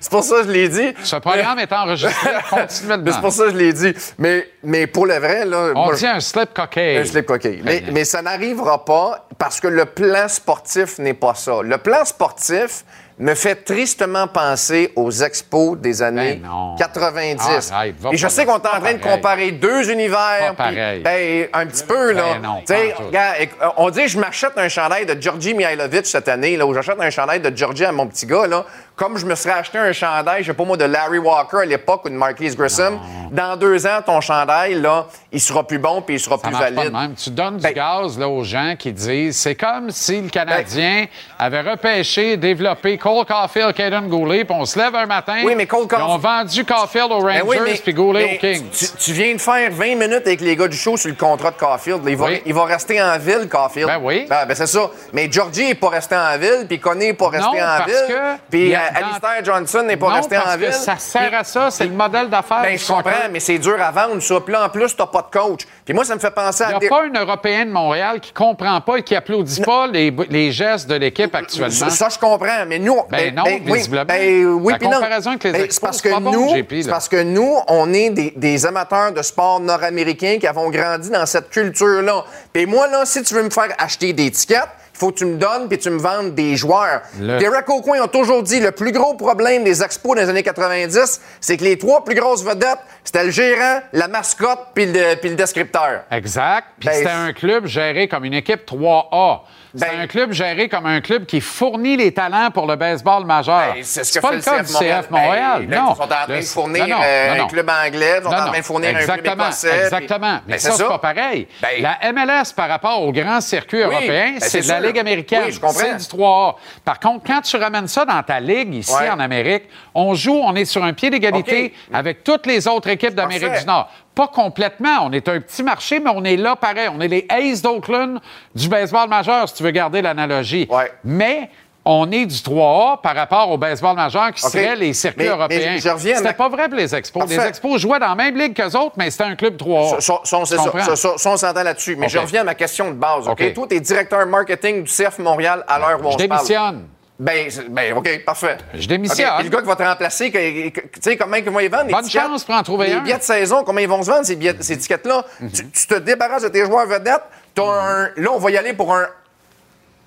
[0.00, 0.92] C'est pour- ça que je l'ai dit.
[1.02, 3.12] Ce programme est enregistré continuellement.
[3.12, 3.94] c'est pour ça que je l'ai dit.
[4.18, 5.72] Mais, mais pour le vrai, là.
[5.74, 6.98] On moi, dit un slip coquille.
[6.98, 7.62] Un slip coquille.
[7.64, 11.62] Mais, mais ça n'arrivera pas parce que le plan sportif n'est pas ça.
[11.62, 12.84] Le plan sportif
[13.18, 16.76] me fait tristement penser aux expos des années Ben non.
[16.76, 17.72] 90.
[17.72, 20.54] Arrête, va Et je sais qu'on est en train de comparer deux univers.
[20.56, 21.02] Pas pareil.
[21.02, 22.34] ben, un petit peu, là.
[22.34, 22.62] Ben non,
[23.06, 26.74] regarde, euh, on dit je m'achète un chandail de Georgi Mihailovic cette année, là, ou
[26.74, 28.64] j'achète un chandail de Georgi à mon petit gars, là,
[28.96, 31.64] comme je me serais acheté un chandail, je sais pas moi, de Larry Walker à
[31.64, 32.98] l'époque ou de Marquise Grissom.
[33.30, 36.52] Dans deux ans, ton chandail, là, il sera plus bon puis il sera Ça plus
[36.52, 36.84] pas valide.
[36.84, 37.14] de même.
[37.14, 41.06] Tu donnes Ben- du gaz là, aux gens qui disent c'est comme si le Canadien
[41.38, 45.40] avait repêché, développé Cole Caulfield, Caden Goulet, puis on se lève un matin.
[45.44, 48.34] Oui, mais Cole Ils ont Caulfield- vendu Caulfield aux Ben Rangers oui, mais- puis Goulet
[48.34, 48.70] aux Kings.
[48.70, 51.50] Tu, tu viens de faire 20 minutes avec les gars du show sur le contrat
[51.50, 52.02] de Caulfield.
[52.06, 52.42] Il va, Oui.
[52.44, 53.86] il va rester en ville, Caulfield.
[53.88, 54.26] Ben oui.
[54.28, 54.90] Ben c'est ça.
[55.14, 57.86] Mais Georgie n'est pas resté en ville, puis Connie n'est pas resté Non, en parce
[57.90, 58.04] ville.
[58.08, 60.72] que Puis il Alistair Johnson n'est pas non, resté parce en que ville.
[60.72, 62.62] ça sert à ça, c'est le modèle d'affaires.
[62.62, 63.30] Ben, je comprends, soccer.
[63.32, 64.40] mais c'est dur à vendre, ça.
[64.40, 65.60] Puis là, en plus, t'as pas de coach.
[65.84, 66.78] Puis moi, ça me fait penser Il à...
[66.78, 70.14] n'y a pas un Européen de Montréal qui comprend pas et qui applaudit pas les,
[70.28, 71.70] les gestes de l'équipe actuellement.
[71.70, 73.00] Ça, ça, je comprends, mais nous...
[73.10, 74.04] Ben non, oui, visiblement.
[74.04, 74.90] ben oui, La non.
[74.94, 78.10] comparaison avec les Ben, Expos, c'est parce que pas nous, parce que nous, on est
[78.10, 82.24] des, des amateurs de sport nord-américains qui avons grandi dans cette culture-là.
[82.52, 85.24] Puis moi, là, si tu veux me faire acheter des tickets, il faut que tu
[85.24, 87.02] me donnes puis tu me vendes des joueurs.
[87.18, 90.42] Le- Derek O'Coin a toujours dit le plus gros problème des expos dans les années
[90.42, 95.14] 90, c'est que les trois plus grosses vedettes, c'était le gérant, la mascotte puis le,
[95.16, 96.02] puis le descripteur.
[96.10, 96.66] Exact.
[96.78, 99.40] Puis Ben, c'était un club géré comme une équipe 3A.
[99.74, 103.24] C'était Ben- un club géré comme un club qui fournit les talents pour le baseball
[103.24, 103.72] majeur.
[103.74, 105.66] Ben, c'est ce que pas fait le cas du CF Ben, Montréal.
[105.68, 105.92] là, non.
[105.92, 108.46] Ils sont en train de fournir non, non, euh, un club anglais, ils sont en
[108.46, 109.68] train de fournir un club Exactement, écossais.
[109.70, 110.40] puis- Exactement.
[110.46, 111.48] Mais ça, c'est pas pareil.
[111.80, 114.91] La MLS, par rapport au grand circuit Oui, européen, c'est c'est de la.
[114.92, 115.42] Ligue américaine.
[115.46, 115.78] Oui, je comprends.
[115.78, 116.54] C'est du 3A.
[116.84, 119.10] Par contre, quand tu ramènes ça dans ta ligue ici Ouais.
[119.10, 119.64] en Amérique,
[119.94, 123.66] on joue, on est sur un pied d'égalité avec toutes les autres équipes d'Amérique du
[123.66, 123.90] Nord.
[124.14, 124.98] Pas complètement.
[125.06, 126.88] On est un petit marché, mais on est là pareil.
[126.94, 128.20] On est les Aces d'Oakland
[128.54, 130.66] du baseball majeur, si tu veux garder l'analogie.
[130.70, 130.92] Ouais.
[131.02, 131.48] Mais
[131.84, 135.76] on est du 3A par rapport au baseball majeur qui serait les circuits Mais- européens.
[135.78, 137.20] C'était pas vrai pour les Expos.
[137.24, 137.36] Parfait.
[137.38, 140.00] Les Expos jouaient dans la même ligue qu'eux autres, mais c'était un club 3A.
[140.00, 141.96] Ça, ça, ça, on s'entend là-dessus.
[141.96, 143.26] Mais je reviens à ma question de base.
[143.28, 143.52] OK?
[143.54, 146.84] Toi, tu es directeur marketing du CF Montréal à l'heure où on Je se démissionne.
[147.18, 148.56] Ben, ben, OK, parfait.
[148.74, 149.26] Je démissionne.
[149.28, 151.84] OK, puis le gars qui va te remplacer, tu sais, comment ils vont y vendre?
[151.86, 153.00] les Bonne chance pour en trouver Les un.
[153.00, 155.24] billets de saison, comment ils vont se vendre, ces, billets- ces étiquettes-là?
[155.54, 157.22] tu, tu te débarrasses de tes joueurs vedettes.
[157.58, 159.06] Un- là, on va y aller pour un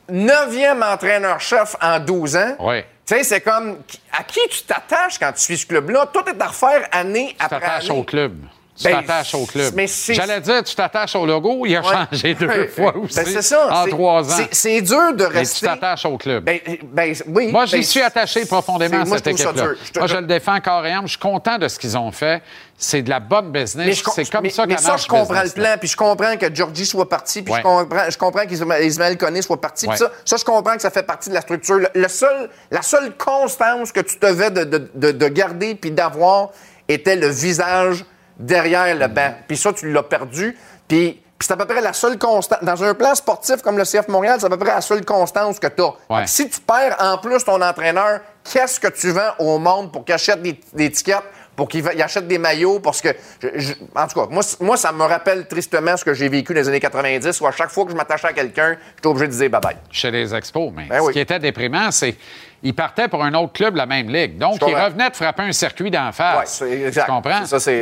[0.10, 2.56] neuvième entraîneur-chef en 12 ans.
[2.60, 2.82] Oui.
[3.06, 3.78] Tu sais, c'est comme
[4.18, 6.08] à qui tu t'attaches quand tu suis ce club-là?
[6.12, 8.00] Tout est à refaire année Tu après t'attaches année.
[8.00, 8.34] au club.
[8.78, 9.74] Tu Ben, t'attaches au club.
[10.10, 11.66] J'allais dire, tu t'attaches au logo.
[11.66, 11.88] Il a Ouais.
[12.12, 13.14] changé deux fois Ben, aussi.
[13.24, 13.70] c'est ça.
[13.74, 14.46] En trois ans.
[14.52, 15.66] c'est- dur de Mais tu rester.
[15.68, 16.44] t'attaches au club.
[16.44, 17.52] Ben, ben, oui.
[17.54, 19.64] Moi, j'y ben, suis attaché profondément à cette équipe-là.
[19.96, 21.04] Moi, je le défends carrément.
[21.04, 22.42] Je suis content de ce qu'ils ont fait.
[22.78, 23.86] C'est de la bonne business.
[23.88, 26.36] Mais C'est comme mais- ça mais que ça, je comprends le plan, puis je comprends
[26.36, 27.60] que Georgie soit parti, puis Ouais.
[27.60, 29.98] je comprends, je comprends qu'Ismaël Koné soit parti, puis Ouais.
[29.98, 31.76] ça, ça, je comprends que ça fait partie de la structure.
[31.78, 35.92] Le, le seul, la seule constance que tu devais de, de- de- de garder puis
[35.92, 36.50] d'avoir
[36.90, 38.04] était le visage
[38.38, 39.34] derrière le banc.
[39.48, 40.58] Puis ça, tu l'as perdu,
[40.88, 41.22] puis...
[41.38, 42.60] puis c'est à peu près la seule constance.
[42.62, 45.60] Dans un plan sportif comme le CF Montréal, c'est à peu près la seule constance
[45.60, 46.28] que tu as.
[46.28, 50.14] Si tu perds en plus ton entraîneur, qu'est-ce que tu vends au monde pour qu'il
[50.16, 51.24] achète des, des tickets?
[51.56, 53.10] Pour qu'il achète des maillots parce que
[53.42, 54.28] je- je- en tout cas
[54.60, 57.52] moi ça me rappelle tristement ce que j'ai vécu dans les années 90 où à
[57.52, 60.34] chaque fois que je m'attachais à quelqu'un j'étais obligé de dire bye bye chez les
[60.36, 60.72] Expos.
[60.76, 61.14] Mais Ben ce oui.
[61.14, 62.16] qui était déprimant, c'est
[62.62, 64.38] qu'ils partaient pour un autre club de la même ligue.
[64.38, 64.86] Donc, comprends.
[64.86, 66.62] revenaient de frapper un circuit d'en face.
[66.62, 67.06] Exact.
[67.06, 67.46] Tu comprends?
[67.46, 67.82] Ça, oui.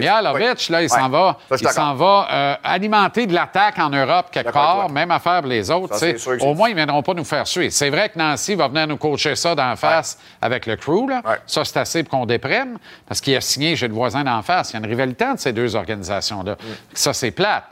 [0.70, 4.52] là, il s'en va, Ça, il s'en va euh, alimenter de l'attaque en Europe quelque
[4.52, 4.90] part.
[4.90, 5.96] Même affaire pour les autres.
[5.96, 6.08] Ça,
[6.42, 7.70] Au moins, ils ne viendront pas nous faire suer.
[7.70, 11.10] C'est vrai que Nancy va venir nous coacher ça d'en face avec le crew.
[11.10, 11.22] Là.
[11.46, 12.78] Ça, c'est assez pour qu'on déprime
[13.08, 14.72] parce qu'il a signé chez le voisin d'en face.
[14.72, 16.54] Il y a une rivalité entre ces deux organisations-là.
[16.54, 16.66] Mm.
[16.94, 17.64] Ça, c'est plate.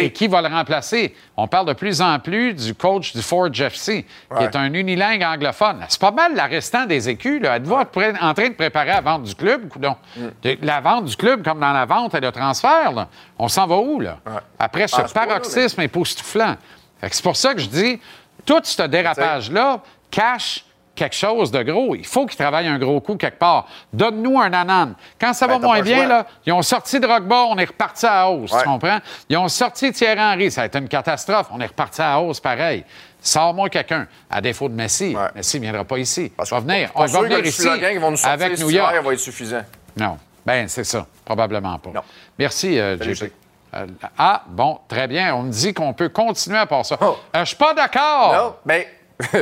[0.00, 1.14] Et qui va le remplacer?
[1.36, 4.06] On parle de plus en plus du coach du Ford FC,
[4.38, 5.84] qui est un unilingue anglophone.
[5.88, 7.40] C'est pas mal la restant des écus.
[7.42, 7.56] Là.
[7.56, 9.96] Êtes-vous en train de préparer la vente du club, coudon?
[10.42, 13.08] De- La vente du club, comme dans la vente et le transfert, là,
[13.38, 14.18] on s'en va où, là?
[14.58, 16.56] Après ce Ah, paroxysme époustouflant.
[17.00, 18.00] Fait que C'est pour ça que je dis,
[18.44, 19.80] tout ce dérapage-là
[20.10, 20.64] cache
[20.96, 21.94] quelque chose de gros.
[21.94, 23.68] Il faut qu'ils travaillent un gros coup quelque part.
[23.92, 24.94] Donne-nous un anan.
[25.20, 28.06] Quand ça va Ben, t'as moins bien, là, ils ont sorti Drogba, on est reparti
[28.06, 28.62] à hausse, Ouais.
[28.62, 28.98] tu comprends?
[29.28, 31.46] Ils ont sorti Thierry Henry, ça a été une catastrophe.
[31.52, 32.84] On est reparti à hausse pareil.
[33.20, 35.16] Sors-moi quelqu'un, à défaut de Messi.
[35.34, 36.32] Messi ne viendra pas ici.
[36.38, 37.68] il va venir, on va venir ici
[37.98, 38.94] vont nous avec New York.
[39.04, 39.62] va être suffisant.
[39.96, 40.18] Non.
[40.44, 41.06] Ben, c'est ça.
[41.24, 41.90] Probablement pas.
[42.38, 43.32] Merci, euh, JP.
[43.74, 43.86] Euh,
[44.16, 45.34] ah, bon, très bien.
[45.34, 46.96] On me dit qu'on peut continuer à part ça.
[47.02, 48.30] Euh, je suis pas d'accord.
[48.32, 48.36] Oh.
[48.36, 48.88] Non, mais.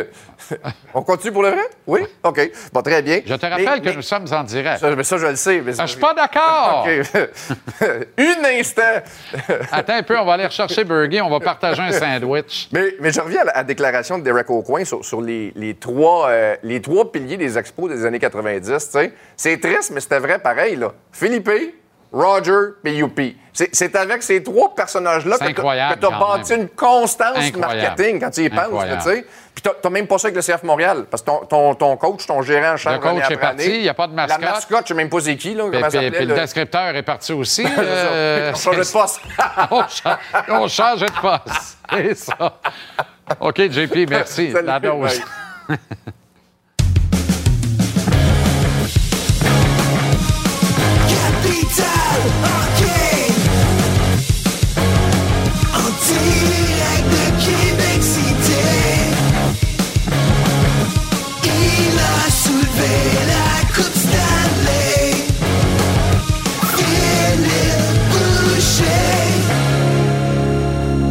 [0.95, 1.63] On continue pour le vrai?
[1.87, 2.01] Oui?
[2.23, 2.51] OK.
[2.73, 3.21] Bon, très bien.
[3.27, 4.79] Je te rappelle que nous sommes en direct.
[4.81, 5.61] Ça, mais ça, je le sais.
[5.65, 6.87] Mais Ah, je suis pas d'accord.
[7.15, 7.89] OK.
[8.19, 8.83] Un instant.
[9.73, 12.69] Attends un peu, on va aller rechercher Burger, on va partager un sandwich.
[12.73, 15.53] Mais, mais je reviens à la, à la déclaration de Derek Aucoin sur, sur les,
[15.57, 18.67] les trois, euh, les trois piliers des expos des années 90.
[18.71, 19.13] tu sais.
[19.37, 20.77] C'est triste, mais c'était vrai pareil.
[20.77, 20.93] Là.
[21.13, 21.51] Philippe,
[22.13, 23.37] Roger et Youpi.
[23.53, 25.61] C'est avec ces trois personnages-là que tu
[26.07, 27.81] as bâti une constance Incroyable.
[27.83, 28.85] marketing quand tu y penses.
[29.03, 29.27] tu sais.
[29.55, 31.05] Puis t'as- même pas ça avec le CF Montréal.
[31.11, 33.83] Parce que ton, ton, ton coach, ton gérant change Le coach année est parti, il
[33.83, 34.41] y a pas de mascotte.
[34.43, 35.55] La mascotte, je sais même pas c'est qui.
[35.55, 37.65] Là, Puis, comment ça puis- puis le descripteur est parti aussi.
[37.79, 39.21] Euh, On change de poste.
[39.71, 40.19] on, cha-
[40.49, 41.79] on change de poste.
[41.93, 42.59] C'est ça.
[43.41, 44.53] OK, JP, merci.
[44.53, 45.21] Salut, La dose.
[51.09, 52.64] Capital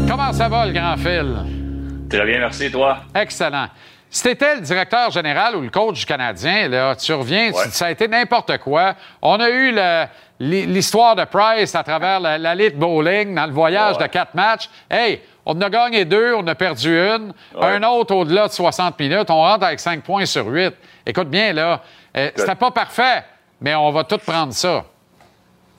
[0.08, 1.36] Comment ça va, le grand fil?
[2.10, 2.98] Très bien, merci, toi?
[3.16, 3.68] Excellent.
[4.14, 7.88] Si t'étais le directeur général ou le coach du Canadien, là, tu reviens, tu- ça
[7.88, 8.94] a été n'importe quoi.
[9.24, 9.76] On a eu
[10.40, 14.70] l'histoire de Price à travers la, la Bowling dans le voyage de quatre matchs.
[14.90, 17.34] Hey, on a gagné deux, on a perdu une.
[17.60, 19.30] Un autre au-delà de 60 minutes.
[19.32, 20.74] On rentre avec 5 points sur 8.
[21.08, 21.82] Écoute bien, là,
[22.16, 23.24] euh, c'était pas parfait,
[23.62, 24.86] mais on va tout prendre ça.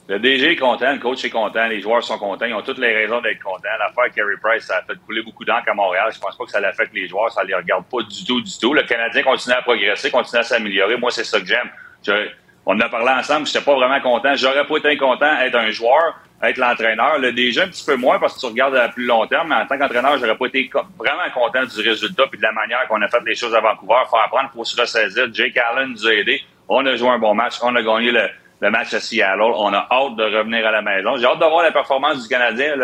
[0.06, 2.76] Le DG est content, le coach est content, les joueurs sont contents, ils ont toutes
[2.78, 3.62] les raisons d'être contents.
[3.78, 6.10] L'affaire Carey Price, ça a fait couler beaucoup d'encre à Montréal.
[6.14, 8.50] Je pense pas que ça l'affecte les joueurs, ça les regarde pas du tout, du
[8.60, 8.74] tout.
[8.74, 10.98] Le Canadien continue à progresser, continue à s'améliorer.
[10.98, 11.70] Moi, c'est ça que j'aime.
[12.06, 12.28] Je-
[12.66, 14.34] on en a parlé ensemble, j'étais pas vraiment content.
[14.36, 17.18] J'aurais pas été content être un joueur, être l'entraîneur.
[17.18, 19.54] Le DG, un petit peu moins parce que tu regardes à plus long terme, mais
[19.54, 23.00] en tant qu'entraîneur, j'aurais pas été vraiment content du résultat puis de la manière qu'on
[23.00, 23.94] a fait les choses à Vancouver.
[24.10, 25.28] Faut apprendre, faut se ressaisir.
[25.32, 26.42] Jake Allen nous a aidés.
[26.68, 27.54] On a joué un bon match.
[27.62, 28.28] On a gagné le,
[28.60, 29.40] le match à Seattle.
[29.42, 31.16] On a hâte de revenir à la maison.
[31.16, 32.74] J'ai hâte de voir la performance du Canadien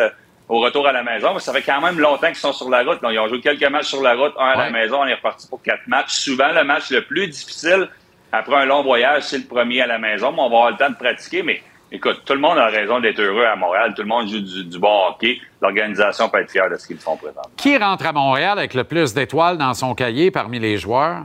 [0.48, 1.32] au retour à la maison.
[1.34, 3.00] Mais ça fait quand même longtemps qu'ils sont sur la route.
[3.02, 3.12] là.
[3.12, 4.98] Ils ont joué quelques matchs sur la route, un à la maison.
[5.00, 6.10] On est reparti pour quatre matchs.
[6.12, 7.88] Souvent, le match le plus difficile
[8.32, 10.32] après un long voyage, c'est le premier à la maison.
[10.32, 11.42] Mais on va avoir le temps de pratiquer.
[11.42, 13.92] Mais écoute, tout le monde a raison d'être heureux à Montréal.
[13.94, 15.40] Tout le monde joue du, du bon hockey.
[15.62, 17.50] L'organisation peut être fière de ce qu'ils font présentement.
[17.56, 21.24] Qui rentre à Montréal avec le plus d'étoiles dans son cahier parmi les joueurs?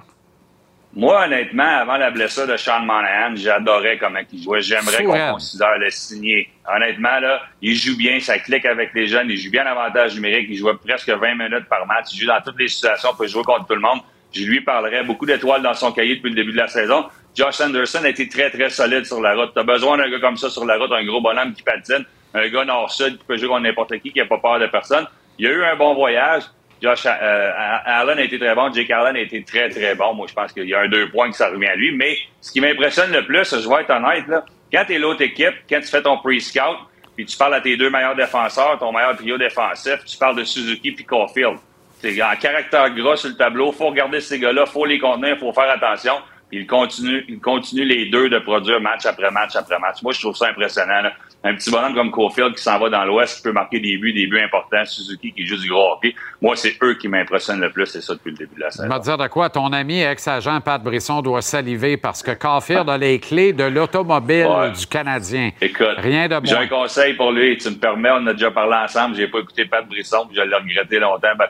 [0.95, 4.61] Moi, honnêtement, avant la blessure de Sean Monahan, j'adorais comment il jouait.
[4.61, 5.31] J'aimerais qu'on raide.
[5.31, 6.49] considère le signer.
[6.73, 10.47] Honnêtement, là, il joue bien, ça clique avec les jeunes, il joue bien l'avantage numérique,
[10.49, 13.27] il jouait presque 20 minutes par match, il joue dans toutes les situations, il peut
[13.27, 13.99] jouer contre tout le monde.
[14.31, 17.05] Je lui parlerais beaucoup d'étoiles dans son cahier depuis le début de la saison.
[17.35, 19.51] Josh Anderson a été très, très solide sur la route.
[19.53, 22.05] Tu as besoin d'un gars comme ça sur la route, un gros bonhomme qui patine,
[22.33, 25.05] un gars nord-sud qui peut jouer contre n'importe qui, qui n'a pas peur de personne.
[25.37, 26.43] Il a eu un bon voyage.
[26.81, 27.51] Josh euh,
[27.85, 28.71] Allen a été très bon.
[28.73, 30.13] Jake Allen a été très, très bon.
[30.13, 31.95] Moi, je pense qu'il y a un deux points que ça revient à lui.
[31.95, 34.25] Mais ce qui m'impressionne le plus, je vais être honnête,
[34.71, 36.77] quand tu es l'autre équipe, quand tu fais ton pre-scout,
[37.15, 40.43] puis tu parles à tes deux meilleurs défenseurs, ton meilleur trio défensif, tu parles de
[40.43, 41.57] Suzuki puis Caulfield.
[41.99, 43.71] C'est en caractère gras sur le tableau.
[43.71, 46.15] faut regarder ces gars-là, faut les contenir, faut faire attention.
[46.49, 50.03] Puis ils continuent, ils continuent les deux de produire match après match après match.
[50.03, 51.09] Moi, je trouve ça impressionnant.
[51.47, 54.11] Un petit bonhomme comme Caulfield qui s'en va dans l'Ouest, qui peut marquer des buts,
[54.13, 54.83] des buts importants.
[54.83, 56.15] Suzuki qui joue du gros hockey.
[56.41, 58.77] Moi, c'est eux qui m'impressionnent le plus, c'est ça depuis le début de la Je
[58.77, 58.89] saison.
[58.89, 59.49] vais te dire de quoi?
[59.49, 64.47] Ton ami ex-agent Pat Brisson doit saliver parce que Caulfield a les clés de l'automobile
[64.47, 64.71] Ouais.
[64.71, 65.51] du Canadien.
[65.61, 67.55] Écoute, Rien de j'ai un conseil pour lui.
[67.57, 69.15] Tu me permets, on a déjà parlé ensemble.
[69.15, 71.27] J'ai pas écouté Pat Brisson, puis je l'ai regretté longtemps.
[71.37, 71.45] Ben,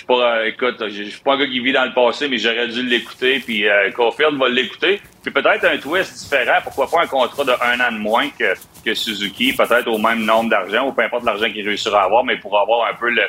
[0.00, 1.92] je suis pas, euh, écoute, je je suis pas un gars qui vit dans le
[1.92, 3.40] passé, mais j'aurais dû l'écouter.
[3.40, 5.00] Puis euh, Caulfield va l'écouter.
[5.22, 6.58] Puis peut-être un twist différent.
[6.64, 8.54] Pourquoi pas un contrat de un an de moins que,
[8.84, 12.24] que Suzuki, peut-être au même nombre d'argent ou peu importe l'argent qu'il réussira à avoir,
[12.24, 13.22] mais pour avoir un peu le,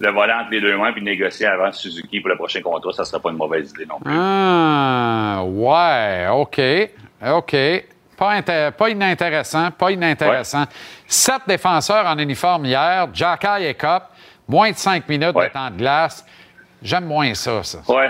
[0.00, 3.04] le volant entre les deux mains puis négocier avant Suzuki pour le prochain contrat, ça
[3.04, 4.12] serait pas une mauvaise idée non plus.
[4.12, 6.60] Ah, ouais, OK.
[7.24, 7.56] OK.
[8.16, 10.64] Pas inintéressant, pas inintéressant.
[11.06, 14.04] Sept défenseurs en uniforme hier, Jacky et Cop,
[14.48, 16.24] moins de cinq minutes de temps de glace.
[16.82, 17.78] J'aime moins ça, ça.
[17.88, 18.08] Ouais.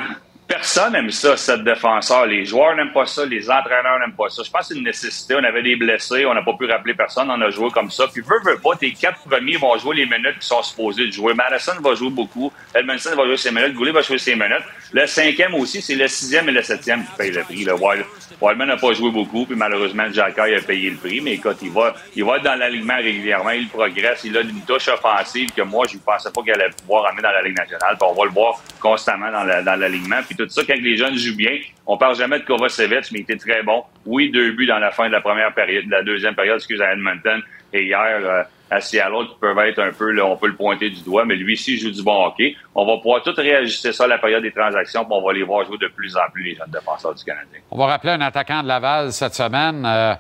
[0.49, 2.27] Personne n'aime ça, cette défenseur.
[2.27, 4.45] Les joueurs n'aiment pas ça, les entraîneurs n'aiment pas ça.
[4.45, 5.35] Je pense que c'est une nécessité.
[5.35, 8.07] On avait des blessés, on n'a pas pu rappeler personne, on a joué comme ça.
[8.07, 11.11] Puis, veux, veux pas, tes quatre premiers vont jouer les minutes qui sont supposés de
[11.11, 11.35] jouer.
[11.35, 14.63] Madison va jouer beaucoup, Edmondson va jouer ses minutes, Goulet va jouer ses minutes.
[14.93, 17.65] Le cinquième aussi, c'est le sixième et le septième qui payent le prix.
[17.65, 18.05] Le Wild,
[18.41, 21.21] Wildman n'a pas joué beaucoup, puis malheureusement, Jacky a payé le prix.
[21.21, 24.61] Mais écoute, il va, il va être dans l'alignement régulièrement, il progresse, il a une
[24.63, 27.59] touche offensive que moi, je ne pensais pas qu'il allait pouvoir amener dans la Ligue
[27.59, 27.97] nationale.
[27.99, 30.21] Puis on va le voir constamment dans l'alignement.
[30.37, 33.37] Tout ça, quand les jeunes jouent bien, on parle jamais de Kovacevic, mais il était
[33.37, 33.85] très bon.
[34.05, 36.85] Oui, deux buts dans la fin de la première période, de la deuxième période, excusez,
[36.85, 37.43] à Edmonton.
[37.73, 41.03] Et hier, euh, à Seattle, qui peuvent être un peu, on peut le pointer du
[41.03, 42.57] doigt, mais lui aussi joue du bon hockey.
[42.75, 45.43] On va pouvoir tout réajuster ça à la période des transactions, puis on va les
[45.43, 47.61] voir jouer de plus en plus, les jeunes défenseurs du Canadien.
[47.71, 49.85] On va rappeler un attaquant de Laval cette semaine.
[49.87, 50.15] Euh,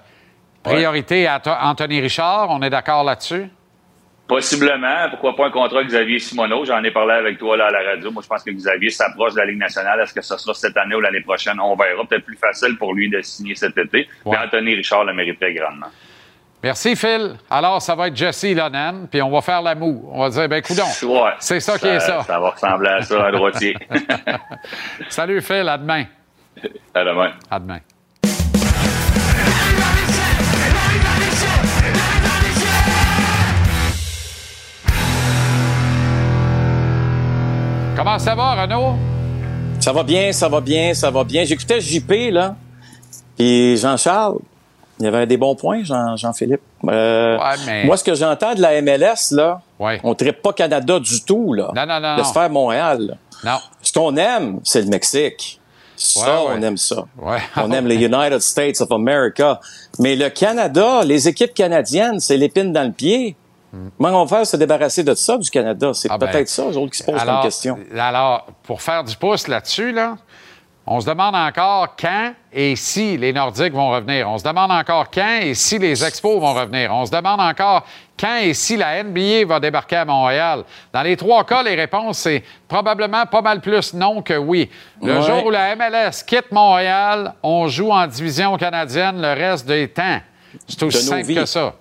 [0.62, 2.48] priorité à Anthony Richard.
[2.51, 3.48] On est d'accord là-dessus?
[4.28, 5.09] Possiblement.
[5.11, 6.65] Pourquoi pas un contrat Xavier Simoneau?
[6.65, 8.11] J'en ai parlé avec toi là à la radio.
[8.11, 10.01] Moi, je pense que Xavier s'approche de la Ligue nationale.
[10.01, 11.61] Est-ce que ce sera cette année ou l'année prochaine?
[11.61, 12.05] On verra.
[12.05, 14.09] Peut-être plus facile pour lui de signer cet été.
[14.24, 15.86] Mais Anthony Richard le mériterait grandement.
[16.62, 17.36] Merci, Phil.
[17.48, 20.09] Alors, ça va être Jesse Lonen, puis on va faire la moue.
[20.11, 20.82] On va dire, ben, coudon.
[21.05, 21.31] Ouais.
[21.39, 22.23] C'est ça qui est ça.
[22.24, 23.77] Ça va ressembler à ça, un droitier.
[25.09, 25.69] Salut, Phil.
[25.69, 26.05] À demain.
[26.94, 27.32] à demain.
[27.51, 27.81] À demain.
[38.07, 38.95] Comment ça va, Renaud?
[39.81, 41.43] Ça va bien, ça va bien, ça va bien.
[41.45, 42.55] J'écoutais JP, là,
[43.37, 44.37] puis Jean-Charles.
[45.01, 46.61] Il y avait des bons points, Jean- Jean-Philippe.
[46.89, 50.01] Euh, mais- Moi, ce que j'entends de la MLS, là, Ouais.
[50.05, 51.73] on ne pas Canada du tout, là.
[51.74, 52.24] Non, non, non, De non.
[52.28, 53.01] se faire Montréal.
[53.09, 53.15] là.
[53.53, 53.59] Non.
[53.83, 55.61] Ce qu'on aime, c'est le Mexique.
[55.97, 57.07] Ça, Ouais, on aime ça.
[57.57, 59.59] On aime les United States of America.
[59.99, 63.35] Mais le Canada, les équipes canadiennes, c'est l'épine dans le pied.
[63.98, 65.93] Comment on va faire se débarrasser de ça, du Canada?
[65.93, 67.78] C'est Ah ben, peut-être ça, eux autres, qui se posent alors, comme question.
[67.98, 70.16] Alors, pour faire du pouce là-dessus, là,
[70.88, 74.30] on se demande encore quand et si les Nordiques vont revenir.
[74.30, 76.93] On se demande encore quand et si les Expos vont revenir.
[76.94, 77.84] On se demande encore
[78.18, 80.62] quand et si la NBA va débarquer à Montréal.
[80.93, 84.70] Dans les trois cas, les réponses, c'est probablement pas mal plus non que oui.
[85.02, 85.22] Le Ouais.
[85.22, 90.20] jour où la MLS quitte Montréal, on joue en division canadienne le reste des temps.
[90.68, 91.34] C'est aussi De simple vies.
[91.34, 91.74] que ça.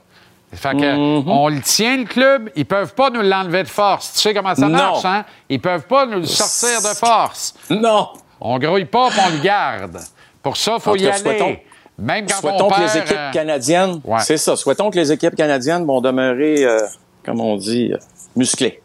[0.56, 1.30] Fait que, Mhm.
[1.30, 2.49] on le tient, le club.
[2.56, 4.14] Ils peuvent pas nous l'enlever de force.
[4.14, 4.69] Tu sais comment ça Non.
[4.77, 5.26] marche, hein?
[5.49, 7.53] Ils peuvent pas nous le sortir de force.
[7.69, 8.10] Non.
[8.41, 9.99] On grouille pas, on le garde.
[10.44, 11.19] Pour ça, il faut y cas, aller.
[11.19, 11.57] souhaitons-
[11.98, 12.94] Même quand Souhaitons on que perd...
[12.94, 16.80] les équipes euh, canadiennes, c'est ça, souhaitons que les équipes canadiennes vont demeurer, euh,
[17.26, 17.98] comme on dit, euh,
[18.36, 18.82] musclées.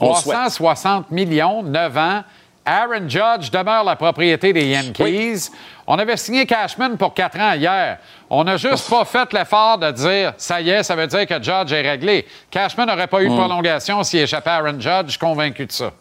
[0.00, 0.36] On le souhaite.
[0.36, 2.22] 360 millions, 9 ans.
[2.68, 5.50] Aaron Judge demeure la propriété des Yankees.
[5.86, 7.98] On avait signé Cashman pour 4 ans hier.
[8.28, 11.42] On n'a juste pas fait l'effort de dire ça y est, ça veut dire que
[11.42, 12.26] Judge est réglé.
[12.50, 13.36] Cashman n'aurait pas eu de Mm.
[13.38, 15.16] prolongation s'il échappait à Aaron Judge.
[15.16, 15.92] Convaincu de ça.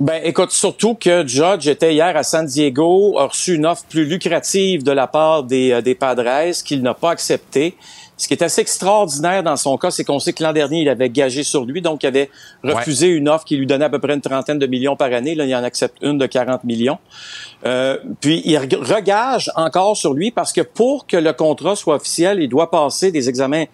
[0.00, 4.06] Ben, écoute, surtout que Judge était hier à San Diego, a reçu une offre plus
[4.06, 7.76] lucrative de la part des, euh, des Padres qu'il n'a pas acceptée.
[8.16, 10.88] Ce qui est assez extraordinaire dans son cas, c'est qu'on sait que l'an dernier, il
[10.88, 12.30] avait gagé sur lui, donc il avait
[12.62, 15.34] refusé une offre qui lui donnait à peu près une trentaine de millions par année.
[15.34, 16.98] Là, il en accepte une de 40 millions.
[17.66, 21.96] Euh, puis il reg- regage encore sur lui parce que pour que le contrat soit
[21.96, 23.64] officiel, il doit passer des examens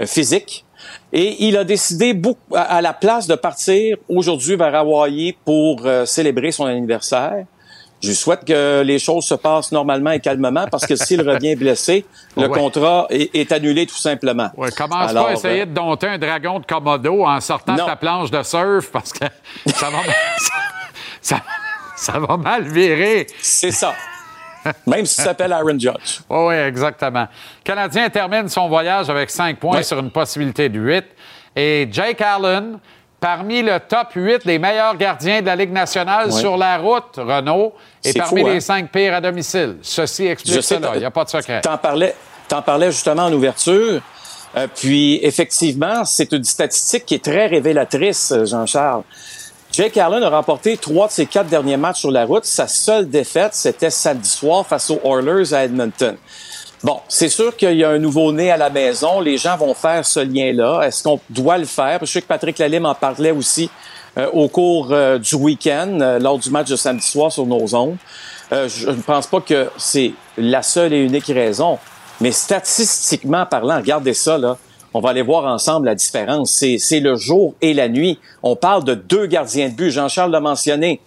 [0.00, 0.64] euh, physiques.
[1.12, 6.04] Et il a décidé beaucoup, à, la place de partir aujourd'hui vers Hawaii pour euh,
[6.04, 7.44] célébrer son anniversaire.
[8.00, 11.56] Je lui souhaite que les choses se passent normalement et calmement parce que s'il revient
[11.56, 12.04] blessé,
[12.36, 12.58] le Ouais.
[12.58, 14.50] contrat est, est annulé tout simplement.
[14.56, 17.74] Ouais, commence Alors, pas à essayer euh, de dompter un dragon de Komodo en sortant
[17.74, 19.24] de ta planche de surf parce que
[19.66, 19.98] ça va,
[21.20, 21.40] ça,
[21.96, 23.26] ça va mal virer.
[23.40, 23.94] C'est ça.
[24.86, 26.20] Même si ça s'appelle Aaron Judge.
[26.28, 27.22] Oui, exactement.
[27.22, 31.04] Le Canadien termine son voyage avec 5 points sur une possibilité de 8.
[31.56, 32.78] Et Jake Allen,
[33.20, 37.74] parmi le top 8 des meilleurs gardiens de la Ligue nationale sur la route, Renault,
[38.04, 38.54] et C'est parmi fou, hein?
[38.54, 39.76] les 5 pires à domicile.
[39.82, 40.92] Ceci explique sais, cela.
[40.94, 41.60] Il n'y a pas de secret.
[41.60, 42.14] T'en parlais,
[42.48, 44.00] t'en parlais justement en ouverture.
[44.56, 49.02] Euh, puis effectivement, c'est une statistique qui est très révélatrice, euh, Jean-Charles.
[49.78, 52.44] Jake Allen a remporté trois de ses quatre derniers matchs sur la route.
[52.44, 56.16] Sa seule défaite, c'était samedi soir face aux Oilers à Edmonton.
[56.82, 59.20] Bon, c'est sûr qu'il y a un nouveau-né à la maison.
[59.20, 60.82] Les gens vont faire ce lien-là.
[60.82, 62.00] Est-ce qu'on doit le faire?
[62.00, 63.70] Je sais que Patrick Lalime en parlait aussi
[64.18, 67.72] euh, au cours euh, du week-end, euh, lors du match de samedi soir sur nos
[67.76, 67.98] ondes.
[68.50, 71.78] Je ne pense pas que c'est la seule et unique raison.
[72.20, 74.58] Mais statistiquement parlant, regardez ça, là.
[74.94, 76.50] On va aller voir ensemble la différence.
[76.50, 78.18] C'est, le jour et la nuit.
[78.42, 79.90] On parle de deux gardiens de but.
[79.90, 81.00] Jean-Charles l'a mentionné.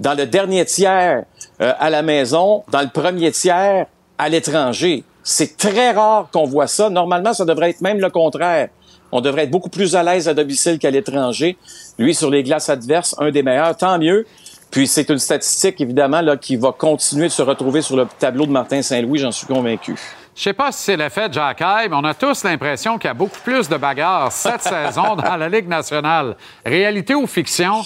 [0.00, 1.24] Dans le dernier tiers
[1.60, 3.86] euh, à la maison, dans le premier tiers
[4.16, 5.04] à l'étranger.
[5.24, 6.88] C'est très rare qu'on voit ça.
[6.88, 8.68] Normalement, ça devrait être même le contraire.
[9.10, 11.56] On devrait être beaucoup plus à l'aise à domicile qu'à l'étranger.
[11.98, 14.26] Lui, sur les glaces adverses, un des meilleurs, tant mieux.
[14.70, 18.46] Puis c'est une statistique, évidemment, là, qui va continuer de se retrouver sur le tableau
[18.46, 19.94] de Martin Saint-Louis, j'en suis convaincu.
[20.38, 23.10] Je sais pas si c'est l'effet de Jack mais on a tous l'impression qu'il y
[23.10, 26.36] a beaucoup plus de bagarres cette saison dans la Ligue nationale.
[26.64, 27.82] Réalité ou fiction?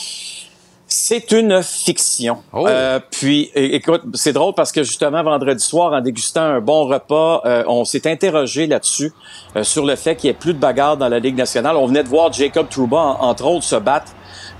[0.86, 2.42] C'est une fiction.
[2.52, 7.40] Euh, puis, écoute, c'est drôle parce que justement, vendredi soir, en dégustant un bon repas,
[7.46, 9.10] euh, on s'est interrogé là-dessus,
[9.56, 11.76] euh, sur le fait qu'il n'y ait plus de bagarres dans la Ligue nationale.
[11.76, 14.12] On venait de voir Jacob Trouba, en- entre autres, se battre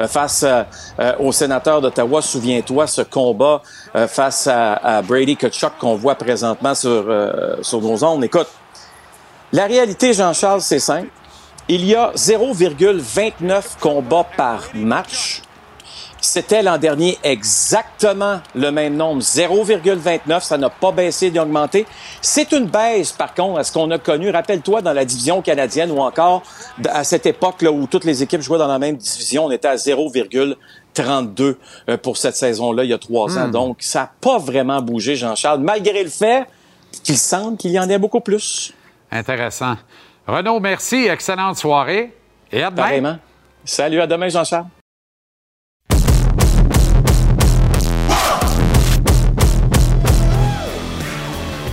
[0.09, 0.62] face euh,
[1.01, 2.23] euh, au sénateur d'Ottawa.
[2.23, 3.60] Souviens-toi, ce combat
[3.94, 8.24] euh, face à, à, Brady Kachuk qu'on voit présentement sur, euh, sur nos ondes.
[8.24, 8.47] Écoute,
[9.52, 11.09] la réalité, Jean-Charles, c'est simple.
[11.69, 15.43] Il y a 0,29 combats par match.
[16.23, 20.40] C'était l'an dernier exactement le même nombre, 0,29.
[20.40, 21.85] Ça n'a pas baissé ni augmenté.
[22.23, 24.31] C'est une baisse, par contre, à ce qu'on a connu.
[24.31, 26.44] Rappelle-toi, dans la division canadienne ou encore
[26.89, 29.69] à cette époque là, où toutes les équipes jouaient dans la même division, on était
[29.69, 30.55] à 0,29
[30.94, 31.59] 32
[31.89, 33.48] euh, pour cette saison-là, il y a trois ans.
[33.48, 33.52] Hmm.
[33.52, 36.47] Donc, ça n'a pas vraiment bougé, Jean-Charles, malgré le fait
[37.02, 38.73] qu'il semble qu'il y en ait beaucoup plus.
[39.10, 39.77] Intéressant.
[40.27, 41.06] Renaud, merci.
[41.06, 42.14] Excellente soirée.
[42.51, 43.19] Et à demain.
[43.64, 44.66] Salut, à demain, Jean-Charles.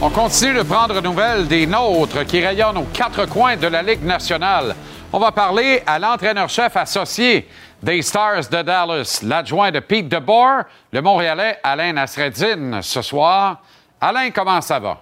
[0.02, 4.04] On continue de prendre nouvelles des nôtres qui rayonnent aux quatre coins de la Ligue
[4.04, 4.74] nationale.
[5.12, 7.46] On va parler à l'entraîneur-chef associé
[7.82, 13.62] des Stars de Dallas, l'adjoint de Pete DeBoer, le Montréalais Alain Nasreddin ce soir.
[14.02, 15.02] Alain, comment ça va?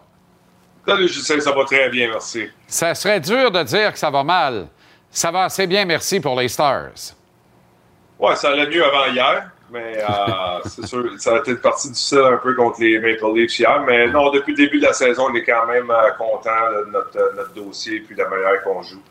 [0.88, 2.50] Salut, Justin, ça va très bien, merci.
[2.68, 4.68] Ça serait dur de dire que ça va mal.
[5.10, 7.14] Ça va assez bien, merci pour les Stars.
[8.20, 11.90] Ouais, ça allait mieux avant hier, mais euh, c'est sûr, ça a été une partie
[11.90, 13.82] difficile un peu contre les Maple Leafs hier.
[13.86, 16.92] Mais non, depuis le début de la saison, on est quand même euh, content de
[16.92, 19.02] notre, euh, notre dossier et puis de la manière qu'on joue.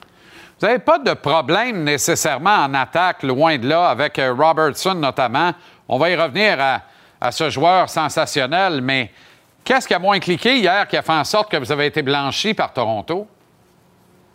[0.58, 5.52] Vous n'avez pas de problème nécessairement en attaque, loin de là, avec euh, Robertson notamment.
[5.86, 6.56] On va y revenir
[7.20, 9.10] à, ce joueur sensationnel, mais
[9.64, 12.00] qu'est-ce qui a moins cliqué hier qui a fait en sorte que vous avez été
[12.00, 13.26] blanchi par Toronto?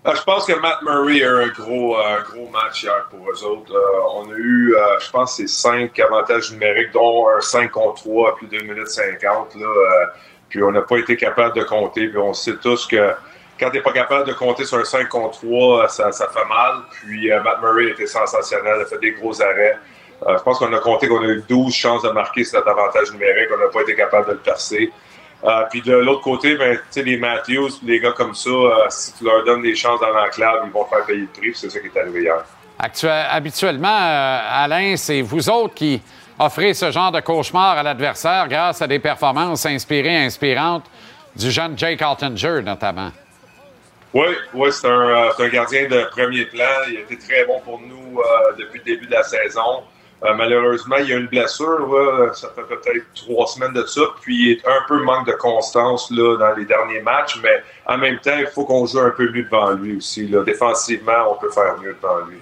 [0.05, 3.27] Euh, je pense que Matt Murray a eu un gros, euh, gros match hier pour
[3.27, 3.73] eux autres.
[4.15, 8.31] On a eu, je pense, c'est cinq avantages numériques, dont un 5 contre 3 à
[8.33, 9.55] plus de 2 minutes 50.
[9.55, 10.05] Là, euh,
[10.49, 12.09] puis on n'a pas été capable de compter.
[12.09, 13.11] Puis on sait tous que
[13.61, 16.81] quand tu n'es pas capable de compter sur un 5 contre 3, ça, fait mal.
[16.91, 19.77] Puis euh, Matt Murray était sensationnel, a fait des gros arrêts.
[20.27, 23.11] Euh, je pense qu'on a compté qu'on a eu 12 chances de marquer cet avantage
[23.11, 23.49] numérique.
[23.55, 24.91] On n'a pas été capable de le percer.
[25.43, 28.49] Euh, puis de l'autre côté, ben, les Matthews, les gars comme ça,
[28.89, 31.51] si tu leur donnes des chances dans l'enclave, ils vont faire payer le prix.
[31.53, 32.43] C'est ça qui est arrivé hier.
[32.79, 36.01] Actu- habituellement, Alain, c'est vous autres qui
[36.39, 40.85] offrez ce genre de cauchemar à l'adversaire grâce à des performances inspirées, inspirantes
[41.35, 43.11] du jeune Jake Altinger, notamment.
[44.13, 46.65] Oui, un, euh, c'est un gardien de premier plan.
[46.89, 49.83] Il a été très bon pour nous euh, depuis le début de la saison.
[50.23, 52.31] Euh, malheureusement, il y a une blessure.
[52.33, 54.01] ça fait peut-être trois semaines de ça.
[54.21, 57.39] Puis un peu manque de constance là, dans les derniers matchs.
[57.41, 60.29] Mais en même temps, il faut qu'on joue un peu mieux devant lui aussi.
[60.45, 62.37] Défensivement, on peut faire mieux devant lui.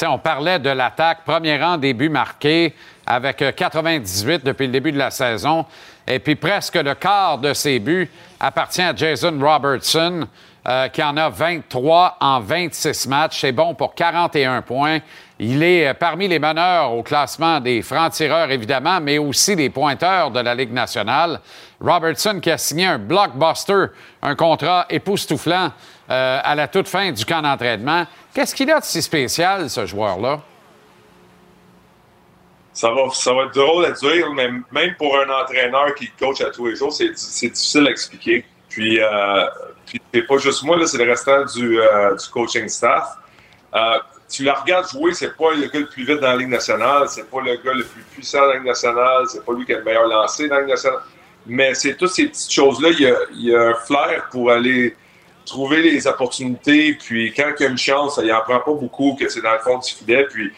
[0.00, 2.74] Tu sais, on parlait de l'attaque, premier rang début marqué
[3.10, 5.66] avec euh, 98 depuis le début de la saison.
[6.06, 10.26] Et puis presque le quart de ses buts appartient à Jason Robertson,
[10.68, 13.40] euh, qui en a 23 en 26 matchs.
[13.40, 14.98] C'est bon pour 41 points.
[15.38, 20.30] Il est euh, parmi les meneurs au classement des francs-tireurs, évidemment, mais aussi des pointeurs
[20.30, 21.40] de la Ligue nationale.
[21.80, 23.86] Robertson qui a signé un blockbuster,
[24.20, 25.70] un contrat époustouflant
[26.10, 28.04] euh, à la toute fin du camp d'entraînement.
[28.34, 30.40] Qu'est-ce qu'il a de si spécial, ce joueur-là?
[32.72, 36.40] Ça va, ça va être drôle à dire, mais même pour un entraîneur qui coach
[36.40, 38.44] à tous les jours, c'est difficile à expliquer.
[38.68, 39.46] Puis, euh,
[39.84, 43.16] puis c'est pas juste moi, là, c'est le restant du, euh, coaching staff.
[43.74, 43.98] Euh,
[44.28, 47.08] tu la regardes jouer, c'est pas le gars le plus vite dans la Ligue nationale,
[47.08, 49.74] c'est pas le gars le plus puissant dans la Ligue nationale, c'est pas lui qui
[49.74, 51.00] a le meilleur lancé dans la Ligue nationale.
[51.46, 54.96] Mais c'est toutes ces petites choses-là, il y a, un flair pour aller
[55.44, 59.16] trouver les opportunités, puis quand il y a une chance, il en prend pas beaucoup,
[59.18, 60.52] que c'est dans le fond du filet, puis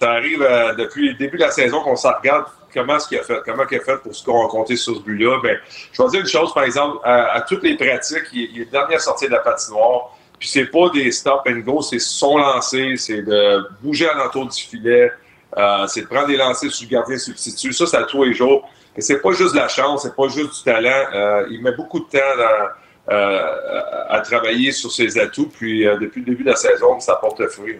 [0.00, 3.18] ça arrive euh, depuis le début de la saison qu'on s'en regarde comment ce qu'il
[3.18, 5.40] a fait, comment il a fait pour a compté sur ce but-là.
[5.42, 5.58] Ben,
[5.92, 8.70] je vais dire une chose, par exemple, à, à toutes les pratiques, il, il est
[8.70, 12.96] dernier sorti de la patinoire, puis c'est pas des stop and go, c'est son lancer,
[12.96, 15.12] c'est de bouger alentour du filet,
[15.56, 17.72] euh, c'est de prendre des lancers sur le gardien substitut.
[17.72, 18.68] Ça, c'est à tous les jours.
[18.96, 21.04] Et c'est pas juste de la chance, c'est pas juste du talent.
[21.14, 25.98] Euh, il met beaucoup de temps dans, euh, à travailler sur ses atouts, puis euh,
[25.98, 27.78] depuis le début de la saison, ça porte le fruit.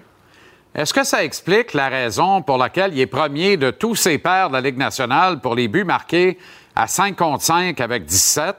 [0.75, 4.49] Est-ce que ça explique la raison pour laquelle il est premier de tous ses pairs
[4.49, 6.37] de la Ligue nationale pour les buts marqués
[6.75, 8.57] à 5 contre 5 avec 17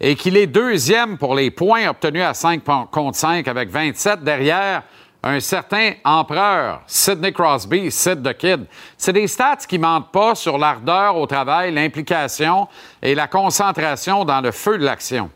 [0.00, 4.82] et qu'il est deuxième pour les points obtenus à 5 contre 5 avec 27 derrière
[5.22, 8.66] un certain empereur, Sidney Crosby, Sid the Kid?
[8.96, 12.66] C'est des stats qui mentent pas sur l'ardeur au travail, l'implication
[13.00, 15.30] et la concentration dans le feu de l'action.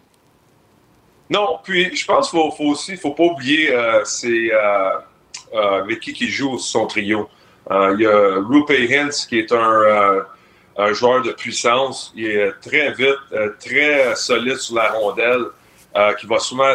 [1.30, 4.90] Non, puis je pense qu'il faut, aussi, faut pas oublier euh, c'est euh,
[5.54, 7.28] avec qui qui joue son trio.
[7.70, 10.24] Euh, il y a Rupe Hintz qui est un,
[10.78, 12.12] euh, joueur de puissance.
[12.14, 15.46] Il est très vite, euh, très solide sur la rondelle,
[15.96, 16.74] euh, qui va souvent,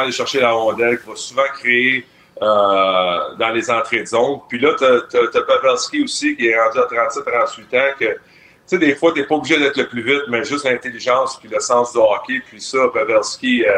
[0.00, 2.06] aller chercher la rondelle, qui va souvent créer
[2.42, 4.40] euh, dans les entrées de zone.
[4.48, 8.18] Puis là, tu as, Pavelski aussi qui est rendu à 37-38 ans, que tu
[8.66, 11.48] sais, des fois, tu n'es pas obligé d'être le plus vite, mais juste l'intelligence puis
[11.48, 12.42] le sens du hockey.
[12.46, 13.72] Puis ça, Pavelski, euh,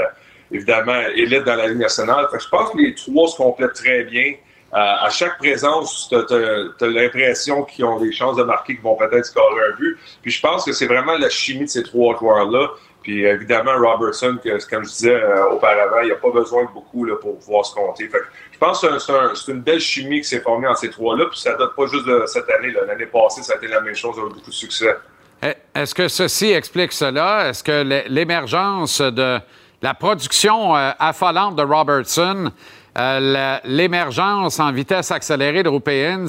[0.52, 2.26] évidemment, élite dans la Ligue nationale.
[2.30, 4.34] Fait que je pense que les trois se complètent très bien.
[4.72, 8.94] Euh, à chaque présence, tu as, l'impression qu'ils ont des chances de marquer, qu'ils vont
[8.96, 9.98] peut-être scorer un but.
[10.22, 12.68] Puis je pense que c'est vraiment la chimie de ces trois joueurs-là.
[13.02, 14.38] Puis évidemment, Robertson,
[14.70, 17.64] comme je disais euh, auparavant, il n'y a pas besoin de beaucoup là, pour pouvoir
[17.64, 18.06] se compter.
[18.08, 20.40] Fait que je pense que c'est un- c'est un- c'est une belle chimie qui s'est
[20.40, 21.24] formée entre ces trois-là.
[21.30, 22.72] Puis ça date pas juste de cette année.
[22.86, 24.94] L'année passée, ça a été la même chose avec beaucoup de succès.
[25.42, 27.48] Eh, Est-ce que ceci explique cela?
[27.48, 29.38] Est-ce que l'é- l'émergence de
[29.82, 32.50] la production euh, affolante de Robertson,
[32.98, 36.26] euh, l'émergence en vitesse accélérée de Rupeins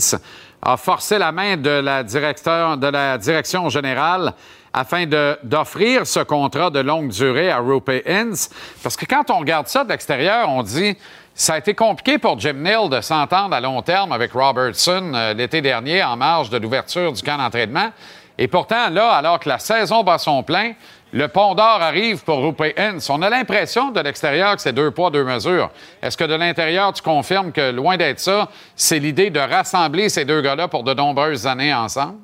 [0.61, 4.33] a forcé la main de la, directeur, de la direction générale
[4.73, 5.05] afin
[5.43, 8.47] d'offrir ce contrat de longue durée à Rupeins?
[8.81, 10.95] Parce que quand on regarde ça de l'extérieur, on dit
[11.33, 15.33] ça a été compliqué pour Jim Neal de s'entendre à long terme avec Robertson euh,
[15.33, 17.89] l'été dernier en marge de l'ouverture du camp d'entraînement.
[18.37, 20.73] Et pourtant, là, alors que la saison bat son plein,
[21.13, 23.09] le pont d'or arrive pour Rupe Hintz.
[23.09, 25.69] On a l'impression de l'extérieur que c'est deux poids, deux mesures.
[26.01, 30.23] Est-ce que de l'intérieur, tu confirmes que, loin d'être ça, c'est l'idée de rassembler ces
[30.23, 32.19] deux gars-là pour de nombreuses années ensemble?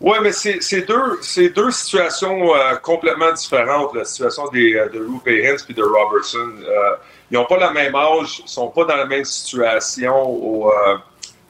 [0.00, 5.66] Oui, mais c'est deux, situations euh, complètement différentes, la situation des, euh, de Rupe Hintz
[5.68, 6.38] et de Robertson.
[6.38, 6.96] Euh,
[7.30, 10.14] ils n'ont pas le même âge, ils ne sont pas dans la même situation.
[10.14, 10.96] Au, euh,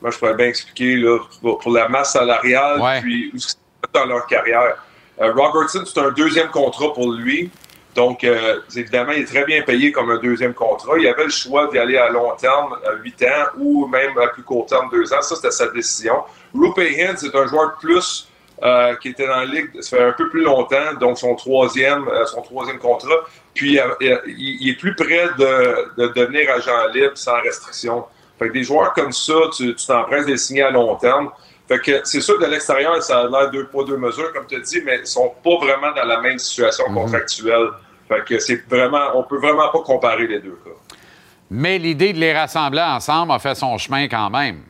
[0.03, 3.33] moi, je pourrais bien expliquer là, pour, pour la masse salariale, puis
[3.93, 4.77] dans leur carrière.
[5.21, 7.51] Euh, Robertson, c'est un deuxième contrat pour lui.
[7.95, 10.99] Donc, euh, évidemment, il est très bien payé comme un deuxième contrat.
[10.99, 14.29] Il avait le choix d'y aller à long terme, à 8 ans, ou même à
[14.29, 15.23] plus court terme, 2 ans.
[15.23, 16.23] Ça, c'était sa décision.
[16.55, 18.29] Rupe Hintz est un joueur de plus
[18.63, 22.05] euh, qui était dans la ligue, ça fait un peu plus longtemps, donc son troisième,
[22.81, 23.15] contrat.
[23.55, 23.79] Puis
[24.27, 28.05] il, est plus près de, de devenir agent libre sans restriction.
[28.39, 31.31] Fait que des joueurs comme ça, tu t'empresses de les signer à long terme.
[31.71, 34.45] Fait que c'est sûr que de l'extérieur, ça a l'air deux poids, deux mesures, comme
[34.49, 37.69] tu as dit, mais ils sont pas vraiment dans la même situation contractuelle.
[38.09, 40.71] Fait que c'est vraiment, on peut vraiment pas comparer les deux cas.
[41.49, 44.63] Mais l'idée de les rassembler ensemble a fait son chemin quand même.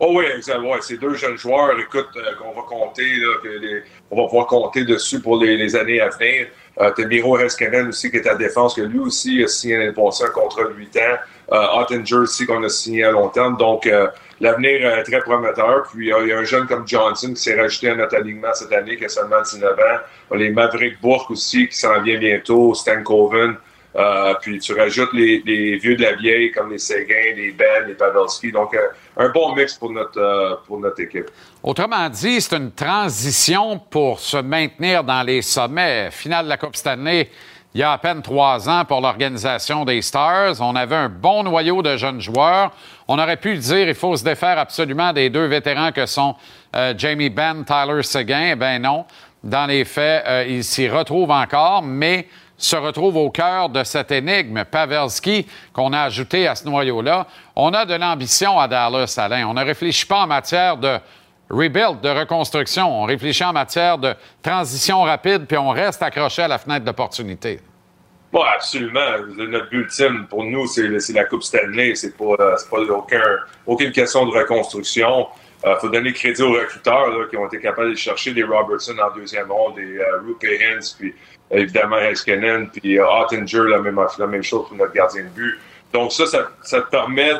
[0.00, 0.58] Oh oui, exact.
[0.58, 4.24] Ouais, c'est deux jeunes joueurs, écoute, euh, qu'on va compter, là, que les- on va
[4.28, 6.48] pouvoir compter dessus pour les, les années à venir.
[6.80, 10.24] Euh, T'as Miro aussi qui est à défense, que lui aussi a signé l'année passée
[10.24, 11.16] un contrat de 8 ans.
[11.52, 13.56] Euh, Ottinger aussi qu'on a signé à long terme.
[13.56, 14.08] Donc, euh,
[14.40, 15.84] l'avenir est très prometteur.
[15.92, 18.52] Puis, euh, il y a un jeune comme Johnson qui s'est rajouté à notre alignement
[18.54, 19.98] cette année, qui a seulement 19 ans.
[20.30, 23.56] On a les Maverick Bourque aussi qui s'en vient bientôt, Stan Coven.
[23.96, 27.94] Euh, puis tu rajoutes les, vieux de la vieille comme les Séguin, les Ben, les
[27.94, 28.50] Pavelski.
[28.50, 28.80] Donc, euh,
[29.16, 31.30] un bon mix pour notre, euh, pour notre équipe.
[31.62, 36.10] Autrement dit, c'est une transition pour se maintenir dans les sommets.
[36.10, 37.30] Finale de la Coupe Stanley,
[37.72, 40.60] il y a à peine trois ans pour l'organisation des Stars.
[40.60, 42.72] On avait un bon noyau de jeunes joueurs.
[43.06, 46.34] On aurait pu dire il faut se défaire absolument des deux vétérans que sont
[46.74, 48.50] euh, Jamie Benn, Tyler Seguin.
[48.52, 49.04] Eh bien non.
[49.42, 54.10] Dans les faits, euh, ils s'y retrouvent encore, mais se retrouve au cœur de cette
[54.10, 54.64] énigme.
[54.64, 57.26] Pavelski, qu'on a ajouté à ce noyau-là,
[57.56, 59.46] on a de l'ambition à Dallas, Alain.
[59.46, 60.98] On ne réfléchit pas en matière de
[61.50, 63.02] rebuild, de reconstruction.
[63.02, 67.60] On réfléchit en matière de transition rapide, puis on reste accroché à la fenêtre d'opportunité.
[68.34, 69.18] Oui, absolument.
[69.36, 71.94] Notre but ultime pour nous, c'est la Coupe Stanley.
[71.94, 73.22] C'est pas, euh, pas aucun,
[73.64, 75.28] aucune question de reconstruction.
[75.66, 79.16] Il faut donner crédit aux recruteurs qui ont été capables de chercher des Robertson en
[79.16, 81.14] deuxième ronde, des euh, Rupe Hintz, puis
[81.52, 85.58] euh, évidemment Heiskanen, puis euh, Ottinger, la même, chose pour notre gardien de but.
[85.92, 87.32] Donc ça, ça, te permet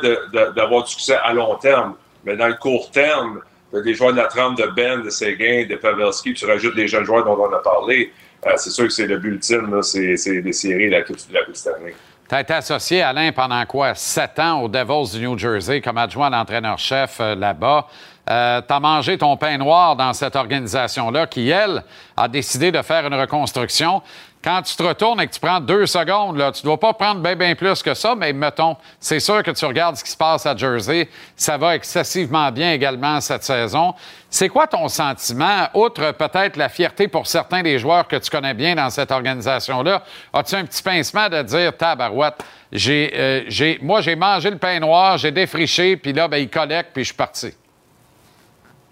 [0.54, 1.96] d'avoir du succès à long terme.
[2.24, 3.40] Mais dans le court terme,
[3.72, 6.76] tu des joueurs de la trempe de Ben, de Seguin, de Pavelski, puis tu rajoutes
[6.76, 8.12] les jeunes joueurs dont on a parlé.
[8.46, 11.56] Euh, c'est sûr que c'est le but ultime, c'est les séries, la Coupe la Coupe
[11.56, 11.94] Stanley.
[12.28, 13.94] Tu as été associé, Alain, pendant quoi?
[13.94, 17.86] Sept ans aux Devils du New Jersey comme adjoint à l'entraîneur-chef euh, là-bas.
[18.30, 21.82] euh, tu as mangé ton pain noir dans cette organisation-là qui, elle,
[22.16, 24.00] a décidé de faire une reconstruction.
[24.44, 26.92] Quand tu te retournes et que tu prends deux secondes, là, tu ne dois pas
[26.92, 30.10] prendre bien, bien plus que ça, mais mettons, c'est sûr que tu regardes ce qui
[30.10, 31.08] se passe à Jersey.
[31.34, 33.94] Ça va excessivement bien également cette saison.
[34.28, 38.52] C'est quoi ton sentiment, outre peut-être la fierté pour certains des joueurs que tu connais
[38.52, 40.02] bien dans cette organisation-là?
[40.34, 44.78] As-tu un petit pincement de dire, tabarouette, j'ai, euh, j'ai, moi, j'ai mangé le pain
[44.78, 47.54] noir, j'ai défriché, puis là, ben, il collecte, puis je suis parti?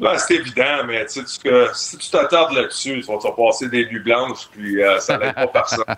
[0.01, 3.69] Là, c'est évident, mais tu sais, que si tu t'attardes là-dessus, tu vas te passer
[3.69, 5.85] des nuits blanches, puis euh, ça n'aide pas personne.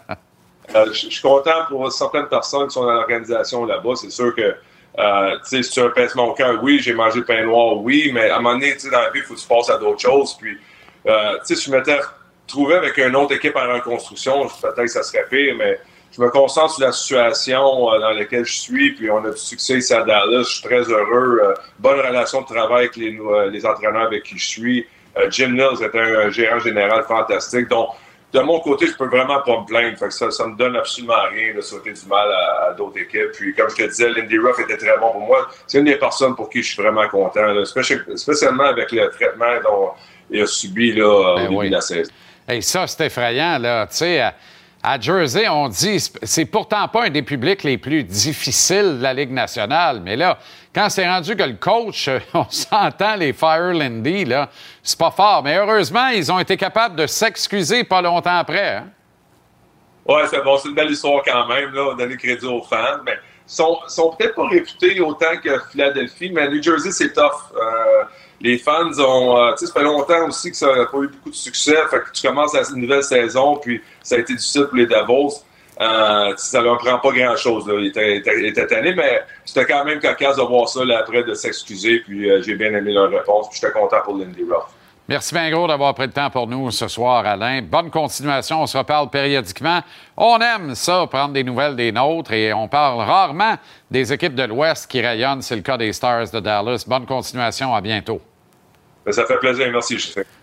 [0.75, 3.97] Euh, Je suis content pour certaines personnes qui sont dans l'organisation là-bas.
[3.97, 4.57] C'est sûr que,
[4.99, 7.45] euh, tu sais, si tu as un pincement au cœur, oui, j'ai mangé le pain
[7.45, 9.41] noir, oui, mais à un moment donné, tu sais, dans la vie, il faut que
[9.41, 10.35] tu passes à d'autres choses.
[10.41, 10.57] Puis,
[11.07, 11.99] euh, tu sais, si je m'étais
[12.47, 15.79] retrouvé avec une autre équipe en reconstruction, peut-être que ça serait pire, mais
[16.17, 19.37] je me concentre sur la situation euh, dans laquelle je suis, puis on a du
[19.37, 20.45] succès ici à Dallas.
[20.45, 21.41] Je suis très heureux.
[21.43, 24.87] Euh, bonne relation de travail avec les, euh, les entraîneurs avec qui je suis.
[25.31, 27.69] Jim Mills est un, gérant général fantastique.
[27.69, 27.91] Donc,
[28.33, 29.97] de mon côté, je peux vraiment pas me plaindre.
[29.97, 32.99] Fait que ça, ça me donne absolument rien de souhaiter du mal à, à d'autres
[32.99, 33.31] équipes.
[33.33, 35.49] Puis, comme je te disais, Lindy Ruff était très bon pour moi.
[35.69, 37.65] C'est une des personnes pour qui je suis vraiment content, là.
[37.65, 39.91] Spécialement avec le traitement dont
[40.31, 41.69] il a subi là, au Ben début oui.
[41.69, 42.11] de la saison.
[42.49, 43.87] Hey, ça, c'est effrayant, là.
[43.87, 44.21] Tu sais,
[44.85, 49.15] à, Jersey, on dit, c'est pourtant pas un des publics les plus difficiles de la
[49.15, 50.39] Ligue nationale, mais là,
[50.75, 54.49] quand c'est rendu que le coach, on s'entend, les Fire Lindy, là,
[54.83, 55.43] c'est pas fort.
[55.43, 58.77] Mais heureusement, ils ont été capables de s'excuser pas longtemps après.
[58.77, 58.89] hein.
[60.07, 63.15] Ouais, c'est bon, une belle histoire quand même, là, donner crédit aux fans, mais
[63.47, 67.53] sont, sont peut-être pas réputés autant que Philadelphie, mais New Jersey, c'est tough.
[67.57, 68.05] Euh,
[68.45, 71.09] les fans ont, euh, tu sais, ça fait longtemps aussi que ça n'a pas eu
[71.09, 74.35] beaucoup de succès, fait que tu commences la une nouvelle saison, puis ça a été
[74.35, 75.41] difficile pour les Devils.
[75.81, 80.43] Euh, ça leur prend pas grand-chose, ils étaient tannés, mais c'était quand même cocasse de
[80.43, 83.73] voir ça, là, après, de s'excuser, puis euh, j'ai bien aimé leur réponse, puis j'étais
[83.73, 84.65] content pour Lindy Ruff.
[85.09, 87.61] Merci bien gros d'avoir pris le temps pour nous ce soir, Alain.
[87.63, 88.63] Bonne continuation.
[88.63, 89.81] On se reparle périodiquement.
[90.17, 93.57] On aime ça, prendre des nouvelles des nôtres et on parle rarement
[93.91, 95.43] des équipes de l'Ouest qui rayonnent.
[95.43, 96.85] C'est le cas des Stars de Dallas.
[96.87, 97.75] Bonne continuation.
[97.75, 98.23] À bientôt.
[99.05, 99.99] Ben, Ça fait plaisir, merci.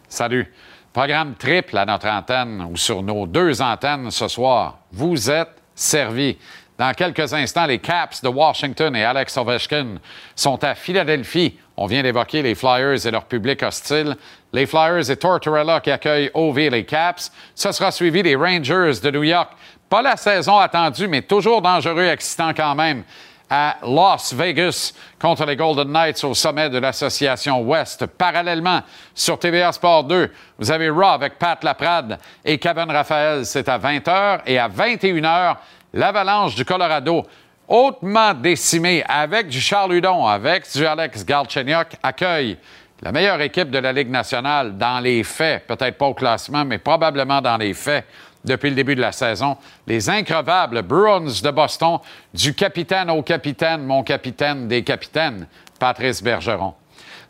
[0.07, 0.51] Salut.
[0.93, 4.79] Programme triple à notre antenne ou sur nos deux antennes ce soir.
[4.91, 6.37] Vous êtes servis.
[6.77, 9.97] Dans quelques instants, les Caps de Washington et Alex Ovechkin
[10.35, 11.57] sont à Philadelphie.
[11.77, 14.17] On vient d'évoquer les Flyers et leur public hostile.
[14.51, 17.31] Les Flyers et Tortorella qui accueillent OV les Caps.
[17.55, 19.51] Ce sera suivi des Rangers de New York.
[19.89, 23.03] Pas la saison attendue, mais toujours dangereux et excitant quand même
[23.53, 28.05] à Las Vegas contre les Golden Knights au sommet de l'association Ouest.
[28.05, 28.79] Parallèlement,
[29.13, 33.45] sur TVA Sport 2, vous avez Raw avec Pat Laprade et Kevin Raphaël.
[33.45, 35.57] C'est à 20h et à 21h,
[35.93, 37.25] l'Avalanche du Colorado,
[37.67, 42.57] hautement décimée avec du Charles Hudon, avec du Alex Galchenyuk, accueille
[43.01, 46.77] la meilleure équipe de la Ligue nationale dans les faits, peut-être pas au classement, mais
[46.77, 48.05] probablement dans les faits
[48.45, 49.57] depuis le début de la saison.
[49.87, 51.99] Les increvables Bruins de Boston,
[52.33, 55.47] du capitaine au capitaine, mon capitaine des capitaines,
[55.79, 56.73] Patrice Bergeron.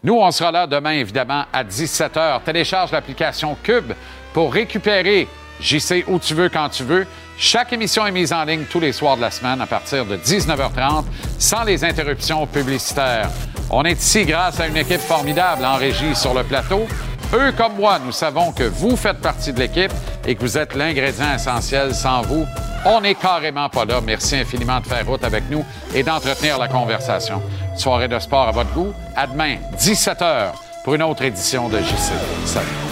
[0.04, 2.42] Nous, on sera là demain, évidemment, à 17h.
[2.44, 3.94] Télécharge l'application Cube
[4.34, 5.28] pour récupérer
[5.60, 7.06] JC où tu veux, quand tu veux.
[7.38, 10.18] Chaque émission est mise en ligne tous les soirs de la semaine à partir de
[10.18, 11.06] 19h30,
[11.38, 13.30] sans les interruptions publicitaires.
[13.70, 16.88] On est ici grâce à une équipe formidable en régie sur le plateau.
[17.34, 19.92] Eux comme moi, nous savons que vous faites partie de l'équipe
[20.28, 21.96] et que vous êtes l'ingrédient essentiel.
[21.96, 22.46] Sans vous,
[22.86, 24.02] on n'est carrément pas là.
[24.06, 25.64] Merci infiniment de faire route avec nous
[25.96, 27.42] et d'entretenir la conversation.
[27.78, 28.94] Soirée de sport à votre goût.
[29.16, 30.52] À demain, 17h,
[30.84, 32.12] pour une autre édition de JC.
[32.46, 32.91] Salut.